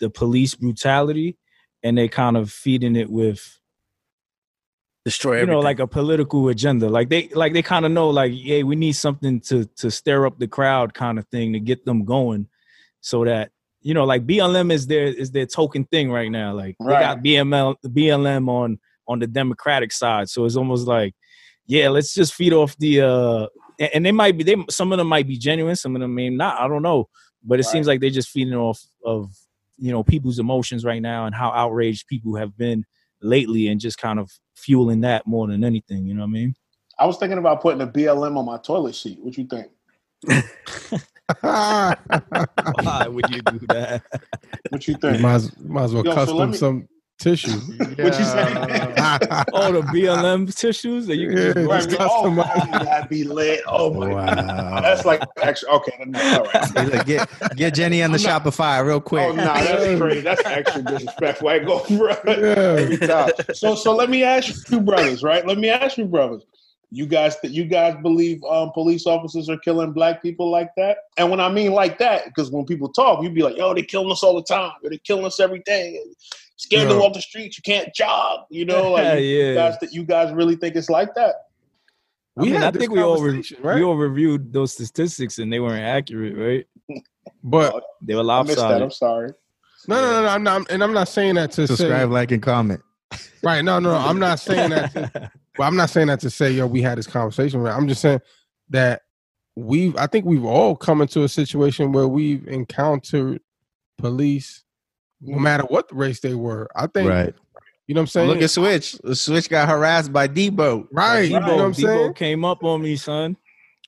the 0.00 0.10
police 0.10 0.56
brutality, 0.56 1.36
and 1.82 1.98
they 1.98 2.08
kind 2.08 2.36
of 2.36 2.50
feeding 2.50 2.96
it 2.96 3.10
with 3.10 3.58
Destroy 5.04 5.40
you 5.40 5.46
know 5.46 5.58
like 5.58 5.80
a 5.80 5.86
political 5.88 6.48
agenda. 6.48 6.88
Like 6.88 7.08
they 7.08 7.28
like 7.34 7.52
they 7.52 7.62
kind 7.62 7.84
of 7.84 7.90
know 7.90 8.08
like 8.10 8.32
yeah 8.34 8.62
we 8.62 8.76
need 8.76 8.92
something 8.92 9.40
to 9.40 9.64
to 9.76 9.90
stir 9.90 10.26
up 10.26 10.38
the 10.38 10.46
crowd 10.46 10.94
kind 10.94 11.18
of 11.18 11.26
thing 11.26 11.54
to 11.54 11.60
get 11.60 11.84
them 11.84 12.04
going, 12.04 12.46
so 13.00 13.24
that 13.24 13.50
you 13.80 13.94
know 13.94 14.04
like 14.04 14.24
BLM 14.24 14.72
is 14.72 14.86
their 14.86 15.06
is 15.06 15.32
their 15.32 15.46
token 15.46 15.86
thing 15.86 16.12
right 16.12 16.30
now. 16.30 16.54
Like 16.54 16.76
they 16.78 16.92
got 16.92 17.18
BML 17.18 17.74
BLM 17.84 18.48
on 18.48 18.78
on 19.08 19.18
the 19.18 19.26
Democratic 19.26 19.90
side, 19.90 20.28
so 20.28 20.44
it's 20.44 20.54
almost 20.54 20.86
like 20.86 21.16
yeah 21.66 21.88
let's 21.88 22.14
just 22.14 22.34
feed 22.34 22.52
off 22.52 22.76
the 22.76 23.00
uh 23.00 23.46
and, 23.80 23.90
and 23.94 24.06
they 24.06 24.12
might 24.12 24.38
be 24.38 24.44
they 24.44 24.54
some 24.70 24.92
of 24.92 24.98
them 24.98 25.08
might 25.08 25.26
be 25.26 25.36
genuine, 25.36 25.74
some 25.74 25.96
of 25.96 26.00
them 26.00 26.14
may 26.14 26.30
not. 26.30 26.60
I 26.60 26.68
don't 26.68 26.82
know, 26.82 27.08
but 27.42 27.58
it 27.58 27.64
seems 27.64 27.88
like 27.88 28.00
they're 28.00 28.10
just 28.10 28.28
feeding 28.28 28.54
off 28.54 28.80
of 29.04 29.34
you 29.78 29.90
know 29.92 30.02
people's 30.02 30.38
emotions 30.38 30.84
right 30.84 31.02
now 31.02 31.26
and 31.26 31.34
how 31.34 31.50
outraged 31.50 32.06
people 32.06 32.36
have 32.36 32.56
been 32.56 32.84
lately 33.22 33.68
and 33.68 33.80
just 33.80 33.98
kind 33.98 34.18
of 34.18 34.30
fueling 34.56 35.00
that 35.02 35.26
more 35.26 35.46
than 35.46 35.64
anything 35.64 36.04
you 36.06 36.14
know 36.14 36.20
what 36.22 36.28
i 36.28 36.30
mean 36.30 36.54
I 36.98 37.06
was 37.06 37.16
thinking 37.16 37.38
about 37.38 37.62
putting 37.62 37.80
a 37.80 37.86
BLM 37.86 38.36
on 38.36 38.44
my 38.44 38.58
toilet 38.58 38.94
seat. 38.94 39.18
What 39.20 39.36
you 39.36 39.46
think? 39.46 39.68
why 41.40 43.06
would 43.08 43.28
you 43.30 43.40
do 43.42 43.58
that 43.68 44.02
What 44.68 44.86
you 44.86 44.92
You 44.94 45.00
think? 45.00 45.20
might, 45.20 45.34
as- 45.34 45.58
might 45.58 45.84
as 45.84 45.94
well 45.94 46.04
Yo, 46.04 46.10
so 46.10 46.14
custom 46.14 46.36
let 46.38 46.50
me- 46.50 46.56
some 46.58 46.88
tissue. 47.22 47.50
What 47.52 47.98
you 48.18 48.24
say? 48.24 48.44
oh 49.52 49.72
the 49.72 49.82
blm 49.92 50.54
tissues 50.54 51.06
that 51.06 51.16
you 51.16 51.28
can 51.28 51.36
just 51.36 51.56
Yeah. 51.56 51.62
roll- 51.62 51.70
Right, 51.72 51.84
It's 51.84 51.94
oh, 51.98 52.24
customized. 52.24 52.84
that'd 52.84 53.08
be 53.08 53.24
lit. 53.24 53.60
Oh 53.66 53.92
my 53.94 54.08
Wow. 54.08 54.34
god, 54.34 54.84
that's 54.84 55.04
like 55.04 55.22
actually 55.42 55.70
okay. 55.72 55.92
all 55.98 56.44
right. 56.44 56.70
Hey, 56.76 56.86
look, 56.86 57.06
get 57.06 57.56
get 57.56 57.74
Jenny 57.74 58.02
on 58.02 58.10
the 58.12 58.18
I'm 58.18 58.22
not- 58.22 58.44
Shopify 58.44 58.84
real 58.84 59.00
quick. 59.00 59.24
Oh 59.28 59.32
no, 59.32 59.44
that's 59.44 59.98
crazy. 60.00 60.20
That's 60.20 60.44
actually 60.44 60.84
disrespectful. 60.84 61.48
I 61.48 61.58
go 61.60 61.84
bro. 61.88 62.16
Yeah. 63.02 63.28
So 63.54 63.74
so 63.74 63.94
let 63.94 64.10
me 64.10 64.24
ask 64.24 64.70
you, 64.70 64.80
brothers. 64.80 65.22
Right? 65.22 65.46
Let 65.46 65.58
me 65.58 65.68
ask 65.70 65.96
you, 65.98 66.04
brothers. 66.06 66.42
You 66.94 67.06
guys, 67.06 67.40
that 67.40 67.52
you 67.52 67.64
guys 67.64 67.94
believe 68.02 68.44
um, 68.44 68.70
police 68.72 69.06
officers 69.06 69.48
are 69.48 69.56
killing 69.56 69.92
black 69.92 70.20
people 70.20 70.50
like 70.50 70.68
that? 70.76 70.98
And 71.16 71.30
when 71.30 71.40
I 71.40 71.48
mean 71.50 71.72
like 71.72 71.96
that, 72.00 72.26
because 72.26 72.50
when 72.50 72.66
people 72.66 72.90
talk, 72.90 73.22
you'd 73.22 73.34
be 73.34 73.42
like, 73.42 73.56
"Yo, 73.56 73.72
they 73.72 73.80
killing 73.80 74.12
us 74.12 74.22
all 74.22 74.34
the 74.36 74.42
time. 74.42 74.72
They're 74.82 74.98
killing 74.98 75.24
us 75.24 75.40
every 75.40 75.60
day. 75.60 75.98
Scared 76.62 76.88
to 76.90 76.96
walk 76.96 77.12
the 77.14 77.20
streets. 77.20 77.58
You 77.58 77.62
can't 77.62 77.92
jog. 77.94 78.40
You 78.50 78.64
know, 78.64 78.92
like 78.92 79.18
you, 79.20 79.26
Yeah. 79.26 79.54
guys. 79.54 79.78
That 79.80 79.92
you 79.92 80.04
guys 80.04 80.32
really 80.32 80.56
think 80.56 80.76
it's 80.76 80.88
like 80.90 81.14
that? 81.14 81.34
I 82.38 82.42
mean, 82.42 82.56
I 82.56 82.60
had 82.60 82.74
this 82.74 82.80
think 82.80 82.92
we 82.92 83.02
all 83.02 83.20
re- 83.20 83.44
right? 83.60 83.76
we 83.76 83.82
all 83.82 83.96
reviewed 83.96 84.52
those 84.52 84.72
statistics 84.72 85.38
and 85.38 85.52
they 85.52 85.60
weren't 85.60 85.84
accurate 85.84 86.66
right 86.88 87.00
but 87.44 87.74
oh, 87.74 87.80
they 88.00 88.14
were 88.14 88.30
I 88.30 88.42
missed. 88.42 88.58
I'm 88.58 88.90
sorry. 88.90 89.32
no, 89.86 90.00
no, 90.00 90.10
no, 90.12 90.22
no, 90.22 90.28
I'm 90.28 90.42
not, 90.42 90.70
and 90.70 90.82
I'm 90.82 90.94
not 90.94 91.08
saying 91.08 91.34
that 91.34 91.50
to 91.52 91.66
Subscribe, 91.66 91.90
say 91.90 92.04
like, 92.04 92.30
and 92.32 92.42
comment. 92.42 92.80
right. 93.42 93.62
No, 93.62 93.78
no, 93.78 93.90
no, 93.90 93.98
I'm 93.98 94.18
not 94.18 94.40
saying 94.40 94.70
that. 94.70 94.92
To, 94.94 95.30
well, 95.58 95.68
I'm 95.68 95.76
not 95.76 95.90
saying 95.90 96.06
that 96.06 96.20
to 96.20 96.30
say 96.30 96.52
yo, 96.52 96.66
we 96.66 96.80
had 96.80 96.96
this 96.96 97.06
conversation. 97.06 97.60
Right? 97.60 97.74
I'm 97.74 97.86
just 97.88 98.00
saying 98.00 98.20
that 98.70 99.02
we've. 99.56 99.94
I 99.96 100.06
think 100.06 100.24
we've 100.24 100.44
all 100.44 100.74
come 100.76 101.02
into 101.02 101.24
a 101.24 101.28
situation 101.28 101.92
where 101.92 102.08
we've 102.08 102.46
encountered 102.48 103.40
police, 103.98 104.64
no 105.22 105.38
matter 105.38 105.64
what 105.64 105.88
the 105.88 105.94
race 105.94 106.20
they 106.20 106.34
were. 106.34 106.68
I 106.76 106.86
think. 106.86 107.08
Right. 107.08 107.34
You 107.86 107.94
know 107.94 108.00
what 108.00 108.02
I'm 108.02 108.06
saying? 108.08 108.28
Look 108.28 108.42
at 108.42 108.50
Switch. 108.50 108.96
Switch 109.14 109.48
got 109.48 109.68
harassed 109.68 110.12
by 110.12 110.28
Debo. 110.28 110.86
right. 110.92 111.22
You 111.22 111.40
know 111.40 111.56
what 111.56 111.64
I'm 111.64 111.72
Debo, 111.72 111.82
saying? 111.82 112.14
Came 112.14 112.44
up 112.44 112.62
on 112.64 112.82
me 112.82 112.96
son 112.96 113.36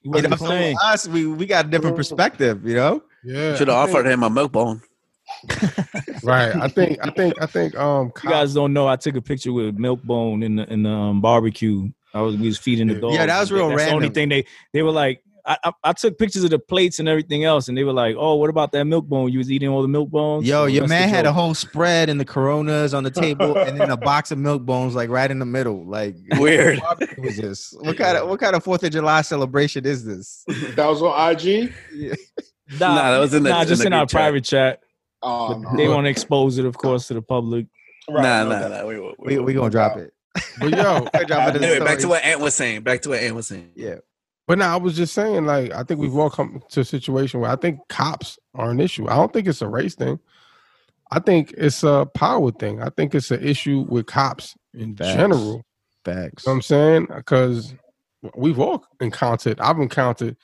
he 0.01 0.07
You 0.07 0.11
wasn't 0.11 0.31
know, 0.31 0.37
playing 0.37 0.77
us, 0.83 1.07
we, 1.07 1.25
we 1.25 1.45
got 1.45 1.65
a 1.65 1.67
different 1.69 1.95
perspective, 1.95 2.65
you 2.67 2.75
know? 2.75 3.03
Yeah. 3.23 3.55
Should 3.55 3.67
have 3.69 3.77
I 3.77 3.85
think- 3.85 3.97
offered 3.97 4.07
him 4.07 4.23
a 4.23 4.29
milk 4.29 4.51
bone. 4.51 4.81
Right. 6.23 6.55
I 6.55 6.67
think. 6.67 6.99
I 7.05 7.09
think. 7.09 7.41
I 7.41 7.45
think. 7.45 7.75
Um. 7.75 8.11
you 8.23 8.29
guys 8.29 8.53
don't 8.53 8.73
know 8.73 8.87
I 8.87 8.95
took 8.95 9.15
a 9.15 9.21
picture 9.21 9.51
with 9.51 9.75
milk 9.75 10.03
bone 10.03 10.43
in 10.43 10.55
the 10.57 10.71
in 10.71 10.83
the 10.83 10.89
um, 10.89 11.21
barbecue. 11.21 11.89
I 12.13 12.21
was 12.21 12.35
we 12.37 12.47
was 12.47 12.57
feeding 12.57 12.87
the 12.87 12.95
dog. 12.95 13.13
Yeah, 13.13 13.25
that 13.25 13.39
was 13.39 13.51
real 13.51 13.69
That's 13.69 13.85
the 13.85 13.91
only 13.91 14.09
thing 14.09 14.29
they 14.29 14.45
they 14.73 14.83
were 14.83 14.91
like. 14.91 15.21
I, 15.47 15.57
I, 15.63 15.71
I 15.83 15.93
took 15.93 16.17
pictures 16.17 16.43
of 16.43 16.49
the 16.49 16.57
plates 16.59 16.97
and 16.99 17.07
everything 17.07 17.43
else, 17.43 17.67
and 17.67 17.77
they 17.77 17.83
were 17.83 17.93
like, 17.93 18.15
"Oh, 18.17 18.35
what 18.35 18.49
about 18.49 18.71
that 18.71 18.85
milk 18.85 19.05
bone? 19.05 19.31
You 19.31 19.37
was 19.37 19.51
eating 19.51 19.69
all 19.69 19.81
the 19.81 19.87
milk 19.87 20.09
bones." 20.09 20.47
Yo, 20.47 20.63
So 20.63 20.65
your 20.65 20.87
man 20.87 21.09
had 21.09 21.25
a 21.25 21.33
whole 21.33 21.53
spread 21.53 22.09
and 22.09 22.19
the 22.19 22.25
Coronas 22.25 22.93
on 22.93 23.03
the 23.03 23.11
table, 23.11 23.55
and 23.57 23.79
then 23.79 23.89
a 23.91 23.97
box 24.11 24.31
of 24.31 24.37
milk 24.39 24.63
bones 24.63 24.95
like 24.95 25.09
right 25.09 25.29
in 25.29 25.39
the 25.39 25.45
middle. 25.45 25.85
Like, 25.85 26.15
Weird. 26.37 26.79
what 26.79 26.99
was 27.19 27.37
this? 27.37 27.73
What 27.79 27.95
kind 27.97 28.17
of 28.17 28.27
what 28.27 28.39
kind 28.39 28.55
of 28.55 28.63
Fourth 28.63 28.83
of 28.83 28.91
July 28.91 29.21
celebration 29.21 29.85
is 29.85 30.03
this? 30.03 30.43
That 30.75 30.87
was 30.87 31.01
on 31.01 31.31
IG. 31.31 31.73
Nah, 32.79 32.95
Nah, 32.95 33.11
that 33.11 33.19
was 33.19 33.33
in 33.35 33.43
the- 33.43 33.49
nah, 33.51 33.61
in 33.61 33.67
just 33.67 33.81
the 33.81 33.87
in 33.87 33.93
our 33.93 34.05
chat. 34.07 34.09
private 34.11 34.43
chat. 34.43 34.81
Oh, 35.21 35.53
no. 35.59 35.77
They 35.77 35.87
want 35.87 36.05
to 36.05 36.09
expose 36.09 36.57
it, 36.57 36.65
of 36.65 36.75
course, 36.75 37.07
to 37.09 37.13
the 37.13 37.21
public. 37.21 37.67
Right, 38.09 38.23
nah, 38.23 38.43
no 38.43 38.49
nah, 38.49 38.59
doubt. 38.59 38.71
nah. 38.71 38.87
We, 38.87 38.99
we, 38.99 39.13
We 39.19 39.39
we 39.39 39.53
gonna 39.53 39.69
drop 39.69 39.97
it. 39.97 40.13
But 40.59 40.71
yo, 40.71 41.01
We're 41.13 41.21
it 41.21 41.31
Anyway, 41.31 41.79
back 41.79 41.99
to 41.99 42.07
what 42.07 42.23
Ant 42.23 42.41
was 42.41 42.55
saying. 42.55 42.81
Back 42.81 43.01
to 43.03 43.09
what 43.09 43.19
Ant 43.19 43.35
was 43.35 43.45
saying. 43.47 43.69
Yeah, 43.75 43.95
But 44.47 44.59
now 44.59 44.73
I 44.73 44.77
was 44.77 44.95
just 44.95 45.13
saying, 45.13 45.45
like, 45.45 45.71
I 45.73 45.83
think 45.83 45.99
we've 45.99 46.15
all 46.15 46.29
come 46.29 46.61
to 46.69 46.81
a 46.81 46.85
situation 46.85 47.39
where 47.39 47.49
I 47.49 47.55
think 47.55 47.79
cops 47.89 48.37
are 48.53 48.69
an 48.69 48.79
issue. 48.79 49.07
I 49.09 49.15
don't 49.15 49.33
think 49.33 49.47
it's 49.47 49.61
a 49.61 49.67
race 49.67 49.95
thing. 49.95 50.19
I 51.11 51.19
think 51.19 51.53
it's 51.57 51.83
a 51.83 52.07
power 52.13 52.51
thing. 52.51 52.81
I 52.81 52.89
think 52.89 53.15
it's 53.15 53.31
an 53.31 53.43
issue 53.43 53.85
with 53.89 54.05
cops 54.05 54.55
in 54.73 54.95
Facts. 54.95 55.13
general. 55.13 55.63
facts. 56.03 56.45
You 56.45 56.49
know 56.49 56.53
what 56.53 56.55
I'm 56.57 56.61
saying? 56.61 57.07
Because 57.15 57.73
we've 58.35 58.59
all 58.59 58.85
encountered, 58.99 59.59
I've 59.59 59.79
encountered 59.79 60.37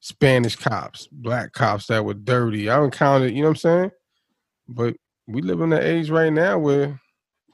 Spanish 0.00 0.54
cops, 0.54 1.08
black 1.10 1.52
cops 1.52 1.86
that 1.86 2.04
were 2.04 2.14
dirty. 2.14 2.70
I've 2.70 2.84
encountered, 2.84 3.32
you 3.32 3.42
know 3.42 3.48
what 3.48 3.50
I'm 3.50 3.56
saying? 3.56 3.90
But 4.68 4.94
we 5.26 5.42
live 5.42 5.60
in 5.60 5.72
an 5.72 5.82
age 5.82 6.10
right 6.10 6.32
now 6.32 6.58
where 6.58 7.00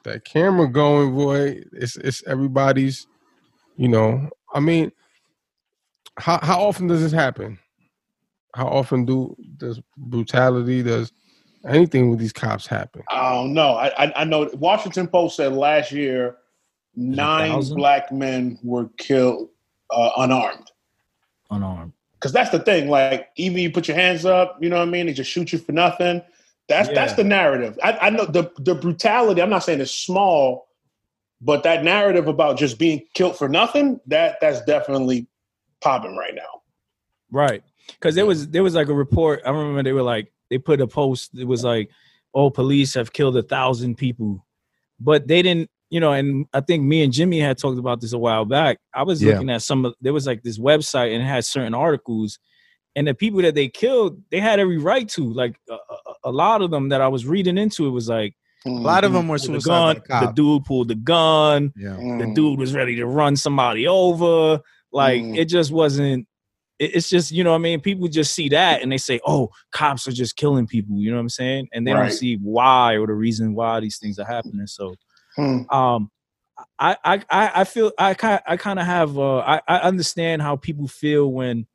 that 0.04 0.24
camera 0.24 0.68
going, 0.68 1.14
boy, 1.14 1.62
it's 1.72 1.96
it's 1.96 2.22
everybody's, 2.26 3.06
you 3.76 3.88
know. 3.88 4.28
I 4.52 4.60
mean, 4.60 4.92
how 6.18 6.38
how 6.42 6.62
often 6.62 6.86
does 6.86 7.02
this 7.02 7.12
happen? 7.12 7.58
How 8.54 8.66
often 8.66 9.04
do 9.04 9.36
does 9.56 9.80
brutality, 9.96 10.82
does 10.82 11.12
anything 11.66 12.10
with 12.10 12.18
these 12.18 12.32
cops 12.32 12.66
happen? 12.66 13.02
I 13.10 13.32
don't 13.32 13.54
know. 13.54 13.74
I, 13.74 14.04
I 14.04 14.12
I 14.16 14.24
know 14.24 14.50
Washington 14.54 15.08
Post 15.08 15.36
said 15.36 15.52
last 15.52 15.92
year 15.92 16.36
nine 16.96 17.62
black 17.74 18.12
men 18.12 18.58
were 18.62 18.88
killed 18.98 19.48
uh, 19.90 20.10
unarmed. 20.18 20.70
Unarmed. 21.50 21.92
Because 22.14 22.32
that's 22.32 22.50
the 22.50 22.60
thing. 22.60 22.88
Like 22.88 23.28
even 23.36 23.58
you 23.58 23.70
put 23.70 23.88
your 23.88 23.96
hands 23.96 24.24
up, 24.24 24.58
you 24.62 24.68
know 24.68 24.76
what 24.76 24.88
I 24.88 24.90
mean? 24.90 25.06
They 25.06 25.12
just 25.12 25.30
shoot 25.30 25.52
you 25.52 25.58
for 25.58 25.72
nothing. 25.72 26.22
That's 26.68 26.88
that's 26.88 27.12
the 27.14 27.24
narrative. 27.24 27.78
I, 27.82 27.92
I 28.02 28.10
know 28.10 28.24
the 28.24 28.50
the 28.58 28.74
brutality. 28.74 29.42
I'm 29.42 29.50
not 29.50 29.64
saying 29.64 29.80
it's 29.80 29.90
small, 29.90 30.68
but 31.40 31.62
that 31.64 31.84
narrative 31.84 32.26
about 32.26 32.56
just 32.56 32.78
being 32.78 33.02
killed 33.12 33.36
for 33.36 33.48
nothing 33.48 34.00
that 34.06 34.38
that's 34.40 34.62
definitely 34.62 35.26
popping 35.84 36.16
right 36.16 36.34
now. 36.34 36.62
Right. 37.30 37.62
Because 37.88 38.14
there 38.14 38.26
was 38.26 38.48
there 38.48 38.62
was 38.62 38.74
like 38.74 38.88
a 38.88 38.94
report. 38.94 39.42
I 39.46 39.50
remember 39.50 39.82
they 39.82 39.92
were 39.92 40.02
like 40.02 40.32
they 40.50 40.58
put 40.58 40.80
a 40.80 40.86
post. 40.86 41.30
It 41.38 41.46
was 41.46 41.62
like, 41.62 41.90
"Oh, 42.34 42.50
police 42.50 42.94
have 42.94 43.12
killed 43.12 43.36
a 43.36 43.42
thousand 43.42 43.96
people," 43.96 44.44
but 44.98 45.28
they 45.28 45.42
didn't 45.42 45.70
you 45.90 46.00
know, 46.00 46.12
and 46.12 46.46
I 46.52 46.60
think 46.60 46.82
me 46.82 47.04
and 47.04 47.12
Jimmy 47.12 47.38
had 47.38 47.56
talked 47.58 47.78
about 47.78 48.00
this 48.00 48.12
a 48.12 48.18
while 48.18 48.44
back. 48.44 48.78
I 48.92 49.04
was 49.04 49.22
Yeah. 49.22 49.34
looking 49.34 49.50
at 49.50 49.62
some 49.62 49.84
of 49.84 49.94
there 50.00 50.12
was 50.12 50.26
like 50.26 50.42
this 50.42 50.58
website 50.58 51.12
and 51.14 51.22
it 51.22 51.26
had 51.26 51.44
certain 51.44 51.74
articles, 51.74 52.38
and 52.96 53.06
the 53.06 53.14
people 53.14 53.42
that 53.42 53.54
they 53.54 53.68
killed, 53.68 54.20
they 54.30 54.40
had 54.40 54.58
every 54.58 54.78
right 54.78 55.08
to. 55.10 55.32
Like 55.32 55.56
a, 55.70 55.74
a, 55.74 56.14
a 56.24 56.32
lot 56.32 56.62
of 56.62 56.70
them 56.70 56.88
that 56.88 57.00
I 57.00 57.08
was 57.08 57.26
reading 57.26 57.58
into, 57.58 57.86
it 57.86 57.90
was 57.90 58.08
like 58.08 58.34
mm-hmm. 58.66 58.78
A 58.78 58.80
lot 58.80 59.04
of 59.04 59.12
them 59.12 59.28
were 59.28 59.38
the 59.38 59.60
gun, 59.60 60.00
the 60.08 60.32
dude 60.34 60.64
pulled 60.64 60.88
the 60.88 60.94
gun, 60.94 61.72
Yeah. 61.76 61.96
the 61.96 62.32
dude 62.34 62.58
was 62.58 62.74
ready 62.74 62.96
to 62.96 63.06
run 63.06 63.36
somebody 63.36 63.86
over. 63.86 64.60
Like 64.94 65.20
Mm. 65.22 65.36
it 65.36 65.46
just 65.46 65.70
wasn't. 65.72 66.26
it- 66.78 66.96
It's 66.96 67.08
just 67.10 67.30
you 67.30 67.44
know 67.44 67.50
what 67.50 67.56
I 67.56 67.68
mean. 67.68 67.80
People 67.80 68.08
just 68.08 68.34
see 68.34 68.48
that 68.50 68.82
and 68.82 68.90
they 68.90 68.96
say, 68.98 69.20
"Oh, 69.26 69.50
cops 69.72 70.08
are 70.08 70.12
just 70.12 70.34
killing 70.36 70.66
people." 70.66 70.96
You 70.98 71.10
know 71.10 71.16
what 71.18 71.22
I'm 71.22 71.28
saying? 71.28 71.68
And 71.72 71.86
they 71.86 71.92
Right. 71.92 72.02
don't 72.08 72.10
see 72.12 72.34
why 72.36 72.94
or 72.96 73.06
the 73.06 73.12
reason 73.12 73.54
why 73.54 73.78
these 73.80 73.98
things 73.98 74.18
are 74.18 74.26
happening. 74.26 74.66
So, 74.66 74.94
Hmm. 75.36 75.62
um, 75.70 76.10
I 76.78 76.96
I 77.04 77.14
I 77.30 77.50
I 77.60 77.64
feel 77.64 77.92
I 77.98 78.14
kind 78.14 78.40
I 78.46 78.56
kind 78.56 78.78
of 78.80 78.86
have 78.86 79.18
uh 79.18 79.38
I 79.38 79.60
I 79.68 79.78
understand 79.78 80.42
how 80.42 80.56
people 80.56 80.88
feel 80.88 81.30
when 81.32 81.66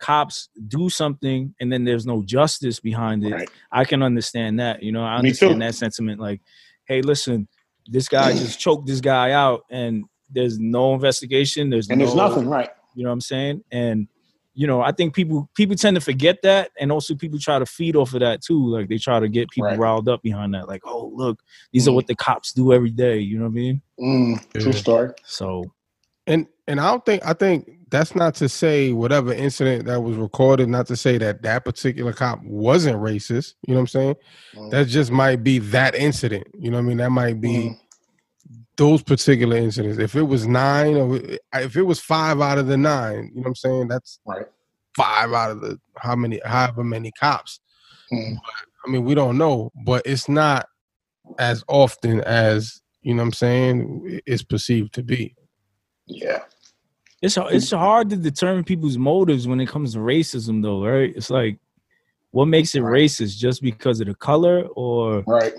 cops 0.00 0.48
do 0.68 0.88
something 0.88 1.54
and 1.60 1.72
then 1.72 1.84
there's 1.84 2.06
no 2.06 2.22
justice 2.22 2.78
behind 2.80 3.24
it. 3.24 3.32
Right. 3.32 3.50
I 3.72 3.84
can 3.84 4.00
understand 4.02 4.60
that. 4.60 4.82
You 4.82 4.92
know, 4.92 5.02
I 5.04 5.16
understand 5.18 5.60
that 5.62 5.74
sentiment. 5.74 6.20
Like, 6.20 6.40
hey, 6.86 7.02
listen, 7.02 7.48
this 7.86 8.08
guy 8.08 8.32
just 8.32 8.58
choked 8.60 8.86
this 8.86 9.00
guy 9.00 9.32
out, 9.32 9.62
and 9.70 10.04
there's 10.30 10.58
no 10.58 10.94
investigation. 10.94 11.70
There's 11.70 11.88
And 11.88 12.00
there's 12.00 12.14
nothing, 12.14 12.48
right? 12.48 12.70
You 12.94 13.04
know 13.04 13.10
what 13.10 13.14
I'm 13.14 13.20
saying? 13.20 13.64
And 13.70 14.08
you 14.54 14.66
know, 14.66 14.80
I 14.82 14.90
think 14.90 15.14
people 15.14 15.48
people 15.54 15.76
tend 15.76 15.94
to 15.94 16.00
forget 16.00 16.42
that, 16.42 16.70
and 16.80 16.90
also 16.90 17.14
people 17.14 17.38
try 17.38 17.60
to 17.60 17.66
feed 17.66 17.94
off 17.94 18.12
of 18.14 18.20
that 18.20 18.42
too. 18.42 18.66
Like 18.66 18.88
they 18.88 18.98
try 18.98 19.20
to 19.20 19.28
get 19.28 19.50
people 19.50 19.68
Right. 19.68 19.78
riled 19.78 20.08
up 20.08 20.20
behind 20.22 20.52
that. 20.54 20.66
Like, 20.66 20.80
oh, 20.84 21.12
look, 21.14 21.40
these 21.72 21.86
are 21.86 21.92
Mm. 21.92 21.94
what 21.94 22.06
the 22.08 22.16
cops 22.16 22.52
do 22.52 22.72
every 22.72 22.90
day. 22.90 23.18
You 23.18 23.38
know 23.38 23.44
what 23.44 23.50
I 23.50 23.54
mean? 23.54 23.82
Mm, 24.00 24.50
True 24.54 24.72
Yeah. 24.72 24.78
story. 24.78 25.10
So 25.24 25.72
And 26.26 26.46
and 26.66 26.80
I 26.80 26.90
don't 26.90 27.06
think 27.06 27.24
I 27.24 27.32
think 27.34 27.70
that's 27.90 28.14
not 28.16 28.34
to 28.34 28.48
say 28.48 28.92
whatever 28.92 29.32
incident 29.32 29.86
that 29.86 30.02
was 30.02 30.16
recorded, 30.16 30.68
not 30.68 30.86
to 30.88 30.96
say 30.96 31.16
that 31.18 31.40
that 31.42 31.64
particular 31.64 32.12
cop 32.12 32.42
wasn't 32.44 32.98
racist. 33.00 33.54
You 33.66 33.74
know 33.74 33.80
what 33.80 33.82
I'm 33.82 33.86
saying? 33.86 34.14
Mm. 34.56 34.70
That 34.72 34.88
just 34.88 35.10
might 35.12 35.42
be 35.44 35.58
that 35.60 35.94
incident. 35.94 36.48
You 36.58 36.70
know 36.72 36.78
what 36.78 36.82
I 36.84 36.88
mean? 36.88 36.96
That 36.98 37.10
might 37.10 37.40
be 37.40 37.70
Mm. 37.70 37.78
Those 38.78 39.02
particular 39.02 39.56
incidents. 39.58 39.98
If 39.98 40.14
it 40.16 40.22
was 40.22 40.46
nine 40.46 40.96
or 40.96 41.16
if 41.54 41.76
it 41.76 41.82
was 41.82 42.00
five 42.00 42.40
out 42.40 42.56
of 42.58 42.68
the 42.68 42.76
nine, 42.78 43.30
you 43.34 43.40
know 43.40 43.42
what 43.42 43.48
I'm 43.48 43.54
saying? 43.56 43.88
That's 43.88 44.20
Right. 44.24 44.46
five 44.96 45.32
out 45.32 45.50
of 45.50 45.60
the 45.60 45.78
how 45.98 46.16
many 46.16 46.40
however 46.44 46.82
many 46.84 47.12
cops. 47.12 47.60
Mm. 48.12 48.38
I 48.86 48.90
mean, 48.90 49.04
we 49.04 49.14
don't 49.14 49.36
know, 49.36 49.70
but 49.84 50.02
it's 50.06 50.28
not 50.28 50.68
as 51.38 51.62
often 51.68 52.22
as 52.22 52.80
you 53.02 53.14
know 53.14 53.22
what 53.22 53.26
I'm 53.28 53.32
saying 53.34 54.20
it's 54.26 54.42
perceived 54.42 54.94
to 54.94 55.02
be. 55.02 55.34
Yeah. 56.06 56.44
it's 57.20 57.36
it's 57.36 57.70
hard 57.72 58.08
to 58.10 58.16
determine 58.16 58.64
people's 58.64 58.96
motives 58.96 59.46
when 59.48 59.60
it 59.60 59.68
comes 59.68 59.92
to 59.94 59.98
racism, 59.98 60.62
though, 60.62 60.86
right? 60.86 61.12
It's 61.16 61.30
like, 61.30 61.58
what 62.30 62.46
makes 62.46 62.74
it 62.76 62.80
Right. 62.82 63.02
racist? 63.02 63.36
Just 63.38 63.60
because 63.60 64.00
of 64.00 64.06
the 64.06 64.14
color, 64.14 64.62
or 64.76 65.22
Right. 65.26 65.54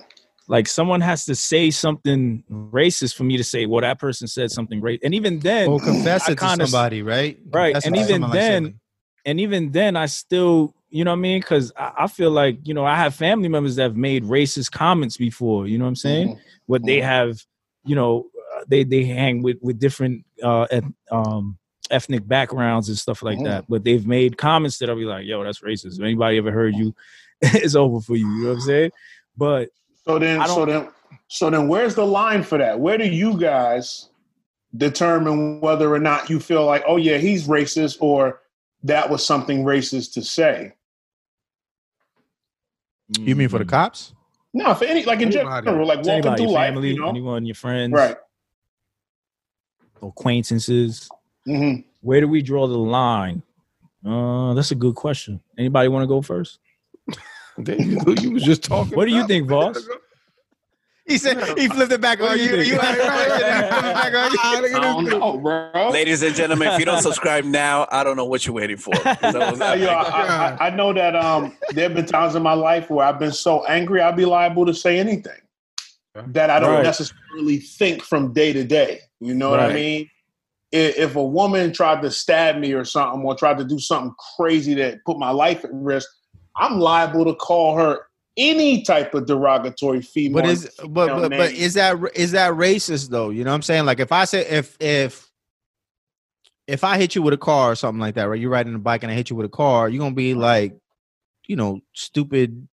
Like 0.49 0.67
someone 0.67 0.99
has 0.99 1.25
to 1.25 1.35
say 1.35 1.69
something 1.71 2.43
racist 2.51 3.15
for 3.15 3.23
me 3.23 3.37
to 3.37 3.43
say, 3.43 3.65
well, 3.67 3.81
that 3.81 3.99
person 3.99 4.27
said 4.27 4.49
something 4.51 4.81
racist. 4.81 4.99
And 5.03 5.13
even 5.13 5.39
then, 5.39 5.69
Or 5.69 5.79
confess 5.79 6.27
I 6.27 6.31
it 6.33 6.39
to 6.39 6.45
kinda 6.47 6.63
s- 6.63 6.71
somebody, 6.71 7.01
right? 7.03 7.37
Right, 7.51 7.73
Confess 7.75 7.85
and 7.85 7.95
even 7.95 8.21
like 8.23 8.31
then- 8.33 8.79
and 9.25 9.39
even 9.39 9.71
then, 9.71 9.95
I 9.95 10.07
still, 10.07 10.73
you 10.89 11.03
know 11.03 11.11
what 11.11 11.17
I 11.17 11.21
mean? 11.21 11.39
Because 11.39 11.71
I, 11.77 11.91
I 11.99 12.07
feel 12.07 12.31
like, 12.31 12.57
you 12.67 12.73
know, 12.73 12.83
I 12.83 12.95
have 12.95 13.13
family 13.13 13.47
members 13.47 13.75
that 13.75 13.83
have 13.83 13.95
made 13.95 14.23
racist 14.23 14.71
comments 14.71 15.17
before. 15.17 15.67
You 15.67 15.77
know 15.77 15.83
what 15.85 15.89
I'm 15.89 15.95
saying? 15.95 16.29
Mhm. 16.29 16.39
What 16.65 16.83
they 16.85 16.97
Mhm. 16.99 17.03
have, 17.03 17.45
you 17.85 17.95
know, 17.95 18.25
uh, 18.57 18.63
they 18.67 18.83
they 18.83 19.03
hang 19.05 19.43
with 19.43 19.57
with 19.61 19.77
different 19.79 20.25
uh, 20.41 20.65
eth- 20.71 20.93
um, 21.11 21.57
ethnic 21.91 22.27
backgrounds 22.27 22.87
and 22.89 22.97
stuff 22.97 23.21
like 23.21 23.37
Mhm. 23.39 23.43
that. 23.43 23.65
But 23.69 23.83
they've 23.83 24.07
made 24.07 24.37
comments 24.37 24.79
that 24.79 24.89
I'll 24.89 24.95
be 24.95 25.05
like, 25.05 25.25
yo, 25.27 25.43
that's 25.43 25.59
racist. 25.61 25.97
If 25.97 26.01
anybody 26.01 26.37
ever 26.37 26.51
heard 26.51 26.73
you, 26.75 26.95
it's 27.41 27.75
over 27.75 27.99
for 28.01 28.15
you. 28.15 28.27
You 28.27 28.41
know 28.43 28.49
what 28.49 28.55
I'm 28.55 28.61
saying? 28.61 28.91
But 29.37 29.69
So 30.05 30.19
then, 30.19 30.45
so 30.47 30.65
then, 30.65 30.89
so 31.27 31.49
then, 31.49 31.67
where's 31.67 31.95
the 31.95 32.05
line 32.05 32.43
for 32.43 32.57
that? 32.57 32.79
Where 32.79 32.97
do 32.97 33.05
you 33.05 33.37
guys 33.39 34.09
determine 34.75 35.61
whether 35.61 35.93
or 35.93 35.99
not 35.99 36.29
you 36.29 36.39
feel 36.39 36.65
like, 36.65 36.83
oh 36.87 36.97
yeah, 36.97 37.17
he's 37.17 37.47
racist, 37.47 37.97
or 37.99 38.41
that 38.83 39.09
was 39.09 39.25
something 39.25 39.63
racist 39.63 40.13
to 40.13 40.23
say? 40.23 40.73
You 43.17 43.35
mean 43.35 43.49
for 43.49 43.59
the 43.59 43.65
mm, 43.65 43.69
cops? 43.69 44.13
No, 44.53 44.73
for 44.73 44.85
any 44.85 45.03
like 45.05 45.21
in 45.21 45.29
Anybody. 45.29 45.65
general, 45.65 45.87
like 45.87 45.99
walking 45.99 46.11
anybody, 46.11 46.43
through 46.43 46.45
your 46.45 46.53
life, 46.53 46.67
family, 46.73 46.89
you 46.93 46.99
know, 46.99 47.09
anyone, 47.09 47.45
your 47.45 47.55
friends, 47.55 47.93
right? 47.93 48.17
acquaintances. 50.01 51.09
hmm 51.45 51.75
Where 52.01 52.21
do 52.21 52.27
we 52.27 52.41
draw 52.41 52.67
the 52.67 52.77
line? 52.77 53.43
Uh, 54.05 54.53
that's 54.53 54.71
a 54.71 54.75
good 54.75 54.95
question. 54.95 55.41
Anybody 55.57 55.89
want 55.89 56.03
to 56.03 56.07
go 56.07 56.21
first? 56.21 56.59
Okay, 57.59 57.77
you, 57.83 57.99
you 58.21 58.31
was 58.31 58.43
just 58.43 58.63
talking. 58.63 58.95
What 58.95 59.05
do 59.05 59.11
you 59.13 59.25
think, 59.27 59.47
boss? 59.47 59.87
He 61.05 61.17
said 61.17 61.57
he 61.57 61.67
flipped 61.67 61.91
it 61.91 61.99
back 62.01 62.19
What 62.19 62.31
on 62.33 62.37
you 62.37 62.55
you. 62.55 62.61
You 62.61 62.79
had 62.79 62.99
a 62.99 63.01
question, 63.01 63.47
and 63.47 63.65
he 63.65 63.71
flipped 63.71 63.87
it 63.87 63.93
back 63.95 64.13
on 64.13 64.31
you. 64.31 64.61
Look 64.61 64.71
I 64.71 64.77
at 64.77 64.81
don't 64.81 65.03
this 65.05 65.13
dude. 65.13 65.19
know, 65.21 65.37
bro. 65.39 65.89
Ladies 65.89 66.21
and 66.21 66.35
gentlemen, 66.35 66.67
if 66.71 66.79
you 66.79 66.85
don't 66.85 67.01
subscribe 67.01 67.45
now, 67.45 67.87
I 67.91 68.03
don't 68.03 68.15
know 68.15 68.25
what 68.25 68.45
you're 68.45 68.53
waiting 68.55 68.77
for. 68.77 68.93
You 68.93 69.31
know, 69.31 69.41
Uh, 69.59 69.73
yo, 69.73 69.89
I, 69.89 70.57
I, 70.59 70.67
I 70.67 70.69
know 70.69 70.93
that 70.93 71.15
um, 71.15 71.57
there 71.73 71.85
have 71.85 71.95
been 71.95 72.05
times 72.05 72.35
in 72.35 72.43
my 72.43 72.53
life 72.53 72.91
where 72.91 73.07
I've 73.07 73.17
been 73.17 73.31
so 73.31 73.65
angry, 73.65 74.01
I'd 74.01 74.15
be 74.15 74.25
liable 74.25 74.67
to 74.67 74.73
say 74.73 74.99
anything 74.99 75.33
that 76.27 76.49
I 76.51 76.59
don't 76.59 76.75
Right. 76.75 76.83
necessarily 76.83 77.57
think 77.57 78.03
from 78.03 78.31
day 78.31 78.53
to 78.53 78.63
day. 78.63 78.99
You 79.19 79.33
know 79.33 79.49
what 79.49 79.59
I 79.61 79.73
mean? 79.73 80.09
If 80.71 81.15
a 81.15 81.23
woman 81.23 81.73
tried 81.73 82.03
to 82.03 82.11
stab 82.11 82.57
me 82.57 82.73
or 82.73 82.85
something, 82.85 83.23
or 83.23 83.33
tried 83.35 83.57
to 83.57 83.63
do 83.65 83.79
something 83.79 84.13
crazy 84.37 84.75
that 84.75 84.99
put 85.05 85.17
my 85.17 85.31
life 85.31 85.65
at 85.65 85.71
risk, 85.73 86.07
I'm 86.59 86.79
liable 86.79 87.25
to 87.25 87.33
call 87.33 87.75
her 87.77 88.01
any 88.37 88.83
type 88.83 89.13
of 89.13 89.25
derogatory 89.25 90.01
female. 90.01 90.41
But 90.43 90.49
is 90.49 90.69
but 90.87 91.07
female 91.07 91.21
but, 91.21 91.29
but 91.31 91.51
is 91.53 91.73
that 91.73 91.97
is 92.15 92.31
that 92.31 92.53
racist 92.53 93.09
though? 93.09 93.29
You 93.29 93.43
know 93.43 93.51
what 93.51 93.55
I'm 93.55 93.61
saying? 93.63 93.85
Like 93.85 93.99
if 93.99 94.11
I 94.11 94.25
say 94.25 94.45
if 94.45 94.77
if 94.79 95.29
if 96.67 96.83
I 96.83 96.97
hit 96.97 97.15
you 97.15 97.21
with 97.23 97.33
a 97.33 97.37
car 97.37 97.71
or 97.71 97.75
something 97.75 97.99
like 97.99 98.15
that, 98.15 98.25
right? 98.29 98.39
You're 98.39 98.51
riding 98.51 98.75
a 98.75 98.79
bike 98.79 99.01
and 99.03 99.11
I 99.11 99.15
hit 99.15 99.29
you 99.29 99.35
with 99.35 99.45
a 99.47 99.49
car, 99.49 99.89
you're 99.89 99.99
gonna 99.99 100.13
be 100.13 100.35
like, 100.35 100.77
you 101.47 101.55
know, 101.55 101.81
stupid 101.93 102.67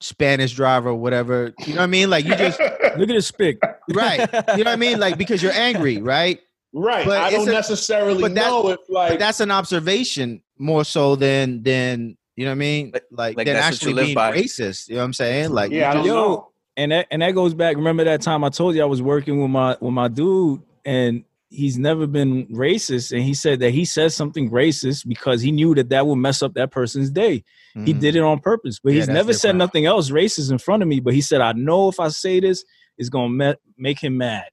Spanish 0.00 0.52
driver 0.54 0.90
or 0.90 0.94
whatever. 0.94 1.52
You 1.66 1.74
know 1.74 1.80
what 1.80 1.84
I 1.84 1.88
mean? 1.88 2.10
Like 2.10 2.24
you 2.24 2.36
just 2.36 2.60
Look 2.96 3.08
at 3.08 3.14
his 3.14 3.26
spick. 3.26 3.58
right. 3.92 4.20
You 4.56 4.64
know 4.64 4.64
what 4.64 4.66
I 4.68 4.76
mean? 4.76 4.98
Like 5.00 5.18
because 5.18 5.42
you're 5.42 5.52
angry, 5.52 5.98
right? 6.00 6.40
right. 6.72 7.04
but 7.06 7.18
I 7.20 7.30
don't 7.30 7.48
a- 7.48 7.52
necessarily 7.52 8.22
but 8.22 8.34
that- 8.34 8.46
know 8.46 8.68
if 8.70 8.80
like 8.88 9.10
But 9.10 9.18
that's 9.18 9.40
an 9.40 9.50
observation 9.50 10.42
more 10.58 10.84
so 10.84 11.16
than 11.16 11.62
than 11.62 12.16
you 12.38 12.44
know 12.44 12.50
what 12.50 12.52
I 12.52 12.58
mean? 12.58 12.90
Like- 12.94 13.04
Like, 13.10 13.36
like 13.36 13.46
than 13.46 13.56
actually 13.56 13.94
you 13.94 14.00
being 14.06 14.14
by. 14.14 14.32
racist. 14.32 14.88
You 14.88 14.94
know 14.94 15.00
what 15.00 15.06
I'm 15.06 15.12
saying? 15.12 15.50
Like 15.50 15.72
yeah, 15.72 15.90
I 15.90 15.94
don't 15.94 16.04
just- 16.04 16.14
Yo, 16.14 16.14
know. 16.14 16.48
and 16.76 16.92
that 16.92 17.06
and 17.10 17.22
that 17.22 17.32
goes 17.32 17.52
back. 17.54 17.76
Remember 17.76 18.04
that 18.04 18.22
time 18.22 18.44
I 18.44 18.48
told 18.50 18.76
you 18.76 18.82
I 18.82 18.86
was 18.86 19.02
working 19.02 19.40
with 19.42 19.50
my 19.50 19.76
with 19.80 19.92
my 19.92 20.06
dude, 20.08 20.62
and 20.84 21.24
he's 21.50 21.78
never 21.78 22.06
been 22.06 22.46
racist, 22.48 23.10
and 23.10 23.22
he 23.22 23.34
said 23.34 23.58
that 23.60 23.70
he 23.70 23.84
said 23.84 24.12
something 24.12 24.50
racist 24.50 25.08
because 25.08 25.40
he 25.40 25.50
knew 25.50 25.74
that 25.74 25.88
that 25.88 26.06
would 26.06 26.16
mess 26.16 26.42
up 26.42 26.54
that 26.54 26.70
person's 26.70 27.10
day. 27.10 27.42
He 27.84 27.94
Mhm. 27.94 28.00
did 28.00 28.16
it 28.16 28.22
on 28.22 28.38
purpose, 28.40 28.78
but 28.82 28.92
Yeah, 28.92 29.00
he's 29.00 29.08
never 29.08 29.32
said 29.32 29.48
different. 29.48 29.58
nothing 29.58 29.86
else 29.86 30.10
racist 30.10 30.50
in 30.52 30.58
front 30.58 30.82
of 30.82 30.88
me. 30.88 31.00
But 31.00 31.14
he 31.14 31.20
said, 31.22 31.40
"I 31.40 31.52
know 31.52 31.88
if 31.88 31.98
I 31.98 32.08
say 32.08 32.38
this, 32.40 32.64
it's 32.98 33.08
gonna 33.08 33.28
ma- 33.30 33.54
make 33.76 33.98
him 33.98 34.16
mad." 34.18 34.44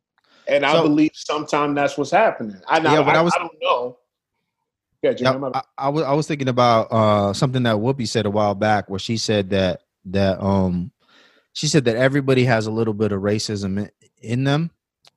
And 0.47 0.65
I 0.65 0.79
believe 0.81 1.11
sometimes 1.13 1.75
that's 1.75 1.97
what's 1.97 2.11
happening. 2.11 2.61
I, 2.67 2.77
Yeah, 2.79 3.01
I, 3.01 3.03
but 3.03 3.15
I 3.15 3.19
I, 3.19 3.21
was- 3.21 3.33
I 3.35 3.39
don't 3.39 3.57
know. 3.61 3.97
Yeah, 5.19 5.31
I'm 5.31 5.37
I, 5.53 5.63
I 5.77 5.89
was 5.89 6.03
I 6.03 6.13
was 6.13 6.27
thinking 6.27 6.49
about 6.49 6.87
uh 6.91 7.33
something 7.33 7.63
that 7.63 7.77
Whoopi 7.77 8.07
said 8.07 8.25
a 8.25 8.31
while 8.31 8.55
back 8.55 8.89
where 8.89 8.99
she 8.99 9.17
said 9.17 9.51
that 9.51 9.81
that 10.05 10.41
um 10.41 10.91
she 11.53 11.67
said 11.67 11.85
that 11.85 11.97
everybody 11.97 12.45
has 12.45 12.67
a 12.67 12.71
little 12.71 12.93
bit 12.93 13.11
of 13.11 13.21
racism 13.21 13.79
in, 13.79 13.91
in 14.21 14.43
them. 14.45 14.71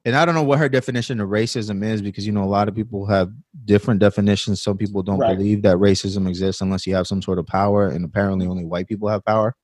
And 0.05 0.17
I 0.17 0.25
don't 0.25 0.35
know 0.35 0.45
what 0.45 0.59
her 0.61 0.69
definition 0.69 1.21
of 1.21 1.29
racism 1.31 1.85
is 1.85 2.03
because 2.03 2.27
you 2.27 2.33
know 2.33 2.45
a 2.45 2.47
lot 2.47 2.69
of 2.69 2.75
people 2.75 3.07
have 3.07 3.31
different 3.65 4.01
definitions. 4.01 4.63
Some 4.63 4.79
people 4.79 5.03
don't 5.03 5.19
Right. 5.19 5.37
believe 5.37 5.63
that 5.63 5.77
racism 5.79 6.29
exists 6.29 6.63
unless 6.63 6.87
you 6.87 6.95
have 6.95 7.07
some 7.09 7.23
sort 7.23 7.39
of 7.39 7.47
power, 7.47 7.89
and 7.89 8.05
apparently 8.05 8.47
only 8.47 8.65
white 8.65 8.89
people 8.89 9.09
have 9.09 9.25
power 9.25 9.57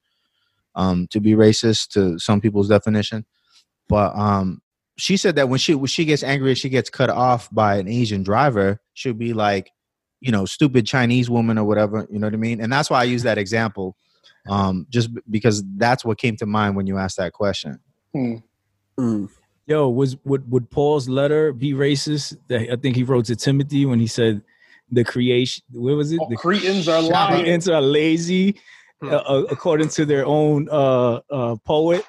um 0.77 1.09
to 1.11 1.20
be 1.20 1.33
racist 1.33 1.89
to 1.91 2.18
some 2.18 2.41
people's 2.41 2.68
definition. 2.68 3.27
But 3.89 4.16
um 4.16 4.62
she 4.99 5.16
said 5.16 5.37
that 5.37 5.49
when 5.51 5.59
she 5.61 5.75
when 5.75 5.89
she 5.89 6.05
gets 6.07 6.22
angry 6.25 6.51
and 6.51 6.59
she 6.59 6.70
gets 6.70 6.91
cut 6.91 7.11
off 7.11 7.51
by 7.53 7.77
an 7.79 7.89
Asian 7.89 8.22
driver, 8.25 8.81
she'll 8.95 9.14
be 9.14 9.35
like, 9.35 9.70
you 10.25 10.33
know, 10.33 10.47
stupid 10.47 10.87
Chinese 10.87 11.29
woman 11.29 11.59
or 11.59 11.64
whatever. 11.64 12.07
You 12.11 12.18
know 12.18 12.27
what 12.27 12.33
I 12.33 12.39
mean? 12.39 12.61
And 12.62 12.72
that's 12.72 12.89
why 12.89 13.01
I 13.01 13.05
use 13.05 13.22
that 13.25 13.37
example, 13.37 13.95
um, 14.49 14.87
just 14.89 15.11
because 15.31 15.62
that's 15.77 16.03
what 16.03 16.16
came 16.16 16.35
to 16.37 16.47
mind 16.47 16.77
when 16.77 16.87
you 16.87 16.97
asked 16.97 17.18
that 17.18 17.35
question. 17.35 17.79
Hmm. 18.12 18.37
Mm. 18.99 19.29
Yo, 19.66 19.89
was 19.91 20.16
would 20.25 20.51
would 20.51 20.70
Paul's 20.70 21.09
letter 21.09 21.53
be 21.53 21.72
racist? 21.72 22.39
I 22.51 22.77
think 22.77 22.97
he 22.97 23.03
wrote 23.03 23.27
to 23.27 23.37
Timothy 23.37 23.85
when 23.85 23.99
he 24.01 24.07
said 24.07 24.41
the 24.91 25.05
creation. 25.05 25.62
What 25.72 25.97
was 25.97 26.12
it? 26.12 26.20
Oh, 26.22 26.29
The 26.31 26.37
Cretans 26.37 26.89
are 26.89 27.03
lying. 27.03 27.43
Cretans 27.43 27.68
are 27.68 27.83
lazy, 27.83 28.57
Hmm. 29.03 29.09
uh, 29.09 29.16
uh, 29.16 29.45
according 29.51 29.89
to 29.91 30.07
their 30.07 30.25
own 30.25 30.68
uh, 30.70 31.20
uh, 31.31 31.57
poet. 31.66 32.05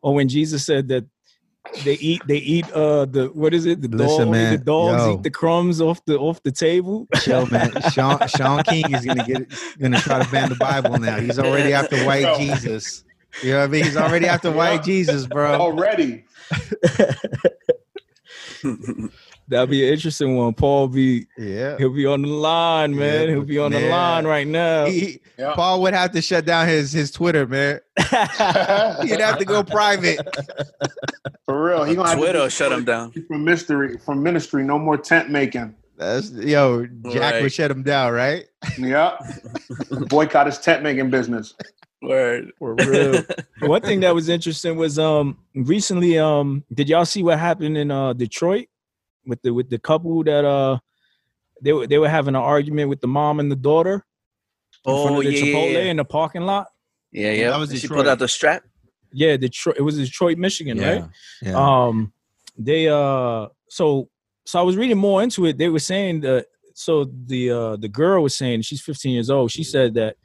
Or 0.00 0.14
when 0.14 0.28
Jesus 0.28 0.64
said 0.64 0.88
that 0.88 1.04
they 1.84 1.94
eat 1.94 2.22
they 2.26 2.36
eat 2.36 2.70
uh 2.72 3.04
the 3.06 3.30
what 3.34 3.54
is 3.54 3.66
it 3.66 3.82
the 3.82 3.88
Listen, 3.88 4.24
dog 4.24 4.32
man, 4.32 4.52
the 4.52 4.58
dogs 4.58 5.02
yo. 5.02 5.12
eat 5.12 5.22
the 5.22 5.30
crumbs 5.30 5.80
off 5.80 6.04
the 6.04 6.18
off 6.18 6.42
the 6.42 6.52
table. 6.52 7.08
Chill, 7.14 7.46
man. 7.50 7.80
Sean 7.80 8.26
Shaun 8.26 8.62
King 8.62 8.90
is 8.90 9.04
gonna 9.04 9.22
get 9.22 9.48
gonna 9.78 9.98
try 9.98 10.22
to 10.22 10.30
ban 10.30 10.48
the 10.48 10.56
Bible 10.56 10.98
now. 10.98 11.18
He's 11.18 11.38
already 11.38 11.72
after 11.72 12.04
white 12.04 12.22
Yo. 12.22 12.38
Jesus. 12.38 13.04
You 13.42 13.52
know 13.52 13.58
what 13.58 13.64
I 13.64 13.68
mean? 13.68 13.84
He's 13.84 13.96
already 13.96 14.26
after 14.26 14.50
white 14.50 14.84
Jesus, 14.84 15.26
bro. 15.26 15.60
Already. 15.60 16.24
That'd 19.54 19.70
be 19.70 19.86
an 19.86 19.92
interesting 19.94 20.36
one. 20.36 20.52
Paul 20.52 20.88
be 20.88 21.26
Yeah. 21.38 21.78
he'll 21.78 21.94
be 21.94 22.06
on 22.06 22.22
the 22.22 22.28
line, 22.28 22.96
man. 22.96 23.28
Yeah, 23.28 23.34
he'll 23.34 23.44
be 23.44 23.58
on 23.58 23.70
the 23.70 23.88
line 23.88 24.26
right 24.26 24.46
now. 24.46 24.86
He, 24.86 25.20
Yeah. 25.38 25.52
Paul 25.54 25.80
would 25.82 25.94
have 25.94 26.10
to 26.12 26.20
shut 26.22 26.44
down 26.44 26.66
his 26.66 26.92
his 26.92 27.10
Twitter, 27.12 27.46
man. 27.46 27.78
He'd 27.98 29.20
have 29.20 29.38
to 29.38 29.44
go 29.46 29.62
private. 29.62 30.18
For 31.46 31.62
real. 31.62 31.84
He 31.84 31.94
gonna 31.94 32.08
have 32.08 32.18
to 32.18 32.24
Twitter 32.24 32.44
be- 32.44 32.50
shut 32.50 32.72
him 32.72 32.84
down. 32.84 33.12
From 33.28 33.44
mystery, 33.44 33.96
from 34.04 34.22
ministry, 34.22 34.64
no 34.64 34.78
more 34.78 34.96
tent 34.96 35.30
making. 35.30 35.74
That's 35.96 36.32
yo, 36.32 36.86
Jack 37.12 37.34
Right. 37.34 37.42
would 37.42 37.52
shut 37.52 37.70
him 37.70 37.84
down, 37.84 38.12
right? 38.12 38.46
Yeah. 38.76 39.16
Boycott 40.08 40.46
his 40.46 40.58
tent 40.58 40.82
making 40.82 41.10
business. 41.10 41.54
Word. 42.02 42.50
For 42.58 42.74
real. 42.74 43.22
One 43.60 43.80
thing 43.80 44.00
that 44.00 44.14
was 44.14 44.28
interesting 44.28 44.76
was 44.76 44.98
um 44.98 45.38
recently 45.54 46.18
um 46.18 46.64
did 46.74 46.88
y'all 46.88 47.04
see 47.04 47.22
what 47.22 47.38
happened 47.38 47.78
in 47.78 47.90
uh 47.92 48.12
Detroit 48.12 48.66
with 49.26 49.42
the 49.42 49.52
with 49.52 49.70
the 49.70 49.78
couple 49.78 50.22
that 50.24 50.44
uh 50.44 50.78
they 51.62 51.72
were 51.72 51.86
they 51.86 51.98
were 51.98 52.08
having 52.08 52.34
an 52.34 52.42
argument 52.42 52.88
with 52.88 53.00
the 53.00 53.06
mom 53.06 53.40
and 53.40 53.50
the 53.50 53.56
daughter 53.56 54.04
in 54.86 54.92
front 54.94 55.16
Oh 55.16 55.18
of 55.18 55.24
the 55.24 55.32
yeah, 55.32 55.40
Chipotle 55.40 55.72
yeah, 55.72 55.90
in 55.90 55.96
the 55.96 56.04
parking 56.04 56.42
lot. 56.42 56.66
yeah, 57.12 57.32
yeah. 57.32 57.50
That 57.50 57.58
was 57.58 57.78
she 57.80 57.88
pulled 57.88 58.08
out 58.08 58.18
the 58.18 58.28
strap. 58.28 58.64
Yeah, 59.12 59.36
Detroit. 59.36 59.76
It 59.78 59.82
was 59.82 59.96
Detroit, 59.96 60.38
Michigan, 60.38 60.78
right? 60.80 61.04
Yeah. 61.40 61.54
Um, 61.56 62.12
they 62.58 62.88
uh, 62.88 63.48
so 63.68 64.08
so 64.44 64.58
I 64.58 64.62
was 64.62 64.76
reading 64.76 64.98
more 64.98 65.22
into 65.22 65.46
it. 65.46 65.56
They 65.56 65.68
were 65.68 65.78
saying 65.78 66.20
that 66.22 66.46
so 66.74 67.04
the 67.26 67.50
uh 67.50 67.76
the 67.76 67.88
girl 67.88 68.22
was 68.22 68.36
saying 68.36 68.62
she's 68.62 68.82
15 68.82 69.12
years 69.12 69.30
old. 69.30 69.52
She 69.52 69.62
said 69.64 69.94
that 69.94 70.16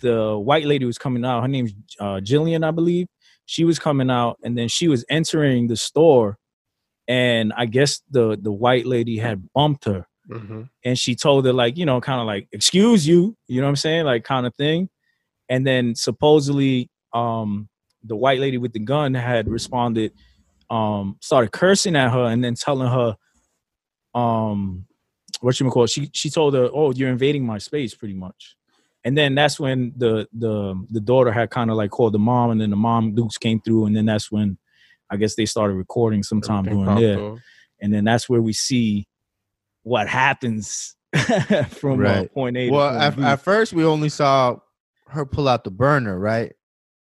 the 0.00 0.36
white 0.36 0.64
lady 0.66 0.84
was 0.84 0.98
coming 0.98 1.24
out. 1.24 1.42
Her 1.42 1.48
name's 1.48 1.72
uh, 2.00 2.20
Jillian, 2.22 2.66
I 2.66 2.70
believe. 2.70 3.06
She 3.44 3.64
was 3.64 3.78
coming 3.78 4.10
out, 4.10 4.38
and 4.42 4.56
then 4.58 4.68
she 4.68 4.88
was 4.88 5.04
entering 5.08 5.68
the 5.68 5.76
store, 5.76 6.38
and 7.08 7.52
I 7.56 7.66
guess 7.66 8.02
the 8.10 8.36
the 8.40 8.52
white 8.52 8.86
lady 8.86 9.18
had 9.18 9.52
bumped 9.52 9.84
her, 9.86 10.06
Mm-hmm. 10.28 10.62
and 10.84 10.98
she 10.98 11.14
told 11.14 11.46
her 11.46 11.52
like 11.52 11.76
you 11.76 11.86
know 11.86 12.00
kind 12.00 12.20
of 12.20 12.26
like 12.26 12.48
excuse 12.52 13.06
you, 13.06 13.36
you 13.46 13.60
know 13.60 13.66
what 13.66 13.70
I'm 13.70 13.76
saying, 13.76 14.04
like 14.06 14.24
kind 14.24 14.46
of 14.46 14.54
thing, 14.56 14.88
and 15.48 15.66
then 15.66 15.94
supposedly 15.94 16.90
um 17.12 17.68
the 18.02 18.16
white 18.16 18.40
lady 18.40 18.58
with 18.58 18.72
the 18.72 18.78
gun 18.80 19.14
had 19.14 19.48
responded 19.48 20.12
um 20.70 21.16
started 21.20 21.52
cursing 21.52 21.94
at 21.96 22.10
her 22.12 22.24
and 22.24 22.42
then 22.42 22.54
telling 22.54 22.88
her 22.88 23.16
um 24.14 24.84
what 25.40 25.58
you 25.60 25.68
call 25.70 25.86
she 25.86 26.08
she 26.12 26.30
told 26.30 26.54
her 26.54 26.68
oh 26.72 26.92
you're 26.92 27.10
invading 27.10 27.44
my 27.44 27.58
space 27.58 27.94
pretty 27.94 28.14
much. 28.14 28.56
And 29.04 29.16
then 29.16 29.36
that's 29.36 29.60
when 29.60 29.92
the 29.96 30.26
the 30.32 30.74
the 30.90 31.00
daughter 31.00 31.30
had 31.30 31.50
kind 31.50 31.70
of 31.70 31.76
like 31.76 31.90
called 31.90 32.14
the 32.14 32.18
mom 32.18 32.50
and 32.50 32.60
then 32.60 32.70
the 32.70 32.76
mom 32.76 33.14
dukes 33.14 33.38
came 33.38 33.60
through 33.60 33.86
and 33.86 33.94
then 33.96 34.06
that's 34.06 34.32
when 34.32 34.58
i 35.10 35.16
guess 35.16 35.34
they 35.34 35.46
started 35.46 35.74
recording 35.74 36.22
sometime 36.22 36.64
during 36.64 36.84
there 36.96 37.36
and 37.80 37.92
then 37.92 38.04
that's 38.04 38.28
where 38.28 38.40
we 38.42 38.52
see 38.52 39.06
what 39.82 40.08
happens 40.08 40.96
from 41.68 42.04
uh, 42.04 42.24
point 42.34 42.56
a 42.56 42.70
Well, 42.70 42.92
to 42.92 43.00
at, 43.04 43.16
B. 43.16 43.22
at 43.22 43.40
first 43.40 43.72
we 43.72 43.84
only 43.84 44.08
saw 44.08 44.56
her 45.08 45.24
pull 45.24 45.46
out 45.48 45.62
the 45.64 45.70
burner, 45.70 46.18
right? 46.18 46.52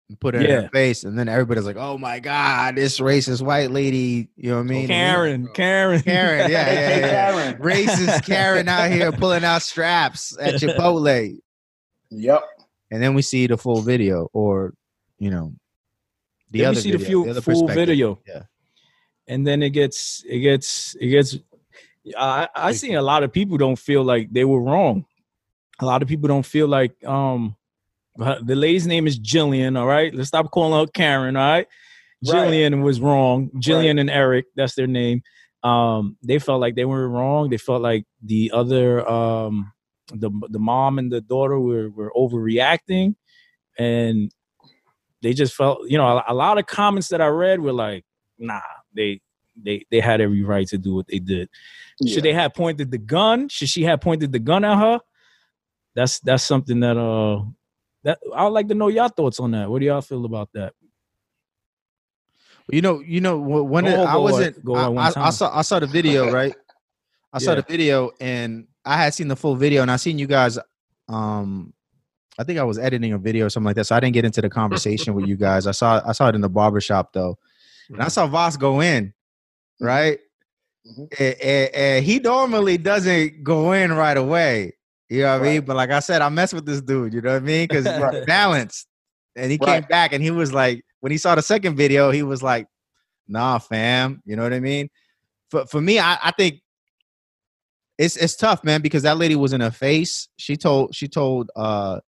And 0.07 0.19
put 0.19 0.33
it 0.33 0.41
in 0.43 0.63
her 0.63 0.69
face, 0.69 1.03
and 1.03 1.19
then 1.19 1.27
everybody's 1.27 1.65
like, 1.65 1.75
"Oh 1.75 1.97
my 1.97 2.19
god, 2.19 2.77
this 2.77 2.99
racist 2.99 3.41
white 3.43 3.69
lady!" 3.69 4.29
You 4.37 4.51
know 4.51 4.55
what 4.55 4.61
I 4.61 4.63
mean? 4.63 4.87
karen 4.87 5.47
karen 5.53 6.01
Karen, 6.01 6.49
yeah, 6.49 6.63
Hey, 6.63 6.99
yeah, 7.01 7.05
yeah. 7.05 7.31
Karen. 7.33 7.61
Racist 7.61 8.25
Karen 8.25 8.67
out 8.69 8.89
here 8.89 9.11
pulling 9.11 9.43
out 9.43 9.61
straps 9.61 10.35
at 10.39 10.55
Chipotle, 10.55 11.37
Yep. 12.09 12.41
and 12.89 13.03
then 13.03 13.13
we 13.13 13.21
see 13.21 13.45
the 13.45 13.57
full 13.57 13.81
video, 13.81 14.29
or 14.33 14.73
you 15.19 15.29
know, 15.29 15.53
the 16.51 16.59
Then 16.59 16.67
other 16.69 16.75
we 16.77 16.81
see 16.81 16.91
the, 16.91 16.97
video, 16.97 17.23
few, 17.23 17.31
other 17.31 17.41
full 17.41 17.67
video. 17.67 18.19
Yeah. 18.27 18.43
And 19.27 19.45
then 19.45 19.61
it 19.61 19.69
gets, 19.71 20.23
it 20.27 20.39
gets, 20.39 20.95
it 20.99 21.07
gets. 21.09 21.37
I 22.17 22.47
I 22.55 22.71
seen 22.71 22.95
a 22.95 23.01
lot 23.01 23.23
of 23.23 23.31
people 23.31 23.57
don't 23.57 23.77
feel 23.77 24.03
like 24.03 24.31
they 24.33 24.45
were 24.45 24.61
wrong. 24.61 25.05
A 25.79 25.85
lot 25.85 26.01
of 26.01 26.07
people 26.07 26.27
don't 26.27 26.45
feel 26.45 26.67
like 26.67 26.93
um, 27.05 27.55
the 28.17 28.55
lady's 28.55 28.87
name 28.87 29.05
is 29.05 29.19
Jillian. 29.19 29.77
All 29.77 29.85
right, 29.85 30.13
let's 30.13 30.29
stop 30.29 30.49
calling 30.49 30.79
her 30.79 30.91
Karen. 30.91 31.35
All 31.35 31.43
right, 31.47 31.67
Right. 32.25 32.33
Jillian 32.49 32.81
was 32.83 32.99
wrong. 32.99 33.49
Jillian 33.55 33.95
Right. 33.95 33.99
and 33.99 34.09
Eric, 34.09 34.45
that's 34.55 34.75
their 34.75 34.87
name. 34.87 35.21
Um, 35.63 36.17
they 36.23 36.39
felt 36.39 36.61
like 36.61 36.75
they 36.75 36.85
were 36.85 37.07
wrong. 37.07 37.49
They 37.49 37.57
felt 37.57 37.81
like 37.81 38.05
the 38.23 38.51
other 38.53 39.07
um, 39.07 39.71
the 40.11 40.31
the 40.49 40.59
mom 40.59 40.97
and 40.99 41.11
the 41.11 41.21
daughter 41.21 41.59
were 41.59 41.89
were 41.89 42.11
overreacting, 42.15 43.15
and 43.77 44.31
they 45.21 45.33
just 45.33 45.53
felt 45.53 45.87
you 45.89 45.97
know 45.97 46.05
a, 46.05 46.23
a 46.29 46.33
lot 46.33 46.57
of 46.57 46.65
comments 46.65 47.09
that 47.09 47.21
I 47.21 47.27
read 47.27 47.59
were 47.59 47.73
like, 47.73 48.05
nah, 48.37 48.61
they 48.95 49.21
they 49.61 49.85
they 49.91 49.99
had 49.99 50.21
every 50.21 50.43
right 50.43 50.67
to 50.67 50.77
do 50.77 50.95
what 50.95 51.07
they 51.07 51.19
did. 51.19 51.49
Should 52.07 52.23
they 52.23 52.33
have 52.33 52.53
pointed 52.53 52.91
the 52.91 52.97
gun? 52.97 53.49
Should 53.49 53.69
she 53.69 53.83
have 53.83 53.99
pointed 54.01 54.31
the 54.31 54.39
gun 54.39 54.63
at 54.63 54.77
her? 54.77 54.99
That's 55.95 56.19
that's 56.21 56.43
something 56.43 56.79
that 56.79 56.97
uh 56.97 57.43
that 58.03 58.19
I'd 58.33 58.47
like 58.47 58.67
to 58.69 58.75
know 58.75 58.87
your 58.87 59.09
thoughts 59.09 59.39
on 59.39 59.51
that. 59.51 59.69
What 59.69 59.79
do 59.79 59.85
y'all 59.85 60.01
feel 60.01 60.23
about 60.25 60.49
that? 60.53 60.73
You 62.71 62.81
know, 62.81 62.99
you 62.99 63.19
know 63.19 63.37
when 63.39 63.85
it, 63.87 63.97
I 63.97 64.15
wasn't. 64.17 64.63
go 64.63 64.75
I, 64.75 64.87
one 64.87 65.05
I- 65.15 65.27
I 65.27 65.29
saw 65.31 65.57
I 65.57 65.61
saw 65.63 65.79
the 65.79 65.87
video 65.87 66.31
right. 66.31 66.55
I 67.33 67.39
saw 67.39 67.55
the 67.55 67.61
video 67.63 68.11
and 68.19 68.67
I 68.85 68.97
had 68.97 69.13
seen 69.13 69.27
the 69.27 69.35
full 69.35 69.55
video 69.55 69.81
and 69.81 69.91
I 69.91 69.97
seen 69.97 70.17
you 70.17 70.27
guys. 70.27 70.57
Um, 71.07 71.73
I 72.39 72.43
think 72.45 72.57
I 72.57 72.63
was 72.63 72.79
editing 72.79 73.11
a 73.11 73.17
video 73.17 73.45
or 73.45 73.49
something 73.49 73.65
like 73.65 73.75
that, 73.75 73.83
so 73.85 73.95
I 73.95 73.99
didn't 73.99 74.13
get 74.13 74.23
into 74.23 74.41
the 74.41 74.49
conversation 74.49 75.13
with 75.13 75.27
you 75.27 75.35
guys. 75.35 75.67
I 75.67 75.71
saw 75.71 76.01
I 76.05 76.13
saw 76.13 76.29
it 76.29 76.35
in 76.35 76.41
the 76.41 76.47
barber 76.49 76.79
shop 76.79 77.11
though, 77.13 77.37
and 77.89 78.01
I 78.01 78.07
saw 78.07 78.25
Voss 78.27 78.55
go 78.55 78.79
in, 78.81 79.13
right? 79.81 80.19
Mhm. 80.87 81.19
And, 81.19 81.35
and- 81.41 81.75
and 81.75 82.05
he 82.05 82.19
normally 82.19 82.77
doesn't 82.77 83.43
go 83.43 83.73
in 83.73 83.91
right 83.91 84.15
away. 84.15 84.73
You 85.09 85.23
know 85.23 85.37
what 85.37 85.47
I 85.47 85.51
mean? 85.51 85.61
But 85.65 85.75
like 85.75 85.89
I 85.91 85.99
said, 85.99 86.21
I 86.21 86.29
mess 86.29 86.53
with 86.53 86.65
this 86.65 86.81
dude. 86.81 87.13
You 87.13 87.21
know 87.21 87.33
what 87.33 87.41
I 87.43 87.45
mean? 87.45 87.67
Because 87.67 87.85
Right. 87.85 88.25
balanced. 88.27 88.87
And 89.35 89.51
he 89.51 89.57
came 89.57 89.83
back 89.89 90.13
and 90.13 90.23
he 90.23 90.31
was 90.31 90.53
like, 90.53 90.83
when 91.01 91.11
he 91.11 91.17
saw 91.17 91.35
the 91.35 91.41
second 91.41 91.75
video, 91.75 92.09
he 92.11 92.23
was 92.23 92.41
like, 92.43 92.67
"Nah, 93.27 93.57
fam." 93.59 94.21
You 94.25 94.35
know 94.37 94.43
what 94.43 94.53
I 94.53 94.59
mean? 94.59 94.89
For 95.51 95.65
for 95.65 95.81
me, 95.81 95.99
I, 95.99 96.17
I 96.23 96.31
think 96.31 96.61
it's 97.97 98.15
it's 98.15 98.35
tough, 98.35 98.63
man, 98.63 98.81
because 98.81 99.03
that 99.03 99.17
lady 99.17 99.35
was 99.35 99.51
in 99.53 99.61
her 99.61 99.71
face. 99.71 100.29
She 100.37 100.55
told 100.55 100.95
she 100.95 101.07
told 101.07 101.51
uh 101.55 101.99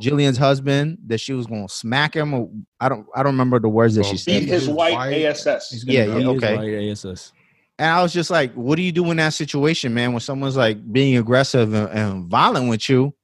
Jillian's 0.00 0.38
husband 0.38 0.98
that 1.06 1.18
she 1.18 1.32
was 1.32 1.46
gonna 1.46 1.68
smack 1.68 2.14
him. 2.14 2.34
Or 2.34 2.50
I 2.80 2.88
don't 2.88 3.06
I 3.14 3.22
don't 3.22 3.32
remember 3.32 3.58
the 3.58 3.68
words 3.68 3.94
that 3.96 4.06
she 4.06 4.16
said. 4.16 4.40
Beat 4.40 4.48
his 4.48 4.68
white 4.68 4.94
White. 4.94 5.24
ASS. 5.24 5.84
Yeah, 5.86 6.04
beat 6.04 6.08
yeah, 6.10 6.14
his 6.14 6.26
okay. 6.26 6.56
white 6.56 6.90
ASS. 6.90 7.32
And 7.78 7.90
I 7.90 8.02
was 8.02 8.12
just 8.12 8.30
like, 8.30 8.52
what 8.54 8.76
do 8.76 8.82
you 8.82 8.92
do 8.92 9.10
in 9.10 9.18
that 9.18 9.34
situation, 9.34 9.92
man? 9.92 10.12
When 10.12 10.20
someone's 10.20 10.56
like 10.56 10.90
being 10.92 11.18
aggressive 11.18 11.74
and, 11.74 11.88
and 11.90 12.24
violent 12.24 12.70
with 12.70 12.88
you, 12.88 13.14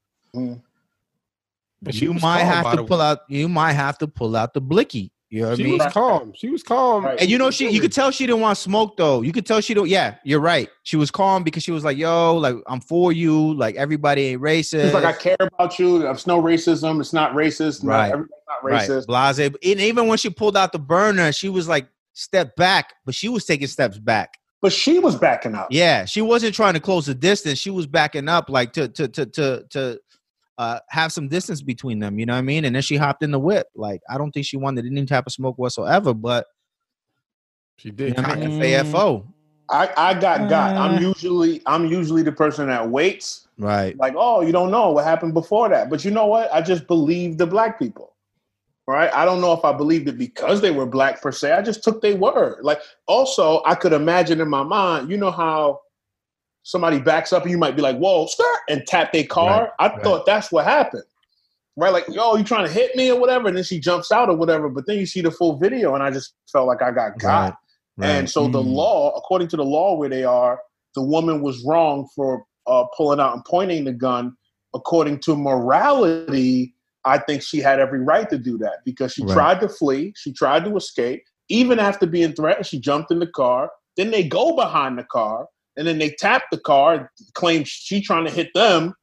But 1.81 1.95
you 1.95 2.13
might 2.15 2.45
have 2.45 2.77
to 2.77 2.85
pull 2.85 2.99
way. 2.99 3.05
out. 3.05 3.21
You 3.29 3.49
might 3.49 3.73
have 3.73 3.99
to 3.99 4.07
pull 4.09 4.37
out 4.37 4.53
the 4.55 4.61
blicky. 4.61 5.11
You 5.33 5.41
know 5.41 5.47
what 5.47 5.53
I 5.55 5.57
She 5.57 5.63
mean? 5.65 5.79
was 5.79 5.93
calm. 5.95 6.33
She 6.37 6.51
was 6.51 6.63
calm. 6.63 7.07
Right. 7.07 7.19
And 7.19 7.31
you 7.31 7.39
know, 7.39 7.51
she 7.51 7.71
you 7.71 7.81
could 7.81 7.91
tell 7.91 8.11
she 8.11 8.27
didn't 8.27 8.43
want 8.43 8.59
smoke 8.59 8.99
though. 8.99 9.23
You 9.23 9.33
could 9.33 9.47
tell 9.47 9.63
she 9.63 9.73
don't. 9.73 9.89
Yeah, 9.89 10.17
you're 10.25 10.41
right. 10.41 10.69
She 10.83 10.97
was 10.99 11.11
calm 11.11 11.43
because 11.43 11.63
she 11.63 11.73
was 11.73 11.85
like, 11.85 11.97
"Yo, 11.97 12.37
like 12.37 12.57
I'm 12.67 12.83
for 12.83 13.13
you. 13.13 13.55
Like 13.55 13.75
everybody 13.77 14.27
ain't 14.27 14.43
racist." 14.43 14.85
It's 14.85 14.93
like 14.95 15.07
I 15.07 15.15
care 15.15 15.39
about 15.41 15.79
you. 15.79 16.07
It's 16.07 16.27
no 16.27 16.43
racism. 16.43 17.01
It's 17.01 17.15
not 17.15 17.33
racist. 17.33 17.83
Right. 17.83 18.13
Everything's 18.13 18.31
not 18.47 18.63
right, 18.63 18.87
racist. 18.87 19.07
blase. 19.07 19.39
And 19.39 19.57
even 19.63 20.07
when 20.07 20.19
she 20.19 20.29
pulled 20.29 20.55
out 20.55 20.71
the 20.73 20.79
burner, 20.79 21.33
she 21.33 21.49
was 21.49 21.67
like, 21.67 21.87
"Step 22.13 22.55
back," 22.57 22.93
but 23.07 23.15
she 23.15 23.31
was 23.31 23.47
taking 23.47 23.69
steps 23.69 23.99
back. 23.99 24.35
But 24.61 24.75
she 24.75 24.99
was 24.99 25.17
backing 25.17 25.55
up. 25.55 25.69
Yeah, 25.71 26.05
she 26.05 26.21
wasn't 26.21 26.55
trying 26.55 26.75
to 26.75 26.81
close 26.81 27.07
the 27.07 27.15
distance. 27.15 27.59
She 27.59 27.71
was 27.71 27.87
backing 27.87 28.29
up, 28.29 28.51
like 28.51 28.75
to 28.75 28.87
to 28.87 29.09
to 29.09 29.25
to 29.25 29.65
to 29.71 29.99
uh, 30.59 30.79
have 30.89 31.13
some 31.13 31.29
distance 31.29 31.63
between 31.63 31.99
them. 31.99 32.19
You 32.19 32.27
know 32.27 32.35
what 32.35 32.39
I 32.39 32.43
mean? 32.43 32.65
And 32.65 32.75
then 32.75 32.83
she 32.83 32.97
hopped 32.97 33.23
in 33.23 33.31
the 33.31 33.39
whip. 33.39 33.67
Like 33.75 34.01
I 34.09 34.19
don't 34.19 34.31
think 34.33 34.47
she 34.47 34.57
wanted 34.57 34.87
any 34.87 35.05
type 35.07 35.27
of 35.27 35.33
smoke 35.33 35.59
whatsoever. 35.59 36.15
But 36.15 36.47
She 37.77 37.89
you 37.89 37.93
did. 37.95 38.17
know 38.17 38.23
what 38.23 38.31
I 38.33 38.35
cock 38.35 38.39
mean? 38.41 38.63
it. 38.63 38.85
FAFO. 38.87 39.27
I, 39.71 39.91
I 39.97 40.15
got 40.15 40.51
got. 40.51 40.77
I'm 40.77 41.01
usually 41.03 41.63
I'm 41.67 41.87
usually 41.87 42.23
the 42.23 42.33
person 42.33 42.69
that 42.69 42.89
waits. 42.91 43.49
Right. 43.59 43.97
Like, 43.97 44.15
oh, 44.17 44.41
you 44.43 44.53
don't 44.53 44.71
know 44.71 44.91
what 44.91 45.05
happened 45.05 45.35
before 45.35 45.69
that. 45.71 45.89
But 45.89 46.05
you 46.05 46.11
know 46.11 46.27
what? 46.27 46.53
I 46.53 46.61
just 46.61 46.87
believe 46.87 47.39
the 47.39 47.47
black 47.47 47.79
people. 47.79 48.11
Right? 48.89 49.13
I 49.15 49.25
don't 49.25 49.41
know 49.41 49.53
if 49.53 49.65
I 49.65 49.73
believed 49.73 50.09
it 50.09 50.19
because 50.19 50.61
they 50.61 50.73
were 50.73 50.87
black 50.87 51.23
per 51.23 51.31
se. 51.31 51.53
I 51.53 51.63
just 51.63 51.85
took 51.85 52.03
their 52.03 52.17
word. 52.17 52.65
Like, 52.65 52.81
also, 53.07 53.63
I 53.65 53.77
could 53.77 53.93
imagine 53.93 54.41
in 54.41 54.49
my 54.49 54.65
mind, 54.65 55.09
you 55.09 55.17
know 55.17 55.31
how 55.31 55.82
somebody 56.63 57.01
backs 57.01 57.33
up 57.33 57.43
and 57.43 57.51
you 57.51 57.59
might 57.59 57.77
be 57.77 57.83
like, 57.83 57.97
whoa, 57.99 58.27
skirt, 58.27 58.61
and 58.69 58.87
tap 58.87 59.13
their 59.13 59.25
car. 59.25 59.73
I 59.79 59.89
right. 59.89 60.03
thought 60.03 60.27
that's 60.27 60.53
what 60.53 60.65
happened. 60.65 61.05
Right? 61.77 61.93
Like, 61.93 62.05
yo, 62.09 62.37
you 62.37 62.45
trying 62.45 62.67
to 62.67 62.73
hit 62.73 62.95
me 62.97 63.11
or 63.11 63.19
whatever. 63.19 63.49
And 63.49 63.57
then 63.57 63.65
she 63.65 63.81
jumps 63.81 64.13
out 64.13 64.29
or 64.29 64.37
whatever. 64.37 64.69
But 64.69 64.87
then 64.87 64.99
you 64.99 65.07
see 65.07 65.23
the 65.23 65.31
full 65.31 65.57
video 65.57 65.95
and 65.95 66.03
I 66.03 66.11
just 66.11 66.35
felt 66.51 66.67
like 66.67 66.83
I 66.83 66.91
got 66.91 67.19
got. 67.19 67.57
Right. 67.97 68.09
And 68.09 68.31
so 68.31 68.47
the 68.49 68.63
Mm. 68.63 68.75
law, 68.75 69.11
according 69.17 69.49
to 69.49 69.57
the 69.57 69.65
law 69.65 69.97
where 69.97 70.09
they 70.09 70.25
are, 70.25 70.61
the 70.95 71.03
woman 71.03 71.41
was 71.43 71.65
wrong 71.65 72.09
for 72.15 72.45
uh, 72.67 72.85
pulling 72.97 73.19
out 73.21 73.35
and 73.35 73.45
pointing 73.45 73.85
the 73.85 73.93
gun. 73.93 74.37
According 74.75 75.19
to 75.21 75.37
morality, 75.37 76.75
I 77.05 77.19
think 77.19 77.43
she 77.43 77.59
had 77.59 77.81
every 77.81 78.01
right 78.01 78.29
to 78.31 78.39
do 78.39 78.57
that 78.59 78.85
because 78.85 79.13
she 79.13 79.23
Right. 79.25 79.33
tried 79.33 79.61
to 79.63 79.69
flee, 79.69 80.13
she 80.17 80.33
tried 80.33 80.65
to 80.67 80.77
escape. 80.77 81.25
Even 81.49 81.79
after 81.79 82.07
being 82.07 82.33
threatened, 82.33 82.67
she 82.67 82.79
jumped 82.79 83.11
in 83.11 83.19
the 83.19 83.27
car. 83.27 83.71
Then 83.97 84.11
they 84.11 84.23
go 84.23 84.55
behind 84.55 84.99
the 84.99 85.05
car, 85.05 85.49
and 85.77 85.87
then 85.87 85.99
they 85.99 86.11
tapped 86.11 86.51
the 86.51 86.59
car, 86.59 87.11
claim 87.35 87.65
she 87.65 88.01
trying 88.01 88.25
to 88.25 88.31
hit 88.31 88.51
them, 88.55 88.95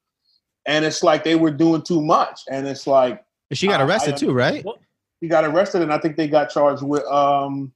and 0.65 0.85
it's 0.85 1.03
like 1.03 1.23
they 1.23 1.35
were 1.35 1.51
doing 1.51 1.81
too 1.81 2.01
much. 2.01 2.41
And 2.49 2.67
it's 2.67 2.85
like 2.87 3.23
She 3.51 3.67
got 3.67 3.81
arrested 3.81 4.15
I- 4.15 4.17
too, 4.17 4.31
right? 4.31 4.65
he 5.21 5.27
got 5.27 5.43
arrested, 5.43 5.81
and 5.81 5.91
I 5.91 5.97
think 5.97 6.15
they 6.15 6.27
got 6.27 6.49
charged 6.49 6.83
with 6.83 7.03
um 7.05 7.73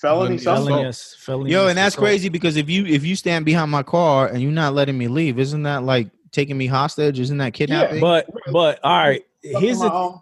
felony 0.00 0.38
something. 0.38 0.66
Felonious, 0.66 1.16
felonious 1.18 1.52
Yo, 1.52 1.68
and 1.68 1.78
that's 1.78 1.96
crazy 1.96 2.28
because 2.28 2.56
if 2.56 2.68
you 2.68 2.86
if 2.86 3.04
you 3.04 3.16
stand 3.16 3.44
behind 3.44 3.70
my 3.70 3.82
car 3.82 4.28
and 4.28 4.42
you're 4.42 4.52
not 4.52 4.74
letting 4.74 4.96
me 4.98 5.08
leave, 5.08 5.38
isn't 5.38 5.62
that 5.64 5.82
like 5.82 6.08
taking 6.30 6.56
me 6.56 6.66
hostage? 6.66 7.18
Isn't 7.20 7.38
that 7.38 7.52
kidnapping? 7.54 8.00
But 8.00 8.28
but 8.52 8.78
all 8.84 8.96
right, 8.96 9.22
here's 9.42 9.80
the 9.80 9.92
own- 9.92 10.20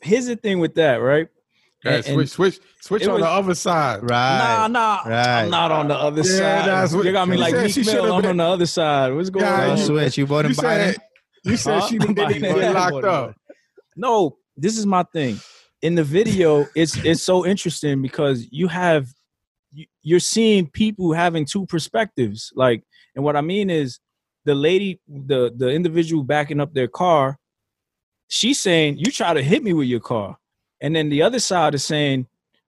here's 0.00 0.26
the 0.26 0.36
thing 0.36 0.58
with 0.58 0.74
that, 0.76 0.96
right? 0.96 1.28
Okay, 1.86 1.96
And- 1.96 2.04
switch, 2.28 2.28
switch, 2.30 2.60
switch 2.80 3.06
on 3.06 3.14
was- 3.14 3.22
the 3.22 3.28
other 3.28 3.54
side. 3.54 4.00
right. 4.10 4.38
Nah, 4.38 4.68
nah, 4.68 5.02
right. 5.06 5.42
I'm 5.44 5.50
not 5.50 5.70
on 5.72 5.88
the 5.88 5.94
other 5.94 6.22
Yeah, 6.22 6.38
side. 6.38 6.68
that's 6.68 6.92
what- 6.92 7.04
you 7.04 7.12
got 7.12 7.28
me 7.28 7.36
you 7.36 7.40
like 7.40 7.54
said 7.54 7.64
Meek 7.64 7.74
she 7.74 7.80
Mill. 7.82 7.90
should've 7.94 8.10
I'm 8.12 8.20
been- 8.22 8.30
on 8.30 8.36
the 8.38 8.44
other 8.44 8.66
side. 8.66 9.14
What's 9.14 9.30
going 9.30 9.44
Yeah, 9.46 9.70
on? 9.70 9.78
you- 9.78 9.84
switch. 9.84 10.18
You 10.18 10.26
voting 10.26 10.50
You 10.50 10.54
said, 10.54 10.94
Biden? 10.96 10.98
you 11.44 11.56
said 11.56 11.80
Huh? 11.80 11.86
she 11.88 11.98
didn't 11.98 12.16
Biden. 12.16 12.40
get 12.40 12.74
locked 12.74 13.04
up. 13.04 13.34
No, 13.96 14.38
this 14.56 14.76
is 14.78 14.86
my 14.86 15.02
thing. 15.12 15.38
In 15.82 15.94
the 15.94 16.04
video, 16.04 16.66
it's 16.74 16.96
it's 17.04 17.22
so 17.22 17.46
interesting 17.46 18.02
because 18.02 18.46
you 18.50 18.68
have 18.68 19.08
you- 19.72 19.86
you're 20.02 20.20
seeing 20.20 20.66
people 20.66 21.12
having 21.12 21.44
two 21.44 21.66
perspectives. 21.66 22.50
Like, 22.54 22.82
and 23.14 23.22
what 23.24 23.36
I 23.36 23.42
mean 23.42 23.68
is 23.68 23.98
the 24.46 24.54
lady, 24.54 25.00
the 25.06 25.52
the 25.54 25.68
individual 25.70 26.24
backing 26.24 26.60
up 26.60 26.72
their 26.72 26.88
car, 26.88 27.38
she's 28.28 28.58
saying, 28.60 28.96
You 28.98 29.10
try 29.12 29.34
to 29.34 29.42
hit 29.42 29.62
me 29.62 29.72
with 29.74 29.86
your 29.88 30.00
car. 30.00 30.38
And 30.80 30.94
then 30.94 31.08
the 31.08 31.22
other 31.22 31.38
side 31.38 31.74
is 31.74 31.84
saying, 31.84 32.26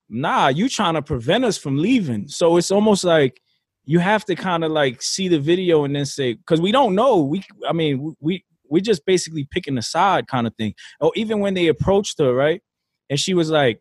Nah, 0.08 0.48
you 0.48 0.68
trying 0.68 0.94
to 0.94 1.02
prevent 1.02 1.44
us 1.44 1.58
from 1.58 1.76
leaving. 1.76 2.28
So 2.28 2.56
it's 2.56 2.70
almost 2.70 3.04
like 3.04 3.42
you 3.84 3.98
have 3.98 4.24
to 4.26 4.34
kind 4.34 4.64
of 4.64 4.70
like 4.72 5.02
see 5.02 5.28
the 5.28 5.38
video 5.38 5.84
and 5.84 5.94
then 5.94 6.06
say, 6.06 6.34
because 6.34 6.60
we 6.60 6.72
don't 6.72 6.94
know. 6.94 7.18
We 7.22 7.42
I 7.68 7.72
mean, 7.72 8.14
we 8.20 8.44
we're 8.70 8.82
just 8.82 9.04
basically 9.04 9.46
picking 9.50 9.76
a 9.78 9.82
side 9.82 10.26
kind 10.26 10.46
of 10.46 10.54
thing. 10.56 10.74
Or 11.00 11.12
even 11.14 11.40
when 11.40 11.54
they 11.54 11.68
approached 11.68 12.18
her, 12.18 12.34
right? 12.34 12.62
And 13.10 13.18
she 13.18 13.34
was 13.34 13.50
like, 13.50 13.80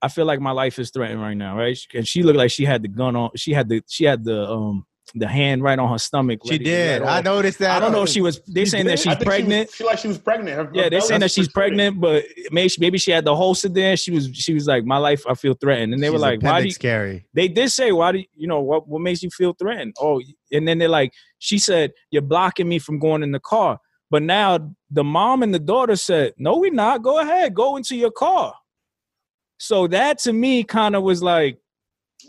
I 0.00 0.08
feel 0.08 0.26
like 0.26 0.40
my 0.40 0.52
life 0.52 0.78
is 0.78 0.90
threatened 0.90 1.20
right 1.20 1.36
now, 1.36 1.56
right? 1.56 1.78
And 1.94 2.06
she 2.06 2.22
looked 2.22 2.38
like 2.38 2.50
she 2.50 2.64
had 2.64 2.82
the 2.82 2.88
gun 2.88 3.16
on. 3.16 3.30
She 3.36 3.52
had 3.52 3.68
the 3.68 3.82
she 3.88 4.04
had 4.04 4.24
the 4.24 4.48
um 4.48 4.86
the 5.14 5.26
hand 5.26 5.62
right 5.62 5.78
on 5.78 5.90
her 5.90 5.98
stomach. 5.98 6.40
She 6.44 6.52
ready 6.52 6.64
to 6.64 6.70
did. 6.70 7.02
I 7.02 7.20
noticed 7.20 7.58
that. 7.60 7.76
I 7.76 7.80
don't 7.80 7.92
know 7.92 8.02
if 8.02 8.08
she 8.08 8.20
was. 8.20 8.40
They 8.46 8.64
She 8.64 8.70
saying 8.70 8.86
that 8.86 8.98
she's 8.98 9.16
pregnant. 9.16 9.70
She, 9.70 9.72
was, 9.72 9.74
she 9.74 9.84
like 9.84 9.98
she 9.98 10.08
was 10.08 10.18
pregnant. 10.18 10.56
Her- 10.56 10.64
her 10.64 10.70
Yeah, 10.74 10.88
they're 10.88 11.00
saying 11.00 11.20
that 11.20 11.30
she's 11.30 11.48
pregnant, 11.48 12.00
but 12.00 12.24
maybe 12.50 12.72
maybe 12.78 12.98
she 12.98 13.10
had 13.10 13.24
the 13.24 13.34
holster 13.34 13.68
there. 13.68 13.96
She 13.96 14.10
was 14.10 14.28
she 14.32 14.54
was 14.54 14.66
like, 14.66 14.84
my 14.84 14.98
life, 14.98 15.22
I 15.28 15.34
feel 15.34 15.54
threatened, 15.54 15.94
and 15.94 16.02
they 16.02 16.10
were 16.10 16.18
like, 16.18 16.42
why 16.42 16.60
do 16.60 16.66
you, 16.66 16.72
scary? 16.72 17.26
they 17.34 17.48
did 17.48 17.70
say, 17.70 17.92
why 17.92 18.12
do 18.12 18.18
you, 18.18 18.26
you 18.34 18.46
know 18.46 18.60
what 18.60 18.88
what 18.88 19.00
makes 19.00 19.22
you 19.22 19.30
feel 19.30 19.52
threatened? 19.52 19.94
Oh, 20.00 20.20
and 20.52 20.66
then 20.66 20.78
they're 20.78 20.88
like, 20.88 21.12
she 21.38 21.58
said, 21.58 21.92
you're 22.10 22.22
blocking 22.22 22.68
me 22.68 22.78
from 22.78 22.98
going 22.98 23.22
in 23.22 23.32
the 23.32 23.40
car. 23.40 23.78
But 24.10 24.22
now 24.22 24.74
the 24.90 25.04
mom 25.04 25.42
and 25.42 25.52
the 25.52 25.58
daughter 25.58 25.96
said, 25.96 26.32
no, 26.38 26.56
we're 26.58 26.72
not. 26.72 27.02
Go 27.02 27.18
ahead, 27.18 27.54
go 27.54 27.76
into 27.76 27.94
your 27.94 28.10
car. 28.10 28.54
So 29.58 29.86
that 29.88 30.18
to 30.20 30.32
me 30.32 30.64
kind 30.64 30.96
of 30.96 31.02
was 31.02 31.22
like, 31.22 31.58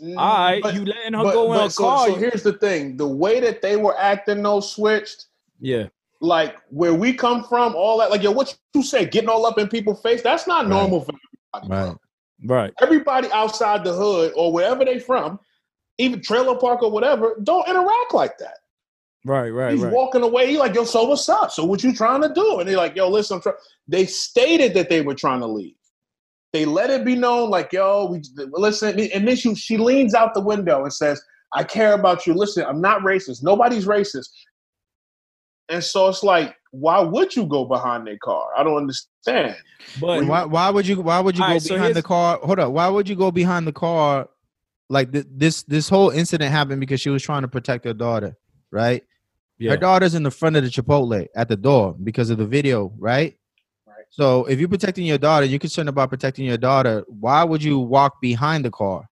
all 0.02 0.14
right, 0.16 0.62
but- 0.62 0.74
you 0.74 0.84
letting 0.84 1.14
her 1.14 1.22
but- 1.24 1.32
go 1.34 1.52
in 1.52 1.58
but 1.58 1.64
her 1.64 1.70
so, 1.70 1.82
car. 1.84 2.06
So 2.08 2.14
here's 2.16 2.42
the 2.42 2.54
thing: 2.54 2.96
the 2.96 3.06
way 3.08 3.40
that 3.40 3.62
they 3.62 3.76
were 3.76 3.98
acting, 3.98 4.42
though, 4.42 4.60
switched. 4.60 5.26
yeah, 5.60 5.86
Like 6.20 6.56
where 6.70 6.94
we 6.94 7.12
come 7.12 7.44
from, 7.44 7.74
all 7.74 7.98
that. 7.98 8.10
Like 8.10 8.22
yo, 8.22 8.30
what 8.30 8.56
you 8.74 8.82
say, 8.82 9.04
getting 9.06 9.28
all 9.28 9.46
up 9.46 9.58
in 9.58 9.68
people's 9.68 10.00
face. 10.02 10.22
That's 10.22 10.46
not 10.46 10.62
Right. 10.62 10.68
normal 10.68 11.00
for 11.02 11.12
everybody. 11.54 11.68
bro. 11.68 11.86
Right. 12.56 12.62
right. 12.62 12.72
Everybody 12.80 13.30
outside 13.32 13.84
the 13.84 13.92
hood 13.92 14.32
or 14.36 14.52
wherever 14.52 14.84
they 14.84 14.98
from, 14.98 15.38
even 15.98 16.22
trailer 16.22 16.56
park 16.56 16.82
or 16.82 16.90
whatever, 16.90 17.36
don't 17.42 17.68
interact 17.68 18.14
like 18.14 18.38
that. 18.38 18.54
Right, 19.26 19.50
right, 19.50 19.72
He's 19.74 19.82
right. 19.82 19.92
walking 19.92 20.22
away. 20.22 20.46
He 20.50 20.56
like, 20.56 20.74
yo, 20.74 20.84
so 20.84 21.04
what's 21.04 21.28
up? 21.28 21.50
So 21.50 21.62
what 21.64 21.84
you 21.84 21.94
trying 21.94 22.22
to 22.22 22.32
do? 22.32 22.58
And 22.60 22.66
they're 22.66 22.78
like, 22.78 22.96
yo, 22.96 23.08
listen, 23.10 23.38
I'm. 23.44 23.52
They 23.86 24.06
stated 24.06 24.72
that 24.74 24.88
they 24.88 25.02
were 25.02 25.14
trying 25.14 25.40
to 25.40 25.46
leave. 25.46 25.74
They 26.52 26.64
let 26.64 26.90
it 26.90 27.04
be 27.04 27.14
known, 27.14 27.50
like, 27.50 27.72
yo, 27.72 28.06
we 28.06 28.22
listen. 28.36 28.98
And 28.98 29.28
then 29.28 29.36
she, 29.36 29.54
she 29.54 29.76
leans 29.76 30.14
out 30.14 30.34
the 30.34 30.40
window 30.40 30.82
and 30.82 30.92
says, 30.92 31.22
I 31.52 31.64
care 31.64 31.94
about 31.94 32.26
you. 32.26 32.34
Listen, 32.34 32.64
I'm 32.64 32.80
not 32.80 33.02
racist. 33.02 33.42
Nobody's 33.42 33.86
racist. 33.86 34.28
And 35.68 35.82
so 35.82 36.08
it's 36.08 36.24
like, 36.24 36.56
why 36.72 37.00
would 37.00 37.34
you 37.34 37.46
go 37.46 37.64
behind 37.64 38.06
their 38.06 38.18
car? 38.18 38.48
I 38.56 38.64
don't 38.64 38.76
understand. 38.76 39.56
But 40.00 40.24
Why, 40.24 40.44
why 40.44 40.70
would 40.70 40.86
you 40.86 41.00
why 41.00 41.20
would 41.20 41.36
you 41.36 41.42
go 41.42 41.48
right, 41.48 41.62
so 41.62 41.74
behind 41.74 41.96
the 41.96 42.02
car 42.02 42.38
hold 42.42 42.60
up 42.60 42.70
why 42.70 42.88
would 42.88 43.08
you 43.08 43.16
go 43.16 43.30
behind 43.30 43.66
the 43.66 43.72
car 43.72 44.28
like 44.88 45.10
th- 45.10 45.26
this 45.28 45.62
this 45.64 45.88
whole 45.88 46.10
incident 46.10 46.52
happened 46.52 46.80
because 46.80 47.00
she 47.00 47.10
was 47.10 47.22
trying 47.22 47.42
to 47.42 47.48
protect 47.48 47.84
her 47.86 47.94
daughter 47.94 48.36
right 48.70 49.02
yeah, 49.58 49.70
her 49.70 49.76
daughter's 49.76 50.14
in 50.14 50.22
the 50.22 50.30
front 50.30 50.54
of 50.54 50.62
the 50.62 50.68
chipotle 50.70 51.26
at 51.34 51.48
the 51.48 51.56
door 51.56 51.96
because 52.04 52.30
of 52.30 52.38
the 52.38 52.46
video 52.46 52.92
right 52.98 53.10
Right. 53.22 53.39
So 54.10 54.44
if 54.46 54.58
you're 54.58 54.68
protecting 54.68 55.06
your 55.06 55.18
daughter 55.18 55.46
you're 55.46 55.58
concerned 55.58 55.88
about 55.88 56.08
protecting 56.10 56.44
your 56.44 56.58
daughter 56.58 57.04
why 57.08 57.42
would 57.44 57.62
you 57.62 57.78
walk 57.78 58.20
behind 58.20 58.64
the 58.64 58.70
car 58.70 59.08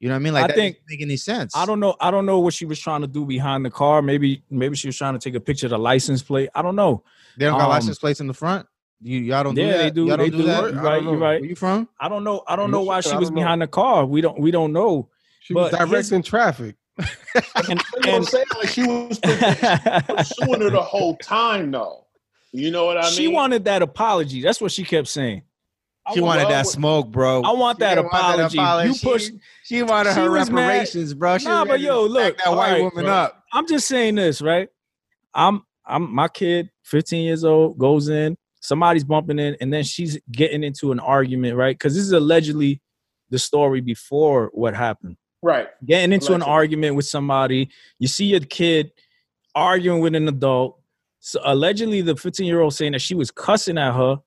you 0.00 0.08
know 0.08 0.14
what 0.14 0.20
i 0.20 0.22
mean 0.22 0.34
like 0.34 0.44
I 0.44 0.46
that 0.48 0.56
think- 0.56 0.76
doesn't 0.76 0.86
make 0.90 1.02
any 1.02 1.16
sense 1.16 1.56
I 1.56 1.64
don't 1.64 1.80
know. 1.80 1.96
I 2.00 2.10
don't 2.10 2.26
know 2.26 2.38
what 2.40 2.52
she 2.52 2.66
was 2.66 2.78
trying 2.78 3.00
to 3.00 3.06
do 3.06 3.24
behind 3.24 3.64
the 3.64 3.70
car. 3.70 4.02
Maybe 4.02 4.42
maybe 4.50 4.76
she 4.76 4.88
was 4.88 4.96
trying 4.98 5.14
to 5.14 5.18
take 5.18 5.34
a 5.34 5.40
picture 5.40 5.66
of 5.66 5.70
the 5.70 5.78
license 5.78 6.22
plate. 6.22 6.50
I 6.54 6.60
don't 6.62 6.76
know. 6.76 7.02
they 7.38 7.46
don't 7.46 7.56
got 7.58 7.64
um, 7.64 7.70
license 7.70 7.98
plates 7.98 8.20
in 8.20 8.26
the 8.26 8.34
front 8.34 8.66
you 9.00 9.18
y'all 9.20 9.44
don't 9.44 9.54
do 9.54 9.62
Yeah, 9.62 9.72
that 9.78 9.82
they 9.82 9.90
do. 9.90 10.06
y'all 10.06 10.16
They 10.18 10.30
don't 10.30 10.38
do, 10.38 10.44
do. 10.44 10.48
that 10.48 10.72
You're 10.72 10.82
right. 10.82 11.02
You're 11.02 11.16
right. 11.16 11.40
where 11.40 11.48
you 11.50 11.54
from 11.56 11.88
I 12.00 12.08
don't 12.08 12.24
know. 12.24 12.42
I 12.48 12.56
don't 12.56 12.70
know 12.70 12.82
why 12.82 13.00
she 13.00 13.14
was 13.16 13.28
don't 13.28 13.34
know. 13.36 13.40
behind 13.42 13.62
the 13.62 13.66
car. 13.66 14.04
We 14.06 14.20
don't. 14.20 14.38
We 14.38 14.50
don't 14.50 14.72
know. 14.72 15.08
She 15.40 15.54
was 15.54 15.70
But 15.70 15.76
here's- 15.78 15.90
directing 15.90 16.22
traffic. 16.22 16.76
And, 17.68 17.68
You 17.68 17.74
know 17.74 17.82
what 18.12 18.14
I'm 18.14 18.24
saying? 18.24 18.44
Like 18.58 18.68
she 18.68 18.86
was 18.86 19.18
pursuing 19.20 20.60
her 20.62 20.70
the 20.70 20.82
whole 20.82 21.16
time, 21.16 21.70
though. 21.70 22.05
You 22.56 22.70
know 22.70 22.86
what 22.86 22.96
I 22.98 23.02
mean? 23.02 23.12
she 23.12 23.28
wanted 23.28 23.64
that 23.66 23.82
apology. 23.82 24.40
That's 24.42 24.60
what 24.60 24.72
she 24.72 24.82
kept 24.84 25.08
saying. 25.08 25.42
she 26.14 26.20
I 26.20 26.22
wanted 26.22 26.42
love 26.44 26.50
that 26.52 26.64
what- 26.64 26.72
smoke 26.72 27.08
bro 27.10 27.42
I 27.42 27.52
want 27.52 27.78
that 27.80 27.96
didn't 27.96 28.12
want 28.12 28.36
that 28.38 28.52
apology. 28.54 28.88
You 28.88 28.94
pushed. 29.12 29.32
She 29.64 29.82
wanted 29.82 30.14
She 30.14 30.20
her 30.20 30.30
mad. 30.30 30.48
reparations, 30.50 31.14
bro. 31.14 31.38
She 31.38 31.46
Nah, 31.46 31.60
was 31.62 31.68
but 31.68 31.80
yo, 31.80 32.04
look, 32.04 32.38
that 32.38 32.50
white 32.50 32.72
right, 32.72 32.82
woman 32.82 33.04
bro. 33.04 33.12
up. 33.14 33.44
I'm 33.52 33.66
just 33.66 33.86
saying 33.88 34.14
this, 34.14 34.40
right? 34.40 34.68
I'm 35.34 35.62
I'm 35.84 36.12
my 36.14 36.28
kid, 36.28 36.70
15 36.84 37.24
years 37.24 37.44
old, 37.44 37.78
goes 37.78 38.08
in, 38.08 38.36
somebody's 38.60 39.04
bumping 39.04 39.38
in, 39.38 39.56
and 39.60 39.72
then 39.72 39.84
she's 39.84 40.18
getting 40.32 40.64
into 40.64 40.90
an 40.92 40.98
argument, 41.00 41.56
right? 41.56 41.74
Because 41.76 41.94
this 41.94 42.02
is 42.04 42.12
allegedly 42.12 42.80
the 43.30 43.38
story 43.38 43.80
before 43.80 44.50
what 44.54 44.74
happened. 44.74 45.16
right. 45.42 45.68
Getting 45.84 46.12
into 46.12 46.32
an 46.34 46.42
argument 46.42 46.96
with 46.96 47.04
somebody, 47.06 47.68
you 47.98 48.08
see 48.08 48.26
your 48.26 48.40
kid 48.40 48.90
arguing 49.54 50.00
with 50.00 50.14
an 50.14 50.26
adult. 50.28 50.75
So 51.26 51.40
allegedly, 51.44 52.02
the 52.02 52.14
15 52.14 52.46
year 52.46 52.60
old 52.60 52.72
saying 52.72 52.92
that 52.92 53.00
she 53.00 53.16
was 53.16 53.32
cussing 53.32 53.78
at 53.78 53.94
her, 53.94 54.18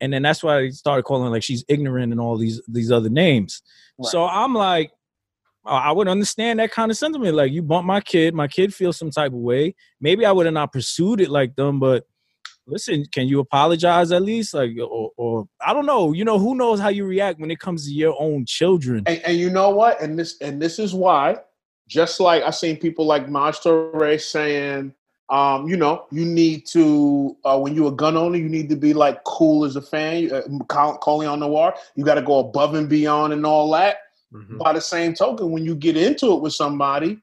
and 0.00 0.12
then 0.12 0.22
that's 0.22 0.42
why 0.42 0.62
they 0.62 0.70
started 0.70 1.04
calling 1.04 1.22
her 1.22 1.30
like 1.30 1.44
she's 1.44 1.64
ignorant 1.68 2.10
and 2.10 2.20
all 2.20 2.36
these 2.36 2.60
these 2.66 2.90
other 2.90 3.08
names. 3.08 3.62
Right. 3.96 4.10
So 4.10 4.24
I'm 4.24 4.54
like, 4.54 4.90
I 5.64 5.92
would 5.92 6.08
understand 6.08 6.58
that 6.58 6.72
kind 6.72 6.90
of 6.90 6.96
sentiment. 6.96 7.36
Like 7.36 7.52
you 7.52 7.62
bumped 7.62 7.86
my 7.86 8.00
kid, 8.00 8.34
my 8.34 8.48
kid 8.48 8.74
feels 8.74 8.96
some 8.96 9.12
type 9.12 9.32
of 9.32 9.38
way. 9.38 9.76
Maybe 10.00 10.26
I 10.26 10.32
would 10.32 10.46
have 10.46 10.52
not 10.52 10.72
pursued 10.72 11.20
it 11.20 11.30
like 11.30 11.54
them, 11.54 11.78
but 11.78 12.08
listen, 12.66 13.04
can 13.12 13.28
you 13.28 13.38
apologize 13.38 14.10
at 14.10 14.22
least? 14.22 14.52
Like, 14.52 14.72
or, 14.80 15.12
or 15.16 15.48
I 15.64 15.72
don't 15.72 15.86
know. 15.86 16.12
You 16.12 16.24
know, 16.24 16.40
who 16.40 16.56
knows 16.56 16.80
how 16.80 16.88
you 16.88 17.04
react 17.04 17.38
when 17.38 17.52
it 17.52 17.60
comes 17.60 17.86
to 17.86 17.92
your 17.92 18.16
own 18.18 18.44
children? 18.46 19.04
And, 19.06 19.22
and 19.24 19.38
you 19.38 19.48
know 19.48 19.70
what? 19.70 20.02
And 20.02 20.18
this 20.18 20.40
and 20.40 20.60
this 20.60 20.80
is 20.80 20.92
why. 20.92 21.36
Just 21.86 22.18
like 22.18 22.42
I 22.42 22.50
seen 22.50 22.78
people 22.78 23.06
like 23.06 23.28
Maj 23.28 23.60
Toure 23.60 24.20
saying, 24.20 24.92
um, 25.30 25.68
you 25.68 25.76
know, 25.76 26.06
you 26.10 26.24
need 26.24 26.66
to 26.68 27.36
uh, 27.44 27.58
when 27.58 27.74
you're 27.74 27.92
a 27.92 27.96
gun 27.96 28.16
owner, 28.16 28.38
you 28.38 28.48
need 28.48 28.68
to 28.70 28.76
be 28.76 28.94
like 28.94 29.22
cool 29.24 29.64
as 29.64 29.76
a 29.76 29.82
fan. 29.82 30.32
Uh, 30.32 30.42
Colion 30.68 31.40
Noir, 31.40 31.74
you 31.96 32.04
got 32.04 32.14
to 32.14 32.22
go 32.22 32.38
above 32.38 32.74
and 32.74 32.88
beyond 32.88 33.32
and 33.32 33.44
all 33.44 33.70
that. 33.72 33.98
Mhm. 34.32 34.58
By 34.58 34.72
the 34.72 34.80
same 34.80 35.14
token, 35.14 35.50
when 35.50 35.64
you 35.64 35.74
get 35.74 35.96
into 35.96 36.32
it 36.34 36.42
with 36.42 36.52
somebody, 36.52 37.18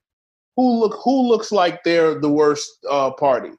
who 0.55 0.79
look 0.79 0.99
who 1.03 1.27
looks 1.27 1.51
like 1.51 1.83
they're 1.83 2.19
the 2.19 2.29
worst 2.29 2.69
uh, 2.89 3.11
party? 3.11 3.51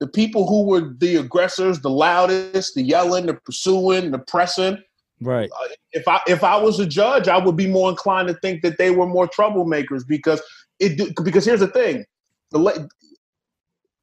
The 0.00 0.06
people 0.06 0.46
who 0.46 0.64
were 0.64 0.94
the 0.96 1.16
aggressors, 1.16 1.80
the 1.80 1.90
loudest, 1.90 2.74
the 2.74 2.82
yelling, 2.82 3.26
the 3.26 3.34
pursuing, 3.34 4.10
the 4.10 4.18
pressing. 4.18 4.82
Right. 5.20 5.50
If 5.92 6.08
I 6.08 6.20
if 6.26 6.42
I 6.42 6.56
was 6.56 6.80
a 6.80 6.86
judge, 6.86 7.28
I 7.28 7.38
would 7.38 7.56
be 7.56 7.66
more 7.66 7.90
inclined 7.90 8.28
to 8.28 8.34
think 8.34 8.62
that 8.62 8.78
they 8.78 8.90
were 8.90 9.06
more 9.06 9.28
troublemakers 9.28 10.06
because 10.06 10.40
it 10.78 11.14
because 11.22 11.44
here's 11.44 11.60
the 11.60 11.68
thing, 11.68 12.06
the 12.50 12.88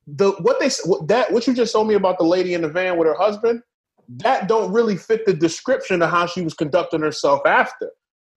the 0.07 0.31
what 0.39 0.59
they 0.59 0.69
that 1.07 1.31
what 1.31 1.45
you 1.45 1.53
just 1.53 1.73
told 1.73 1.87
me 1.87 1.95
about 1.95 2.17
the 2.17 2.25
lady 2.25 2.53
in 2.53 2.61
the 2.61 2.69
van 2.69 2.97
with 2.97 3.07
her 3.07 3.17
husband, 3.17 3.61
that 4.09 4.47
don't 4.47 4.71
really 4.71 4.95
fit 4.95 5.25
the 5.25 5.33
description 5.33 6.01
of 6.01 6.09
how 6.09 6.25
she 6.25 6.41
was 6.41 6.53
conducting 6.53 7.01
herself 7.01 7.45
after. 7.45 7.91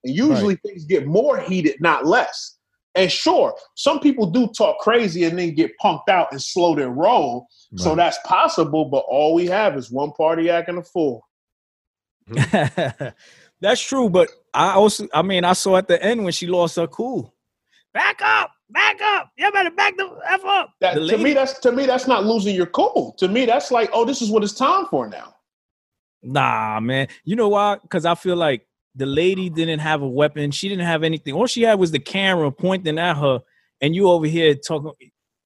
And 0.04 0.14
usually 0.14 0.56
things 0.56 0.84
get 0.84 1.06
more 1.06 1.38
heated, 1.38 1.76
not 1.80 2.06
less. 2.06 2.56
And 2.96 3.10
sure, 3.10 3.54
some 3.76 4.00
people 4.00 4.26
do 4.26 4.48
talk 4.48 4.78
crazy 4.78 5.24
and 5.24 5.38
then 5.38 5.54
get 5.54 5.72
punked 5.82 6.08
out 6.08 6.32
and 6.32 6.42
slow 6.42 6.74
their 6.74 6.90
roll. 6.90 7.46
So 7.76 7.94
that's 7.94 8.18
possible, 8.24 8.86
but 8.86 9.04
all 9.08 9.32
we 9.32 9.46
have 9.46 9.76
is 9.76 9.92
one 9.92 10.10
party 10.12 10.50
acting 10.50 10.78
a 10.78 10.82
fool. 10.82 11.24
That's 13.60 13.80
true, 13.80 14.08
but 14.08 14.30
I 14.54 14.72
also, 14.72 15.06
I 15.12 15.22
mean, 15.22 15.44
I 15.44 15.52
saw 15.52 15.76
at 15.76 15.86
the 15.86 16.02
end 16.02 16.24
when 16.24 16.32
she 16.32 16.46
lost 16.46 16.76
her 16.76 16.86
cool. 16.86 17.34
Back 17.92 18.20
up, 18.22 18.50
back 18.72 19.00
up. 19.02 19.30
You 19.36 19.50
better 19.52 19.70
back 19.70 19.96
the 19.96 20.08
f 20.28 20.44
up. 20.44 20.72
That, 20.80 20.94
The 20.94 21.06
to 21.08 21.18
me, 21.18 21.32
that's 21.34 21.58
to 21.60 21.72
me, 21.72 21.86
that's 21.86 22.06
not 22.06 22.24
losing 22.24 22.54
your 22.54 22.66
cool. 22.66 23.14
To 23.18 23.28
me, 23.28 23.46
that's 23.46 23.70
like, 23.70 23.90
oh, 23.92 24.04
this 24.04 24.22
is 24.22 24.30
what 24.30 24.42
it's 24.42 24.52
time 24.54 24.86
for 24.86 25.08
now. 25.08 25.34
Nah, 26.22 26.80
man. 26.80 27.08
You 27.24 27.36
know 27.36 27.48
why? 27.48 27.78
Because 27.80 28.04
I 28.04 28.14
feel 28.14 28.36
like 28.36 28.66
the 28.94 29.06
lady 29.06 29.48
didn't 29.48 29.78
have 29.78 30.02
a 30.02 30.08
weapon. 30.08 30.50
She 30.50 30.68
didn't 30.68 30.86
have 30.86 31.02
anything. 31.02 31.34
All 31.34 31.46
she 31.46 31.62
had 31.62 31.78
was 31.78 31.90
the 31.92 31.98
camera 31.98 32.50
pointing 32.50 32.98
at 32.98 33.16
her, 33.16 33.40
and 33.80 33.94
you 33.94 34.08
over 34.08 34.26
here 34.26 34.54
talking, 34.54 34.92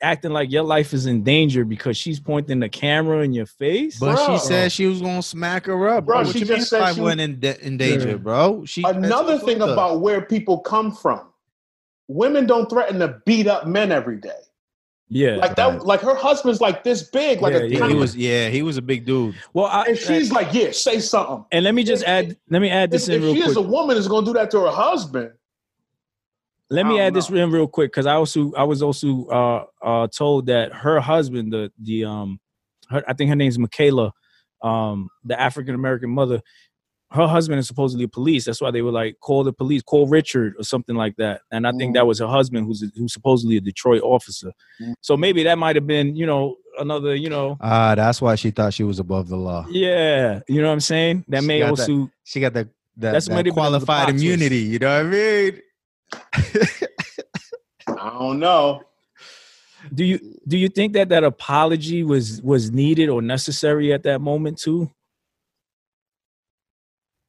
acting 0.03 0.33
like 0.33 0.51
your 0.51 0.65
life 0.65 0.93
is 0.93 1.07
in 1.07 1.23
danger 1.23 1.65
because 1.65 1.97
she's 1.97 2.19
pointing 2.19 2.59
the 2.61 2.69
camera 2.69 3.21
in 3.21 3.33
your 3.33 3.47
face. 3.47 3.99
But 4.01 4.17
Bro. 4.17 4.39
she 4.39 4.45
said 4.47 4.73
she 4.73 4.87
was 4.87 5.01
gonna 5.01 5.23
smack 5.23 5.67
her 5.67 5.89
up, 5.89 6.05
Bro, 6.07 6.17
bro. 6.17 6.25
What 6.25 6.33
she 6.33 6.41
you 6.41 6.45
just 6.47 6.59
mean 6.59 6.67
said 6.67 6.83
I 6.83 6.93
she 6.95 7.01
wasn't 7.01 7.21
in, 7.21 7.41
da- 7.41 7.59
in 7.61 7.77
danger, 7.77 8.09
Yeah. 8.11 8.17
bro? 8.17 8.65
She 8.65 8.83
Another 8.83 9.39
thing 9.39 9.61
what- 9.61 9.71
about 9.71 10.01
where 10.01 10.23
people 10.23 10.59
come 10.59 10.91
from, 10.91 11.29
women 12.09 12.47
don't 12.47 12.69
threaten 12.69 12.99
to 13.01 13.21
beat 13.27 13.47
up 13.47 13.67
men 13.67 13.91
every 13.93 14.17
day. 14.19 14.31
yeah. 15.09 15.37
Like 15.37 15.57
that, 15.57 15.85
like 15.85 16.01
her 16.01 16.15
husband's 16.15 16.61
like 16.61 16.85
this 16.85 17.05
big, 17.11 17.41
like 17.41 17.53
Yeah, 17.55 17.61
a 17.61 17.67
yeah, 17.67 17.89
he 17.89 17.95
was 17.95 18.17
yeah, 18.17 18.49
he 18.49 18.63
was 18.63 18.77
a 18.77 18.83
big 18.83 19.05
dude. 19.07 19.35
well, 19.53 19.67
I, 19.67 19.85
and 19.85 19.99
she's 19.99 20.33
like, 20.33 20.53
yeah, 20.53 20.71
say 20.73 21.01
something. 21.01 21.45
and 21.53 21.65
let 21.65 21.75
me 21.75 21.85
just 21.85 22.05
add. 22.05 22.37
Let 22.51 22.61
me 22.61 22.71
add 22.71 22.89
If, 22.89 22.93
this 22.93 23.09
in 23.09 23.15
if 23.15 23.23
real 23.23 23.35
she 23.35 23.41
quick. 23.41 23.51
is 23.51 23.57
a 23.57 23.63
woman, 23.63 23.97
is 23.97 24.09
going 24.09 24.25
to 24.25 24.31
do 24.31 24.35
that 24.39 24.51
to 24.53 24.61
her 24.61 24.71
husband. 24.71 25.33
Let 26.71 26.87
me 26.87 26.95
don't 26.95 27.01
add 27.03 27.15
this 27.15 27.29
in 27.29 27.51
real 27.51 27.69
quick 27.69 27.93
because 27.93 28.07
I 28.07 28.15
also 28.15 28.53
I 28.55 28.65
was 28.65 28.83
also 28.83 29.27
uh 29.27 29.65
uh 29.83 30.09
told 30.09 30.47
that 30.47 30.73
her 30.73 30.99
husband 30.99 31.53
the 31.53 31.71
the 31.81 32.05
um 32.07 32.41
her, 32.91 33.03
I 33.07 33.13
think 33.13 33.29
her 33.29 33.37
name's 33.37 33.59
Michaela 33.59 34.13
um 34.63 35.09
the 35.25 35.39
African 35.39 35.75
American 35.75 36.11
mother 36.11 36.41
her 37.15 37.27
husband 37.29 37.59
is 37.61 37.67
supposedly 37.67 38.07
police 38.07 38.45
that's 38.45 38.61
why 38.61 38.71
they 38.71 38.83
were 38.83 38.91
like 38.91 39.19
call 39.21 39.45
the 39.45 39.53
police 39.53 39.83
call 39.83 40.07
Richard 40.09 40.55
or 40.59 40.65
something 40.65 40.97
like 40.97 41.15
that 41.17 41.41
and 41.53 41.67
I 41.67 41.71
think 41.73 41.93
Mm. 41.93 41.95
that 41.95 42.07
was 42.07 42.19
her 42.19 42.27
husband 42.27 42.67
who's 42.67 42.85
who's 42.97 43.13
supposedly 43.13 43.57
a 43.57 43.61
Detroit 43.61 44.03
officer 44.03 44.51
Mm. 44.81 44.95
so 45.01 45.17
maybe 45.17 45.43
that 45.45 45.57
might 45.59 45.77
have 45.77 45.87
been 45.87 46.17
you 46.17 46.27
know 46.27 46.57
another 46.81 47.15
you 47.15 47.31
know 47.31 47.57
Ah, 47.61 47.95
that's 47.95 48.21
why 48.21 48.35
she 48.35 48.51
thought 48.51 48.75
she 48.75 48.83
was 48.85 48.99
above 48.99 49.29
the 49.29 49.37
law. 49.37 49.65
yeah 49.71 50.41
you 50.49 50.61
know 50.61 50.67
what 50.69 50.75
I'm 50.75 50.81
saying 50.81 51.25
that 51.29 51.43
She 51.43 51.47
may 51.47 51.59
got 51.61 51.77
that- 51.77 51.89
also 51.89 52.11
She 52.25 52.41
got 52.41 52.53
the 52.53 52.69
that, 52.97 53.13
That's 53.13 53.27
that 53.27 53.33
might 53.33 53.39
have 53.39 53.45
been 53.47 53.55
the 53.55 53.61
qualified 53.61 53.87
plot 53.87 54.09
twist. 54.11 54.25
immunity. 54.25 54.59
You 54.73 54.79
know 54.79 54.97
what 54.97 55.07
I 55.07 55.09
mean? 55.09 55.61
I 57.89 58.11
don't 58.19 58.39
know. 58.39 58.83
do 59.95 60.05
you 60.05 60.19
do 60.49 60.57
you 60.57 60.69
think 60.69 60.93
that 60.95 61.09
that 61.11 61.25
apology 61.25 62.03
was 62.03 62.41
was 62.43 62.71
needed 62.71 63.09
or 63.09 63.21
necessary 63.21 63.93
at 63.93 64.03
that 64.05 64.21
moment 64.21 64.59
too 64.59 64.91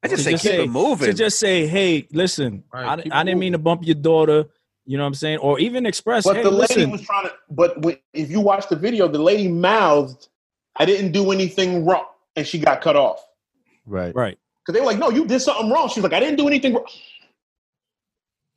I 0.02 0.08
just 0.08 0.18
To 0.20 0.24
say 0.24 0.30
just 0.32 0.42
keep 0.44 0.52
say- 0.52 0.64
it 0.64 0.70
moving. 0.70 1.06
to 1.08 1.14
just 1.14 1.38
say, 1.38 1.66
"Hey, 1.66 2.06
listen, 2.12 2.62
Right, 2.72 2.84
I, 3.12 3.20
I 3.20 3.24
didn't 3.24 3.40
mean 3.40 3.52
to 3.52 3.58
bump 3.58 3.84
your 3.84 3.94
daughter." 3.96 4.46
You 4.84 4.96
know 4.96 5.02
what 5.02 5.08
I'm 5.08 5.14
saying? 5.14 5.38
Or 5.38 5.58
even 5.58 5.84
express, 5.86 6.24
But 6.24 6.36
"Hey, 6.36 6.42
the 6.44 6.50
lady 6.50 6.74
listen." 6.74 6.90
was 6.90 7.00
trying 7.02 7.26
to. 7.26 7.34
But 7.50 7.78
if 8.12 8.30
you 8.30 8.40
watch 8.40 8.68
the 8.68 8.76
video, 8.76 9.08
the 9.08 9.18
lady 9.18 9.48
mouthed, 9.48 10.28
"I 10.76 10.84
didn't 10.84 11.12
do 11.12 11.32
anything 11.32 11.84
wrong," 11.84 12.04
and 12.36 12.46
she 12.46 12.58
got 12.58 12.80
cut 12.82 12.94
off 12.96 13.24
Right. 13.86 14.14
right. 14.14 14.38
because 14.64 14.74
they 14.74 14.80
were 14.80 14.86
like, 14.86 14.98
"No, 14.98 15.10
you 15.10 15.26
did 15.26 15.40
something 15.40 15.70
wrong." 15.70 15.88
She's 15.88 16.02
like, 16.04 16.12
"I 16.12 16.20
didn't 16.20 16.36
do 16.36 16.46
anything 16.46 16.74
wrong." 16.74 16.86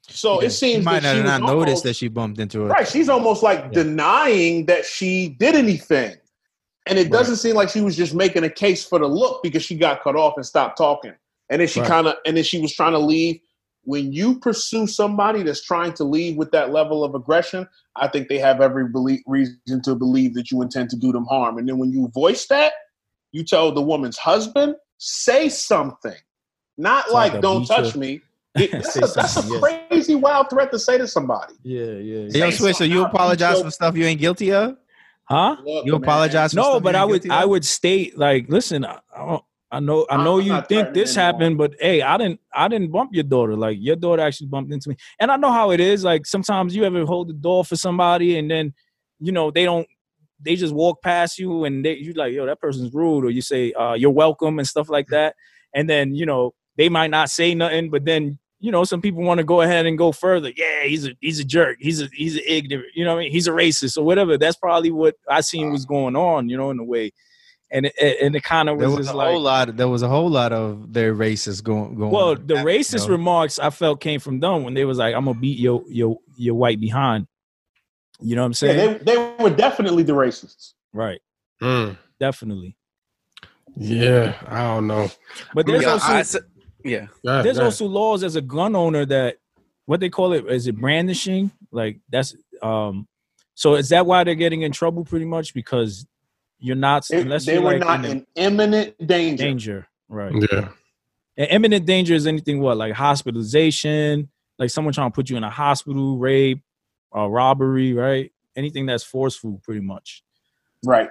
So 0.07 0.41
Yeah, 0.41 0.47
it 0.47 0.51
seems 0.51 0.77
she 0.77 0.81
might 0.81 1.01
that 1.01 1.03
not 1.03 1.11
she 1.11 1.15
have 1.17 1.41
was 1.41 1.49
not 1.49 1.53
noticed 1.55 1.83
that 1.83 1.95
she 1.95 2.07
bumped 2.07 2.39
into 2.39 2.61
her. 2.61 2.67
Right, 2.67 2.87
she's 2.87 3.09
almost 3.09 3.43
like 3.43 3.59
Yeah. 3.65 3.83
denying 3.83 4.65
that 4.65 4.85
she 4.85 5.29
did 5.39 5.55
anything, 5.55 6.15
and 6.87 6.97
it 6.99 7.11
doesn't 7.11 7.35
seem 7.37 7.55
like 7.55 7.69
she 7.69 7.81
was 7.81 7.95
just 7.95 8.13
making 8.15 8.43
a 8.43 8.49
case 8.49 8.83
for 8.83 8.97
the 8.99 9.07
look 9.07 9.41
because 9.43 9.63
she 9.63 9.75
got 9.75 10.01
cut 10.01 10.15
off 10.15 10.33
and 10.35 10.45
stopped 10.45 10.77
talking, 10.77 11.13
and 11.49 11.61
then 11.61 11.67
she 11.67 11.79
Right. 11.81 11.89
kind 11.89 12.07
of, 12.07 12.15
and 12.25 12.37
then 12.37 12.43
she 12.43 12.59
was 12.61 12.73
trying 12.73 12.93
to 12.93 12.99
leave. 12.99 13.39
When 13.85 14.11
you 14.13 14.39
pursue 14.39 14.85
somebody 14.87 15.41
that's 15.41 15.63
trying 15.63 15.93
to 15.93 16.03
leave 16.03 16.35
with 16.37 16.51
that 16.51 16.71
level 16.71 17.03
of 17.03 17.15
aggression, 17.15 17.67
I 17.95 18.07
think 18.07 18.27
they 18.27 18.37
have 18.37 18.61
every 18.61 18.87
belie- 18.87 19.23
reason 19.25 19.81
to 19.85 19.95
believe 19.95 20.33
that 20.35 20.51
you 20.51 20.61
intend 20.61 20.89
to 20.91 20.97
do 20.97 21.11
them 21.11 21.25
harm. 21.25 21.57
And 21.57 21.67
then 21.67 21.77
when 21.79 21.91
you 21.91 22.07
voice 22.13 22.45
that, 22.47 22.73
you 23.31 23.43
tell 23.43 23.71
the 23.71 23.81
woman's 23.81 24.17
husband, 24.17 24.75
say 24.97 25.49
something, 25.49 26.15
not 26.77 27.05
it's 27.05 27.13
like, 27.13 27.33
like 27.33 27.41
don't 27.41 27.65
touch 27.65 27.95
you." 27.95 28.01
me." 28.01 28.21
It- 28.55 28.71
that's, 28.71 28.95
a, 28.95 28.99
that's 29.01 29.15
a 29.15 29.27
something, 29.27 29.53
yeah. 29.53 29.77
crazy, 29.89 30.15
wild 30.15 30.49
threat 30.49 30.71
to 30.71 30.79
say 30.79 30.97
to 30.97 31.07
somebody. 31.07 31.53
Yeah, 31.63 31.83
yeah. 31.85 32.17
Hey, 32.31 32.39
yo, 32.39 32.49
Say 32.49 32.51
Swiss, 32.57 32.77
so 32.79 32.83
you 32.83 33.05
apologize 33.05 33.61
for 33.61 33.71
stuff 33.71 33.95
you 33.95 34.03
ain't 34.05 34.19
guilty 34.19 34.51
of? 34.51 34.75
Huh? 35.25 35.55
Look, 35.63 35.85
You 35.85 35.93
man. 35.93 36.01
apologize 36.03 36.51
for 36.51 36.57
No, 36.57 36.63
stuff 36.71 36.83
but 36.83 36.95
you 36.95 37.01
I 37.01 37.05
would, 37.05 37.31
I 37.31 37.45
would 37.45 37.63
state 37.63 38.17
like, 38.17 38.49
listen, 38.49 38.83
I, 38.85 38.99
I 39.71 39.79
know, 39.79 40.07
I 40.09 40.23
know 40.23 40.39
I'm 40.39 40.45
you 40.47 40.61
think 40.67 40.93
this 40.93 41.15
anymore. 41.15 41.33
happened, 41.33 41.57
but 41.59 41.75
hey, 41.79 42.01
I 42.01 42.17
didn't, 42.17 42.39
I 42.53 42.67
didn't 42.67 42.91
bump 42.91 43.11
your 43.13 43.23
daughter. 43.23 43.55
Like 43.55 43.77
your 43.79 43.95
daughter 43.95 44.23
actually 44.23 44.47
bumped 44.47 44.73
into 44.73 44.89
me, 44.89 44.95
and 45.19 45.31
I 45.31 45.35
know 45.35 45.51
how 45.51 45.71
it 45.71 45.79
is. 45.79 46.03
Like 46.03 46.25
sometimes 46.25 46.75
you 46.75 46.83
ever 46.85 47.05
hold 47.05 47.29
the 47.29 47.33
door 47.33 47.63
for 47.63 47.75
somebody, 47.75 48.39
and 48.39 48.49
then, 48.49 48.73
you 49.19 49.31
know, 49.31 49.51
they 49.51 49.65
don't, 49.65 49.87
they 50.41 50.55
just 50.55 50.73
walk 50.73 51.03
past 51.03 51.37
you, 51.37 51.65
and 51.65 51.85
they, 51.85 51.97
you 51.97 52.13
like, 52.13 52.33
yo, 52.33 52.47
that 52.47 52.59
person's 52.59 52.93
rude, 52.93 53.25
or 53.25 53.29
you 53.29 53.41
say, 53.41 53.71
uh, 53.73 53.93
you're 53.93 54.09
welcome, 54.09 54.57
and 54.57 54.67
stuff 54.67 54.89
like 54.89 55.07
that, 55.09 55.35
and 55.75 55.87
then 55.87 56.15
you 56.15 56.25
know 56.25 56.53
they 56.77 56.89
might 56.89 57.11
not 57.11 57.29
say 57.29 57.53
nothing, 57.53 57.91
but 57.91 58.05
then 58.05 58.39
you 58.59 58.71
know 58.71 58.83
some 58.83 59.01
people 59.01 59.21
want 59.21 59.37
to 59.37 59.43
go 59.43 59.61
ahead 59.61 59.85
and 59.85 59.97
go 59.97 60.11
further. 60.11 60.51
Yeah, 60.55 60.85
he's 60.85 61.05
a 61.05 61.11
he's 61.21 61.39
a 61.39 61.45
jerk. 61.45 61.77
He's 61.79 62.01
a 62.01 62.09
he's 62.11 62.37
an 62.37 62.43
ignorant. 62.47 62.87
You 62.95 63.05
know 63.05 63.13
what 63.13 63.19
I 63.19 63.23
mean? 63.25 63.31
He's 63.31 63.47
a 63.47 63.51
racist 63.51 63.97
or 63.97 64.03
whatever. 64.03 64.37
That's 64.37 64.57
probably 64.57 64.89
what 64.89 65.15
I 65.29 65.41
seen 65.41 65.71
was 65.71 65.85
going 65.85 66.15
on. 66.15 66.49
You 66.49 66.57
know, 66.57 66.71
in 66.71 66.79
a 66.79 66.83
way, 66.83 67.11
and 67.71 67.85
it, 67.85 67.93
it- 67.99 68.17
and 68.21 68.35
it 68.35 68.43
kind 68.43 68.69
of 68.69 68.79
There 68.79 68.87
was 68.89 68.97
was 68.97 69.07
just 69.07 69.13
a 69.13 69.17
like. 69.17 69.31
whole 69.31 69.41
lot. 69.41 69.69
Of, 69.69 69.77
There 69.77 69.87
was 69.87 70.01
a 70.01 70.07
whole 70.09 70.29
lot 70.29 70.51
of 70.53 70.91
their 70.93 71.13
racists 71.15 71.63
going. 71.63 71.95
going 71.95 72.11
Well, 72.11 72.35
the 72.35 72.55
back, 72.55 72.65
racist 72.65 73.03
you 73.03 73.07
know? 73.07 73.11
remarks 73.17 73.59
I 73.59 73.69
felt 73.69 73.99
came 74.01 74.19
from 74.19 74.39
them 74.39 74.63
when 74.63 74.73
they 74.73 74.85
was 74.85 74.97
like, 74.97 75.13
"I'm 75.15 75.25
gonna 75.25 75.39
beat 75.39 75.59
your 75.59 75.83
your 75.87 76.17
your 76.35 76.55
white 76.55 76.79
behind." 76.79 77.27
You 78.21 78.35
know 78.35 78.41
what 78.41 78.47
I'm 78.47 78.53
saying? 78.53 78.77
Yeah, 78.77 78.97
they, 78.97 79.15
they 79.15 79.35
were 79.43 79.49
definitely 79.49 80.03
the 80.03 80.13
racists. 80.13 80.73
right, 80.93 81.21
Mm. 81.61 81.97
definitely. 82.19 82.75
Yeah, 83.75 84.35
I 84.47 84.61
don't 84.75 84.87
know. 84.87 85.09
But 85.53 85.65
there's 85.65 85.83
yeah, 85.83 85.89
also 85.89 86.11
I 86.13 86.21
said- 86.23 86.41
yeah. 86.83 87.07
There's 87.23 87.57
go 87.57 87.65
also 87.65 87.85
laws 87.85 88.23
as 88.23 88.35
a 88.35 88.41
gun 88.41 88.75
owner 88.75 89.05
that 89.05 89.37
what 89.85 89.99
they 89.99 90.09
call 90.09 90.33
it 90.33 90.45
is 90.47 90.67
it 90.67 90.75
brandishing 90.77 91.51
like 91.71 91.99
that's 92.09 92.35
um 92.61 93.07
so 93.55 93.75
is 93.75 93.89
that 93.89 94.05
why 94.05 94.23
they're 94.23 94.35
getting 94.35 94.61
in 94.61 94.71
trouble 94.71 95.03
pretty 95.05 95.25
much 95.25 95.53
because 95.53 96.05
you're 96.59 96.75
not 96.75 97.05
They, 97.09 97.21
unless 97.21 97.45
they 97.45 97.53
you're 97.53 97.61
were 97.63 97.71
like 97.71 97.79
not 97.79 98.05
in 98.05 98.11
in 98.11 98.27
imminent 98.35 99.07
danger. 99.07 99.43
danger 99.43 99.87
right 100.09 100.33
yeah. 100.51 100.69
and 101.37 101.47
imminent 101.51 101.85
danger 101.85 102.13
is 102.13 102.27
anything 102.27 102.59
what 102.61 102.77
like 102.77 102.93
hospitalization 102.93 104.29
like 104.57 104.69
someone 104.69 104.93
trying 104.93 105.09
to 105.11 105.15
put 105.15 105.29
you 105.29 105.37
in 105.37 105.43
a 105.43 105.49
hospital 105.49 106.17
rape 106.17 106.61
uh, 107.15 107.27
robbery 107.27 107.93
right 107.93 108.31
anything 108.55 108.85
that's 108.85 109.03
forceful 109.03 109.59
pretty 109.63 109.81
much 109.81 110.23
Right. 110.85 111.09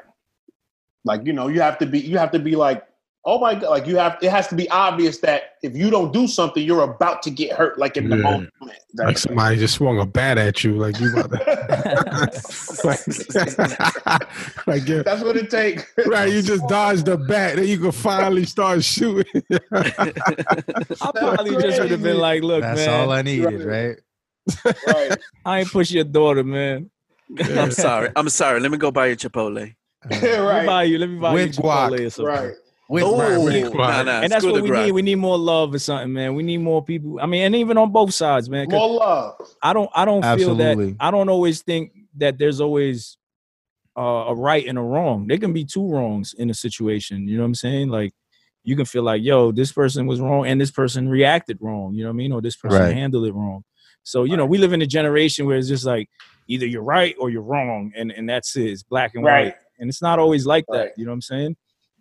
Like, 1.05 1.27
you 1.27 1.35
know, 1.35 1.49
you 1.49 1.61
have 1.61 1.77
to 1.79 1.87
be 1.87 2.01
you 2.01 2.17
have 2.17 2.31
to 2.33 2.39
be 2.39 2.57
like, 2.57 2.88
oh 3.25 3.39
my 3.39 3.55
god, 3.55 3.71
like 3.71 3.87
you 3.87 3.97
have 3.97 4.19
it 4.23 4.31
has 4.31 4.49
to 4.49 4.55
be 4.55 4.69
obvious 4.71 5.19
that 5.19 5.57
if 5.63 5.77
you 5.77 5.91
don't 5.91 6.13
do 6.13 6.27
something, 6.27 6.63
you're 6.63 6.83
about 6.83 7.23
to 7.25 7.31
get 7.31 7.53
hurt, 7.53 7.79
like 7.79 7.97
in 7.97 8.09
the 8.09 8.17
moment. 8.17 8.51
Like 8.61 8.79
That's 8.95 9.23
somebody 9.23 9.57
just 9.57 9.75
swung 9.75 10.01
a 10.01 10.07
bat 10.07 10.39
at 10.39 10.65
you, 10.65 10.77
like 10.77 10.99
you 11.01 11.17
about 11.17 11.31
to. 11.31 11.39
like, 12.85 14.67
like 14.67 14.89
yeah. 14.89 15.03
That's 15.03 15.23
what 15.23 15.37
it 15.37 15.51
takes. 15.51 15.85
Right, 16.07 16.33
you 16.33 16.43
just 16.43 16.67
dodged 16.69 17.07
the 17.07 17.17
bat, 17.17 17.57
then 17.57 17.67
you 17.67 17.79
can 17.79 17.93
finally 17.93 18.45
start 18.45 18.85
shooting. 18.85 19.43
i 19.73 21.11
probably 21.15 21.63
just 21.63 21.81
would 21.81 21.91
have 21.91 22.03
been 22.03 22.19
like 22.19 22.43
look 22.43 22.63
That's 22.63 22.87
man 22.87 23.01
all 23.01 23.13
I 23.13 23.23
needed, 23.23 23.65
right? 23.65 23.97
right. 24.87 25.19
I 25.45 25.61
ain't 25.61 25.71
push 25.71 25.91
your 25.91 26.05
daughter 26.05 26.43
man 26.43 26.91
I'm 27.39 27.71
sorry. 27.71 28.11
I'm 28.17 28.29
sorry. 28.29 28.61
Let 28.61 28.71
me 28.71 28.79
go 28.79 28.91
buy 28.91 29.07
your 29.07 29.17
Chipotle. 29.17 29.75
Right. 30.05 30.23
let 30.23 30.61
me 30.61 30.67
buy 30.67 30.83
you 30.85 30.99
let 30.99 31.09
me 31.09 31.19
buy 31.19 31.33
With 31.35 31.57
you 31.57 31.63
guac. 31.63 31.91
Chipotle 31.91 32.07
or 32.07 32.11
something. 32.11 32.35
Right. 32.35 32.55
With, 32.91 33.05
Oh, 33.05 33.19
right, 33.19 33.37
with- 33.39 33.75
nah, 33.75 34.03
nah, 34.03 34.21
and 34.23 34.33
that's 34.33 34.47
what 34.47 34.63
we 34.63 34.69
grab. 34.71 34.87
need. 34.87 34.93
We 34.93 35.03
need 35.03 35.17
more 35.17 35.37
love 35.37 35.75
or 35.75 35.79
something, 35.79 36.11
man. 36.11 36.35
We 36.35 36.43
need 36.43 36.59
more 36.59 36.83
people. 36.83 37.19
I 37.21 37.27
mean, 37.27 37.43
and 37.43 37.55
even 37.55 37.77
on 37.77 37.93
both 37.93 38.15
sides, 38.15 38.49
man. 38.49 38.67
More 38.71 38.89
love. 38.99 39.35
I 39.63 39.75
don't, 39.75 39.91
I 39.95 40.07
don't 40.07 40.25
feel 40.39 40.55
that. 40.57 40.97
I 40.99 41.11
don't 41.11 41.29
always 41.29 41.61
think 41.61 41.93
that 42.17 42.39
there's 42.39 42.63
always 42.63 43.19
uh, 43.97 44.01
a 44.29 44.35
right 44.35 44.67
and 44.67 44.79
a 44.79 44.81
wrong. 44.81 45.27
There 45.27 45.37
can 45.37 45.53
be 45.53 45.65
two 45.67 45.87
wrongs 45.87 46.33
in 46.33 46.49
a 46.49 46.55
situation. 46.55 47.29
You 47.29 47.37
know 47.37 47.43
what 47.43 47.49
I'm 47.49 47.55
saying? 47.57 47.89
Like 47.91 48.13
you 48.65 48.75
can 48.75 48.87
feel 48.87 49.03
like, 49.03 49.23
yo, 49.23 49.53
this 49.53 49.71
person 49.73 50.07
was 50.07 50.21
wrong 50.21 50.47
and 50.47 50.59
this 50.61 50.71
person 50.71 51.09
reacted 51.11 51.59
wrong. 51.61 51.93
You 51.95 52.05
know 52.05 52.09
what 52.11 52.15
I 52.15 52.17
mean? 52.17 52.33
Or 52.33 52.41
this 52.41 52.57
person 52.57 52.81
Right. 52.81 52.95
handled 52.95 53.27
it 53.27 53.35
wrong. 53.35 53.65
So 54.03 54.25
you 54.25 54.37
know, 54.39 54.47
we 54.47 54.57
live 54.57 54.73
in 54.73 54.81
a 54.81 54.87
generation 54.87 55.45
where 55.47 55.59
it's 55.59 55.69
just 55.69 55.85
like 55.85 56.09
either 56.47 56.65
you're 56.65 56.83
right 56.83 57.15
or 57.19 57.29
you're 57.29 57.43
wrong, 57.43 57.93
and 57.95 58.11
and 58.13 58.27
that's 58.27 58.57
it. 58.57 58.71
It's 58.71 58.83
black 58.83 59.15
and 59.15 59.25
Right. 59.25 59.47
white, 59.47 59.55
and 59.79 59.91
it's 59.91 60.01
not 60.01 60.19
always 60.19 60.47
like 60.47 60.65
that. 60.71 60.79
Right. 60.79 60.91
You 60.97 61.05
know 61.05 61.11
what 61.11 61.17
I'm 61.17 61.23
saying? 61.23 61.57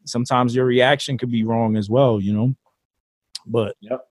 Sometimes 0.08 0.56
your 0.56 0.66
reaction 0.66 1.18
could 1.18 1.32
be 1.32 1.44
wrong 1.44 1.76
as 1.78 1.90
well. 1.90 2.20
You 2.20 2.34
know, 2.34 2.56
but 3.46 3.76
Yep. 3.82 4.02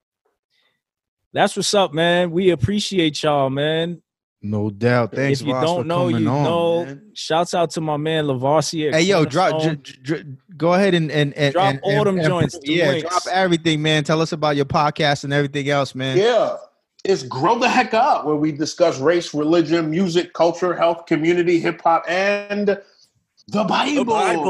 that's 1.32 1.56
what's 1.56 1.74
up, 1.74 1.92
man. 1.92 2.30
We 2.30 2.50
appreciate 2.50 3.22
y'all, 3.22 3.50
man. 3.50 4.02
No 4.42 4.70
doubt. 4.70 5.12
Thanks. 5.12 5.40
if 5.40 5.46
you 5.46 5.54
Voss, 5.54 5.62
for 5.62 5.66
don't 5.78 5.86
know, 5.88 6.08
you 6.08 6.16
on, 6.28 6.44
know. 6.44 6.84
man. 6.84 7.10
Shouts 7.14 7.52
out 7.54 7.70
to 7.70 7.80
my 7.80 7.96
man 7.96 8.26
Lavarsier. 8.26 8.92
Hey 8.92 9.02
yo, 9.02 9.24
drop, 9.24 9.60
dr- 9.62 9.82
dr- 10.02 10.24
go 10.56 10.74
ahead 10.74 10.94
and 10.94 11.10
and, 11.10 11.34
and 11.34 11.52
Drop 11.52 11.70
and- 11.70 11.80
all 11.82 11.90
and- 11.98 12.06
them 12.06 12.18
and- 12.18 12.26
joints, 12.28 12.58
the 12.58 12.72
Yeah, 12.72 12.88
links. 12.90 13.08
drop 13.08 13.22
everything, 13.34 13.82
man. 13.82 14.04
Tell 14.04 14.20
us 14.20 14.32
about 14.32 14.54
your 14.54 14.66
podcast 14.66 15.24
and 15.24 15.32
everything 15.32 15.68
else, 15.68 15.94
man. 15.94 16.16
Yeah. 16.16 16.56
It's 17.04 17.22
Grow 17.22 17.58
the 17.58 17.68
Heck 17.68 17.94
Up, 17.94 18.24
where 18.24 18.34
we 18.36 18.50
discuss 18.52 18.98
race, 18.98 19.32
religion, 19.32 19.90
music, 19.90 20.32
culture, 20.32 20.74
health, 20.74 21.06
community, 21.06 21.58
hip 21.60 21.80
hop, 21.82 22.04
and 22.08 22.66
the 22.68 23.64
Bible. 23.64 24.04
The 24.04 24.04
Bible. 24.04 24.46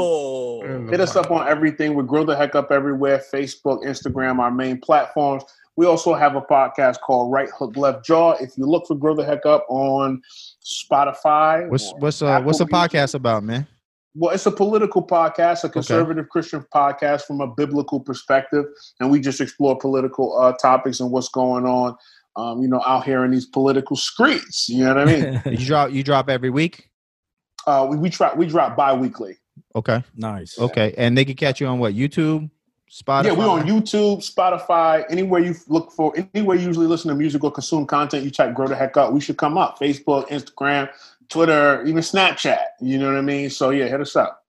And 0.77 0.89
Hit 0.89 0.99
us 0.99 1.15
up 1.15 1.31
on 1.31 1.47
everything. 1.47 1.93
We 1.95 2.03
Grow 2.03 2.23
the 2.23 2.35
Heck 2.35 2.55
Up 2.55 2.71
everywhere 2.71 3.21
Facebook, 3.33 3.83
Instagram, 3.83 4.39
our 4.39 4.51
main 4.51 4.79
platforms. 4.79 5.43
We 5.75 5.85
also 5.85 6.13
have 6.15 6.35
a 6.35 6.41
podcast 6.41 6.99
called 7.01 7.31
Right 7.31 7.49
Hook 7.55 7.77
Left 7.77 8.03
Jaw. 8.03 8.31
If 8.33 8.57
you 8.57 8.65
look 8.65 8.87
for 8.87 8.95
Grow 8.95 9.15
the 9.15 9.23
Heck 9.25 9.45
Up 9.45 9.65
on 9.69 10.21
Spotify, 10.65 11.69
What's 11.69 11.91
or 11.91 11.99
what's 11.99 12.21
uh 12.21 12.41
what's 12.41 12.59
the 12.59 12.65
podcast 12.65 13.15
about, 13.15 13.43
man? 13.43 13.67
Well, 14.15 14.33
it's 14.33 14.45
a 14.47 14.51
political 14.51 15.05
podcast, 15.05 15.63
a 15.63 15.69
conservative 15.69 16.29
Christian 16.29 16.65
podcast 16.73 17.23
from 17.23 17.39
a 17.41 17.47
biblical 17.47 17.99
perspective, 17.99 18.65
and 18.99 19.11
we 19.11 19.19
just 19.19 19.39
explore 19.39 19.77
political 19.77 20.35
uh, 20.39 20.53
topics 20.53 20.99
and 20.99 21.11
what's 21.11 21.29
going 21.29 21.65
on, 21.65 21.95
um, 22.35 22.61
you 22.63 22.67
know, 22.67 22.81
out 22.83 23.05
here 23.05 23.23
in 23.23 23.29
these 23.29 23.45
political 23.45 23.95
streets. 23.95 24.67
You 24.69 24.85
know 24.85 24.95
what 24.95 25.07
I 25.09 25.19
mean? 25.19 25.41
You 25.59 25.65
drop 25.65 25.91
you 25.91 26.01
drop 26.03 26.29
every 26.29 26.49
week. 26.49 26.89
uh, 27.67 27.85
we 27.87 27.97
we 27.97 28.09
try 28.09 28.33
we 28.33 28.47
drop 28.47 28.75
bi-weekly. 28.75 29.37
Okay, 29.75 30.03
nice. 30.15 30.57
okay, 30.59 30.93
and 30.97 31.17
they 31.17 31.25
can 31.25 31.35
catch 31.35 31.61
you 31.61 31.67
on 31.67 31.79
what 31.79 31.93
YouTube, 31.93 32.49
Spotify. 32.91 33.25
Yeah, 33.25 33.31
we're 33.33 33.49
on 33.49 33.67
YouTube, 33.67 34.19
Spotify, 34.19 35.05
anywhere 35.09 35.41
you 35.41 35.55
look 35.67 35.91
for, 35.91 36.13
anywhere 36.33 36.57
you 36.57 36.67
usually 36.67 36.87
listen 36.87 37.09
to 37.09 37.15
music 37.15 37.43
or 37.43 37.51
consume 37.51 37.85
content. 37.85 38.23
You 38.23 38.31
type 38.31 38.53
"Grow 38.53 38.67
the 38.67 38.75
Heck 38.75 38.97
Up," 38.97 39.13
we 39.13 39.19
should 39.19 39.37
come 39.37 39.57
up. 39.57 39.79
Facebook, 39.79 40.27
Instagram, 40.29 40.89
Twitter, 41.29 41.83
even 41.85 42.01
Snapchat. 42.01 42.59
You 42.81 42.97
know 42.97 43.07
what 43.07 43.17
I 43.17 43.21
mean? 43.21 43.49
So 43.49 43.71
yeah, 43.71 43.87
hit 43.87 44.01
us 44.01 44.15
up. 44.15 44.43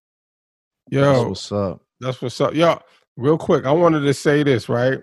That's 0.91 1.25
what's 1.29 1.53
up. 1.53 1.83
That's 2.01 2.23
what's 2.23 2.41
up. 2.41 2.55
Yo, 2.55 2.81
real 3.17 3.39
quick, 3.39 3.67
I 3.67 3.73
wanted 3.73 4.01
to 4.01 4.15
say 4.15 4.43
this, 4.43 4.69
right? 4.69 5.01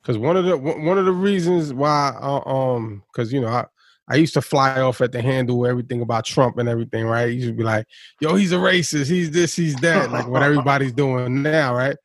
Because 0.00 0.18
one 0.18 0.36
of 0.36 0.44
the 0.44 0.56
one 0.56 0.84
one 0.84 0.98
of 0.98 1.04
the 1.04 1.12
reasons 1.12 1.72
why, 1.72 2.16
uh, 2.20 2.48
um, 2.48 3.04
because 3.12 3.32
you 3.32 3.40
know, 3.40 3.48
I 3.48 3.66
I 4.08 4.16
used 4.16 4.34
to 4.34 4.42
fly 4.42 4.80
off 4.80 5.00
at 5.00 5.12
the 5.12 5.22
handle 5.22 5.66
everything 5.66 6.02
about 6.02 6.24
Trump 6.24 6.58
and 6.58 6.68
everything, 6.68 7.06
right? 7.06 7.32
You 7.32 7.42
should 7.42 7.56
be 7.56 7.62
like, 7.62 7.86
yo, 8.20 8.34
he's 8.34 8.52
a 8.52 8.56
racist, 8.56 9.08
he's 9.08 9.30
this, 9.30 9.54
he's 9.54 9.76
that, 9.76 10.10
like 10.10 10.26
what 10.26 10.42
everybody's 10.42 10.92
doing 10.92 11.42
now, 11.42 11.74
right? 11.74 11.96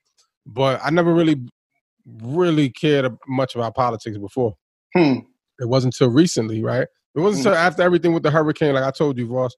But 0.45 0.79
I 0.83 0.89
never 0.91 1.13
really, 1.13 1.41
really 2.21 2.69
cared 2.69 3.11
much 3.27 3.55
about 3.55 3.75
politics 3.75 4.17
before. 4.17 4.55
Hmm. 4.95 5.19
It 5.59 5.67
wasn't 5.67 5.95
until 5.95 6.13
recently, 6.13 6.63
right? 6.63 6.87
It 7.15 7.19
wasn't 7.19 7.47
until 7.47 7.59
after 7.59 7.81
everything 7.81 8.13
with 8.13 8.23
the 8.23 8.31
hurricane, 8.31 8.75
like 8.75 8.83
I 8.83 8.91
told 8.91 9.17
you, 9.17 9.25
Ross, 9.25 9.55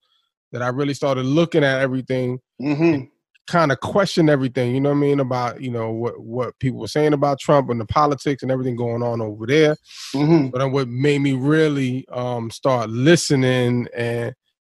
that 0.52 0.62
I 0.62 0.70
really 0.70 0.94
started 0.94 1.26
looking 1.26 1.64
at 1.64 1.82
everything 1.82 2.40
hmm 2.60 3.02
kind 3.50 3.72
of 3.72 3.80
question 3.80 4.30
everything, 4.30 4.74
you 4.74 4.80
know 4.80 4.90
what 4.92 4.98
I 4.98 5.00
mean, 5.00 5.20
about 5.20 5.62
you 5.62 5.72
know 5.72 5.92
what 5.92 6.22
what 6.22 6.58
people 6.60 6.80
were 6.80 6.88
saying 6.88 7.14
about 7.14 7.40
Trump 7.40 7.70
and 7.70 7.82
the 7.82 7.86
politics 7.86 8.44
and 8.44 8.52
everything 8.52 8.76
going 8.76 9.04
on 9.04 9.22
over 9.22 9.46
there. 9.48 9.76
hmm 10.14 10.48
But 10.48 10.72
what 10.72 10.88
made 10.88 11.20
me 11.20 11.34
really 11.34 12.08
um 12.10 12.52
start 12.52 12.90
listening 12.90 13.88
and 13.96 14.34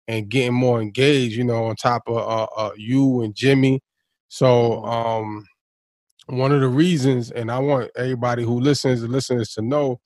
and 0.08 0.30
getting 0.30 0.54
more 0.54 0.82
engaged, 0.82 1.36
you 1.36 1.44
know, 1.44 1.66
on 1.66 1.76
top 1.76 2.04
of 2.08 2.18
uh, 2.18 2.48
uh 2.56 2.72
you 2.78 3.22
and 3.22 3.36
Jimmy. 3.36 3.82
So 4.30 4.84
um 4.86 5.46
one 6.28 6.52
of 6.54 6.62
the 6.62 6.70
reasons, 6.70 7.32
and 7.32 7.52
I 7.52 7.60
want 7.60 7.92
everybody 7.98 8.44
who 8.44 8.60
listens 8.60 9.04
and 9.04 9.12
listeners 9.12 9.50
to 9.54 9.62
know, 9.62 10.00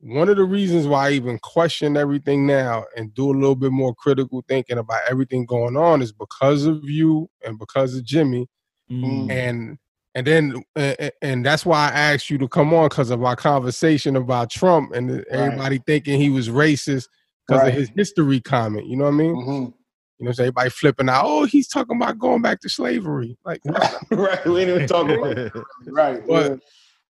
one 0.00 0.28
of 0.28 0.36
the 0.36 0.44
reasons 0.44 0.86
why 0.86 1.08
I 1.08 1.12
even 1.12 1.38
question 1.40 1.96
everything 1.96 2.46
now 2.46 2.84
and 2.96 3.12
do 3.14 3.30
a 3.30 3.34
little 3.34 3.56
bit 3.56 3.72
more 3.72 3.94
critical 3.94 4.44
thinking 4.48 4.78
about 4.78 5.00
everything 5.10 5.44
going 5.44 5.76
on 5.76 6.02
is 6.02 6.12
because 6.12 6.66
of 6.66 6.84
you 6.88 7.28
and 7.44 7.58
because 7.58 7.96
of 7.96 8.04
Jimmy 8.04 8.48
Mm. 8.90 9.30
and 9.30 9.78
and 10.14 10.26
then 10.26 10.64
and, 10.74 11.10
and 11.20 11.44
that's 11.44 11.66
why 11.66 11.88
I 11.88 12.14
asked 12.14 12.30
you 12.30 12.38
to 12.38 12.48
come 12.48 12.72
on 12.72 12.88
because 12.88 13.10
of 13.10 13.22
our 13.22 13.36
conversation 13.36 14.16
about 14.16 14.48
Trump 14.50 14.92
and 14.94 15.10
the- 15.10 15.24
everybody 15.30 15.78
thinking 15.86 16.18
he 16.18 16.30
was 16.30 16.48
racist 16.48 17.08
because 17.46 17.60
Right. 17.62 17.68
of 17.68 17.74
his 17.74 17.90
history 17.94 18.40
comment. 18.40 18.86
You 18.86 18.96
know 18.96 19.04
what 19.04 19.10
I 19.10 19.16
mean? 19.16 19.34
hmm 19.34 19.64
You 20.18 20.24
know, 20.26 20.32
so 20.32 20.44
everybody 20.44 20.70
flipping 20.70 21.08
out. 21.10 21.24
Oh, 21.26 21.44
he's 21.44 21.68
talking 21.68 21.96
about 21.96 22.18
going 22.18 22.40
back 22.40 22.60
to 22.62 22.70
slavery. 22.70 23.36
Like, 23.44 23.60
right. 24.10 24.44
We 24.46 24.64
didn't 24.64 24.74
even 24.76 24.88
talk 24.88 25.08
about 25.10 25.36
it. 25.36 25.52
Right. 25.86 26.26
But-. 26.26 26.60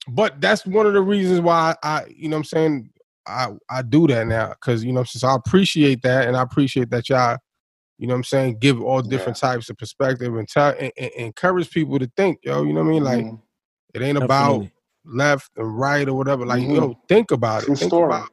But 0.09 0.41
that's 0.41 0.65
one 0.67 0.87
of 0.87 0.93
the 0.93 1.03
reasons 1.03 1.41
why 1.41 1.75
I, 1.83 2.05
you 2.15 2.29
know, 2.29 2.37
what 2.37 2.41
I'm 2.41 2.45
saying 2.45 2.91
I 3.27 3.49
I 3.69 3.83
do 3.83 4.07
that 4.09 4.27
now 4.27 4.51
because 4.51 4.85
you 4.85 4.93
know, 4.93 5.05
since 5.05 5.25
I 5.25 5.35
appreciate 5.35 6.03
that 6.03 6.29
and 6.29 6.37
I 6.37 6.43
appreciate 6.43 6.91
that 6.91 7.09
y'all. 7.09 7.39
You 7.99 8.07
know 8.07 8.13
what 8.13 8.19
I'm 8.19 8.25
saying? 8.25 8.59
Give 8.59 8.83
all 8.83 9.01
different 9.01 9.39
types 9.39 9.71
of 9.71 9.79
perspective 9.79 10.37
and, 10.37 10.47
tell, 10.47 10.75
and, 10.79 10.93
and 10.99 11.11
encourage 11.17 11.71
people 11.71 11.99
to 11.99 12.11
think, 12.15 12.41
yo. 12.43 12.63
You 12.63 12.75
know 12.75 12.83
what 12.83 12.89
I 12.89 12.93
mean? 12.93 13.05
Like 13.05 13.25
Mhm. 13.25 13.41
it 13.95 14.03
ain't 14.03 14.19
about 14.19 14.61
Definitely. 14.61 14.73
left 15.07 15.51
and 15.57 15.79
right 15.79 16.07
or 16.07 16.13
whatever. 16.15 16.45
Like 16.45 16.63
Mhm. 16.63 16.75
yo, 16.75 16.95
think 17.09 17.31
about 17.31 17.63
True 17.63 17.73
it. 17.73 17.79
Think 17.79 17.91
story. 17.91 18.05
about 18.05 18.29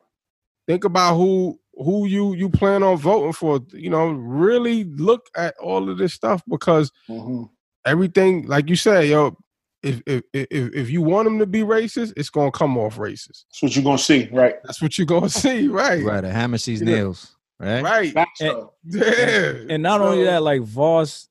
think 0.67 0.83
about 0.83 1.15
who 1.15 1.57
who 1.75 2.05
you 2.07 2.33
you 2.33 2.49
plan 2.49 2.83
on 2.83 2.97
voting 2.97 3.31
for. 3.31 3.61
You 3.71 3.89
know, 3.89 4.07
really 4.11 4.83
look 4.83 5.27
at 5.37 5.55
all 5.59 5.89
of 5.89 5.97
this 5.97 6.13
stuff 6.13 6.43
because 6.49 6.91
Mhm. 7.09 7.49
everything, 7.85 8.45
like 8.47 8.69
you 8.69 8.75
said, 8.75 9.07
yo, 9.07 9.37
if 9.83 10.01
if 10.05 10.23
if, 10.33 10.73
if 10.73 10.89
you 10.89 11.01
want 11.01 11.25
them 11.25 11.39
to 11.39 11.45
be 11.45 11.61
racist, 11.61 12.13
it's 12.17 12.29
gonna 12.29 12.51
come 12.51 12.77
off 12.77 12.97
racist. 12.97 13.45
That's 13.51 13.61
what 13.61 13.75
you're 13.75 13.83
gonna 13.83 13.97
see. 13.97 14.29
Right. 14.31 14.55
That's 14.63 14.81
what 14.81 14.97
you're 14.97 15.05
gonna 15.07 15.29
see, 15.29 15.67
right? 15.67 16.03
Right, 16.03 16.23
a 16.23 16.31
hammer 16.31 16.57
sees 16.57 16.79
You 16.79 16.85
know- 16.87 16.91
nails. 16.95 17.35
Right. 17.59 17.81
Right. 17.83 18.13
And- 18.15 18.49
though. 18.49 18.73
Yeah. 18.85 19.53
and 19.69 19.83
not 19.83 20.01
only 20.01 20.23
that, 20.25 20.41
like 20.43 20.61
Voss, 20.63 21.29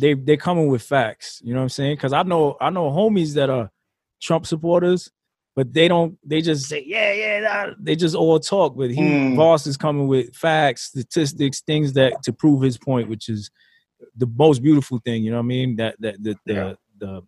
they 0.00 0.14
they 0.14 0.36
coming 0.36 0.68
with 0.68 0.82
facts. 0.82 1.40
You 1.44 1.52
know 1.54 1.60
what 1.60 1.64
I'm 1.64 1.68
saying? 1.70 1.96
Because 1.96 2.12
I 2.12 2.22
know 2.24 2.56
I 2.60 2.70
know 2.70 2.90
homies 2.90 3.34
that 3.34 3.48
are 3.50 3.70
Trump 4.20 4.46
supporters, 4.46 5.10
but 5.56 5.72
they 5.72 5.88
don't. 5.88 6.18
They 6.24 6.40
just 6.42 6.66
say 6.68 6.82
yeah, 6.86 7.12
yeah. 7.12 7.40
Nah. 7.40 7.74
They 7.78 7.94
just 7.96 8.14
all 8.14 8.38
talk. 8.40 8.76
But 8.76 8.90
he 8.90 9.00
Mm. 9.00 9.36
Voss 9.36 9.66
is 9.66 9.76
coming 9.76 10.08
with 10.08 10.34
facts, 10.34 10.84
statistics, 10.88 11.60
things 11.62 11.92
that 11.94 12.22
to 12.24 12.32
prove 12.32 12.62
his 12.62 12.76
point, 12.76 13.08
which 13.08 13.28
is 13.28 13.50
the 14.16 14.26
most 14.26 14.62
beautiful 14.62 14.98
thing. 15.04 15.22
You 15.22 15.30
know 15.30 15.36
what 15.38 15.44
I 15.44 15.46
mean? 15.46 15.76
That 15.76 15.96
that 16.00 16.22
the 16.22 16.36
the, 16.44 16.52
Yeah. 16.54 16.74
the 16.98 17.22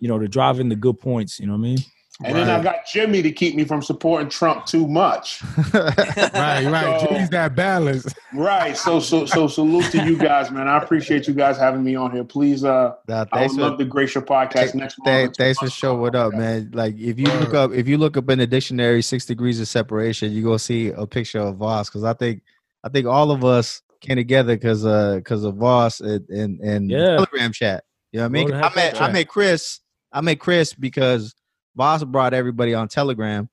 you 0.00 0.08
know 0.08 0.18
to 0.18 0.28
drive 0.28 0.60
in 0.60 0.68
the 0.68 0.76
good 0.76 0.98
points. 1.00 1.38
You 1.40 1.46
know 1.46 1.52
what 1.54 1.58
I 1.60 1.62
mean? 1.62 1.78
And 2.24 2.34
then 2.36 2.50
I 2.50 2.60
got 2.60 2.84
Jimmy 2.92 3.22
to 3.22 3.30
keep 3.30 3.54
me 3.54 3.62
from 3.62 3.80
supporting 3.80 4.28
Trump 4.28 4.66
too 4.66 4.88
much. 4.88 5.40
right, 5.72 6.64
right. 6.66 7.00
So- 7.00 7.06
Jimmy's 7.06 7.30
that 7.30 7.54
balance. 7.54 8.12
Right. 8.34 8.76
So 8.76 8.98
so 8.98 9.24
so 9.24 9.46
salute 9.46 9.90
to 9.92 10.04
you 10.04 10.16
guys, 10.18 10.50
man. 10.50 10.66
I 10.66 10.78
appreciate 10.78 11.28
you 11.28 11.34
guys 11.34 11.56
having 11.56 11.84
me 11.84 11.94
on 11.94 12.10
here. 12.10 12.24
Please 12.24 12.64
uh 12.64 12.94
Nah, 13.06 13.24
I 13.32 13.38
thanks 13.38 13.54
would 13.54 13.60
for 13.62 13.68
love 13.70 13.78
to 13.78 13.84
grace 13.84 14.14
your 14.16 14.24
podcast 14.24 14.74
next 14.74 14.96
Thank- 15.04 15.26
month. 15.28 15.36
thanks 15.36 15.58
for 15.60 15.70
showing 15.70 16.16
up, 16.16 16.32
man. 16.32 16.70
Like 16.74 16.96
if 16.98 17.20
you 17.20 17.26
look 17.26 17.54
up 17.54 17.72
if 17.72 17.86
you 17.86 17.98
look 17.98 18.16
up 18.16 18.28
in 18.30 18.40
the 18.40 18.46
dictionary 18.48 19.00
six 19.02 19.24
degrees 19.24 19.60
of 19.60 19.68
separation, 19.68 20.32
you 20.32 20.42
gonna 20.42 20.58
see 20.58 20.88
a 20.88 21.06
picture 21.06 21.38
of 21.38 21.56
Voss 21.58 21.88
because 21.88 22.02
I 22.02 22.14
think 22.14 22.42
I 22.82 22.88
think 22.88 23.06
all 23.06 23.30
of 23.30 23.44
us 23.44 23.80
came 24.00 24.16
together 24.16 24.56
because 24.56 24.84
uh 24.84 25.16
because 25.16 25.44
of 25.44 25.54
Voss 25.54 26.00
and 26.00 26.28
and, 26.30 26.60
and 26.60 26.90
Yeah. 26.90 27.06
Telegram 27.16 27.52
chat. 27.52 27.84
You 28.10 28.18
know 28.18 28.24
what 28.24 28.28
I 28.28 28.32
mean? 28.32 28.52
I 28.54 28.74
met 28.74 29.00
I 29.00 29.12
met 29.12 29.28
Chris. 29.28 29.78
I 30.12 30.20
met 30.20 30.40
Chris 30.40 30.74
because 30.74 31.34
Voss 31.76 32.02
brought 32.04 32.34
everybody 32.34 32.74
on 32.74 32.88
Telegram 32.88 33.48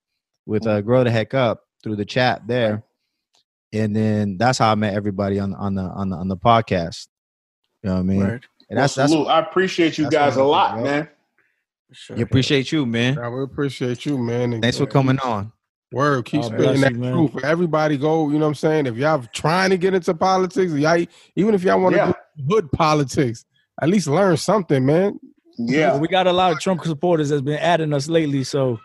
with 0.46 0.66
uh 0.68 0.82
grow 0.82 1.04
the 1.04 1.12
heck 1.12 1.34
up 1.34 1.64
through 1.84 1.96
the 1.98 2.06
chat 2.06 2.48
there. 2.48 2.84
And 3.74 3.96
then 3.96 4.38
that's 4.38 4.58
how 4.60 4.72
I 4.72 4.76
met 4.76 4.94
everybody 4.94 5.40
on 5.40 5.54
on 5.56 5.76
the 5.76 5.82
on 5.84 6.10
the 6.10 6.16
on 6.16 6.28
the 6.28 6.38
podcast. 6.38 7.08
You 7.84 7.90
know 7.90 7.96
what 7.96 8.00
I 8.00 8.04
mean? 8.04 8.20
Word. 8.20 8.46
And 8.70 8.80
that's 8.80 8.96
Well, 8.98 9.04
that's 9.04 9.12
salute. 9.14 9.28
I 9.28 9.40
appreciate 9.40 9.98
you 9.98 10.10
guys 10.10 10.38
a 10.38 10.44
lot, 10.44 10.76
bro. 10.76 10.84
man. 10.84 11.10
Sure. 11.92 12.18
you 12.18 12.24
appreciate 12.24 12.72
you, 12.72 12.86
man. 12.86 13.14
Yeah, 13.16 13.30
we 13.30 13.44
appreciate 13.44 14.06
you, 14.06 14.18
man. 14.18 14.54
And- 14.54 14.62
Thanks 14.62 14.78
for 14.78 14.86
coming 14.88 15.20
on. 15.20 15.52
Word, 15.92 16.26
keep 16.26 16.42
God 16.42 16.48
spitting 16.48 16.66
bless 16.66 16.82
that 16.82 16.92
you, 16.94 16.98
man. 17.00 17.14
truth. 17.30 17.44
Everybody 17.46 17.98
go, 17.98 18.28
you 18.30 18.34
know 18.40 18.46
what 18.46 18.48
I'm 18.50 18.56
saying? 18.56 18.86
If 18.88 18.98
y'all 18.98 19.24
trying 19.34 19.70
to 19.70 19.78
get 19.78 19.94
into 19.94 20.14
politics, 20.16 20.74
y'all, 20.74 21.06
even 21.36 21.54
if 21.54 21.64
y'all 21.64 21.80
want 21.80 21.94
to 21.94 21.98
Yeah. 22.00 22.14
do 22.38 22.44
hood 22.56 22.72
politics, 22.72 23.46
at 23.82 23.88
least 23.88 24.08
learn 24.08 24.36
something, 24.36 24.84
man. 24.86 25.20
Yeah. 25.58 25.92
But 25.92 26.02
we 26.02 26.08
got 26.08 26.28
a 26.28 26.34
lot 26.34 26.52
of 26.52 26.60
Trump 26.60 26.84
supporters 26.84 27.30
that's 27.30 27.42
been 27.42 27.60
adding 27.60 27.94
us 27.94 28.08
lately. 28.08 28.44
So 28.44 28.80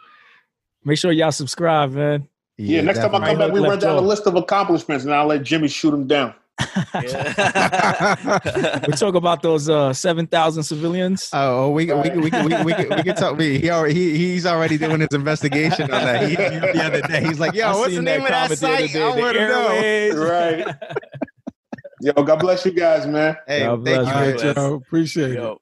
make 0.85 0.99
sure 0.99 1.13
y'all 1.13 1.33
subscribe, 1.33 1.93
man. 1.93 2.29
Yeah, 2.59 2.83
next 2.83 2.99
time 2.99 3.15
I 3.15 3.29
come 3.29 3.39
back, 3.39 3.53
we 3.53 3.61
run 3.61 3.79
down 3.79 3.97
a 3.97 4.01
list 4.01 4.27
of 4.27 4.35
accomplishments 4.37 5.05
and 5.05 5.15
I'll 5.15 5.27
let 5.27 5.43
Jimmy 5.43 5.69
shoot 5.69 5.93
them 5.93 6.07
down. 6.07 6.35
We 8.87 8.93
talk 8.93 9.15
about 9.15 9.41
those 9.41 9.71
uh, 9.71 9.95
seven 9.95 10.27
thousand 10.27 10.65
civilians. 10.65 11.31
Oh, 11.33 11.65
oh, 11.65 11.71
we 11.71 11.87
can, 11.87 12.03
we 12.03 12.11
we 12.11 12.21
we 12.21 12.31
can, 12.31 12.45
we 12.65 12.75
we 12.75 13.03
can 13.03 13.17
talk. 13.17 13.39
We, 13.39 13.59
he 13.59 13.71
already, 13.71 13.95
he, 13.95 14.17
he's 14.17 14.45
already 14.45 14.77
doing 14.77 15.01
his 15.01 15.09
investigation 15.13 15.85
on 15.85 16.05
that. 16.05 16.29
He, 16.29 16.37
the 16.37 16.83
other 16.85 17.01
day, 17.03 17.25
he's 17.25 17.41
like, 17.41 17.55
"Yo, 17.55 17.67
I 17.67 17.73
what's 17.73 17.95
the 17.95 18.03
name 18.03 18.23
of 18.23 18.29
that 18.29 18.49
comment 18.49 18.61
the 18.61 18.69
other 18.69 18.89
site? 18.89 18.93
day, 18.93 19.03
I 19.03 19.09
want 19.09 19.37
to 19.37 19.49
know." 19.49 19.69
Airways. 19.69 20.15
Right. 20.17 20.77
Yo, 22.03 22.13
God 22.13 22.39
bless 22.41 22.65
you 22.65 22.73
guys, 22.73 23.07
man. 23.07 23.37
Hey, 23.47 23.61
God 23.61 23.85
thank 23.85 24.05
bless 24.05 24.07
you, 24.07 24.13
All 24.15 24.27
you. 24.27 24.37
man. 24.37 24.47
right, 24.47 24.57
yo, 24.57 24.75
appreciate 24.75 25.33
it. 25.33 25.59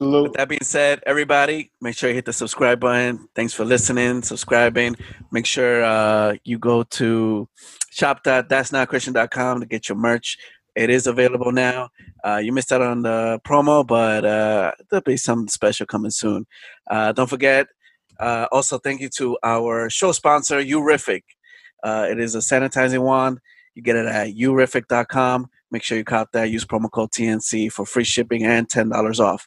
With 0.00 0.32
that 0.32 0.48
being 0.48 0.62
said, 0.62 1.02
everybody, 1.04 1.72
make 1.82 1.94
sure 1.94 2.08
you 2.08 2.14
hit 2.14 2.24
the 2.24 2.32
subscribe 2.32 2.80
button. 2.80 3.28
Thanks 3.34 3.52
for 3.52 3.66
listening, 3.66 4.22
subscribing. 4.22 4.96
Make 5.30 5.44
sure 5.44 5.84
uh, 5.84 6.36
you 6.42 6.58
go 6.58 6.84
to 6.84 7.46
shop.that'snotchristian.com 7.90 9.60
to 9.60 9.66
get 9.66 9.90
your 9.90 9.98
merch. 9.98 10.38
It 10.74 10.88
is 10.88 11.06
available 11.06 11.52
now. 11.52 11.90
Uh, 12.24 12.40
you 12.42 12.50
missed 12.50 12.72
out 12.72 12.80
on 12.80 13.02
the 13.02 13.42
promo, 13.46 13.86
but 13.86 14.24
uh, 14.24 14.72
there'll 14.88 15.02
be 15.02 15.18
something 15.18 15.48
special 15.48 15.84
coming 15.84 16.10
soon. 16.10 16.46
Uh, 16.90 17.12
don't 17.12 17.28
forget, 17.28 17.66
uh, 18.18 18.46
also 18.50 18.78
thank 18.78 19.02
you 19.02 19.10
to 19.10 19.36
our 19.42 19.90
show 19.90 20.12
sponsor, 20.12 20.60
Urific. 20.60 21.24
Uh, 21.82 22.06
it 22.10 22.18
is 22.18 22.34
a 22.34 22.38
sanitizing 22.38 23.02
wand. 23.02 23.38
You 23.74 23.82
get 23.82 23.96
it 23.96 24.06
at 24.06 24.34
urific.com. 24.34 25.50
Make 25.70 25.82
sure 25.82 25.98
you 25.98 26.04
cop 26.04 26.32
that. 26.32 26.50
Use 26.50 26.64
promo 26.64 26.90
code 26.90 27.12
TNC 27.12 27.70
for 27.70 27.84
free 27.86 28.04
shipping 28.04 28.44
and 28.44 28.68
$10 28.68 29.20
off. 29.20 29.46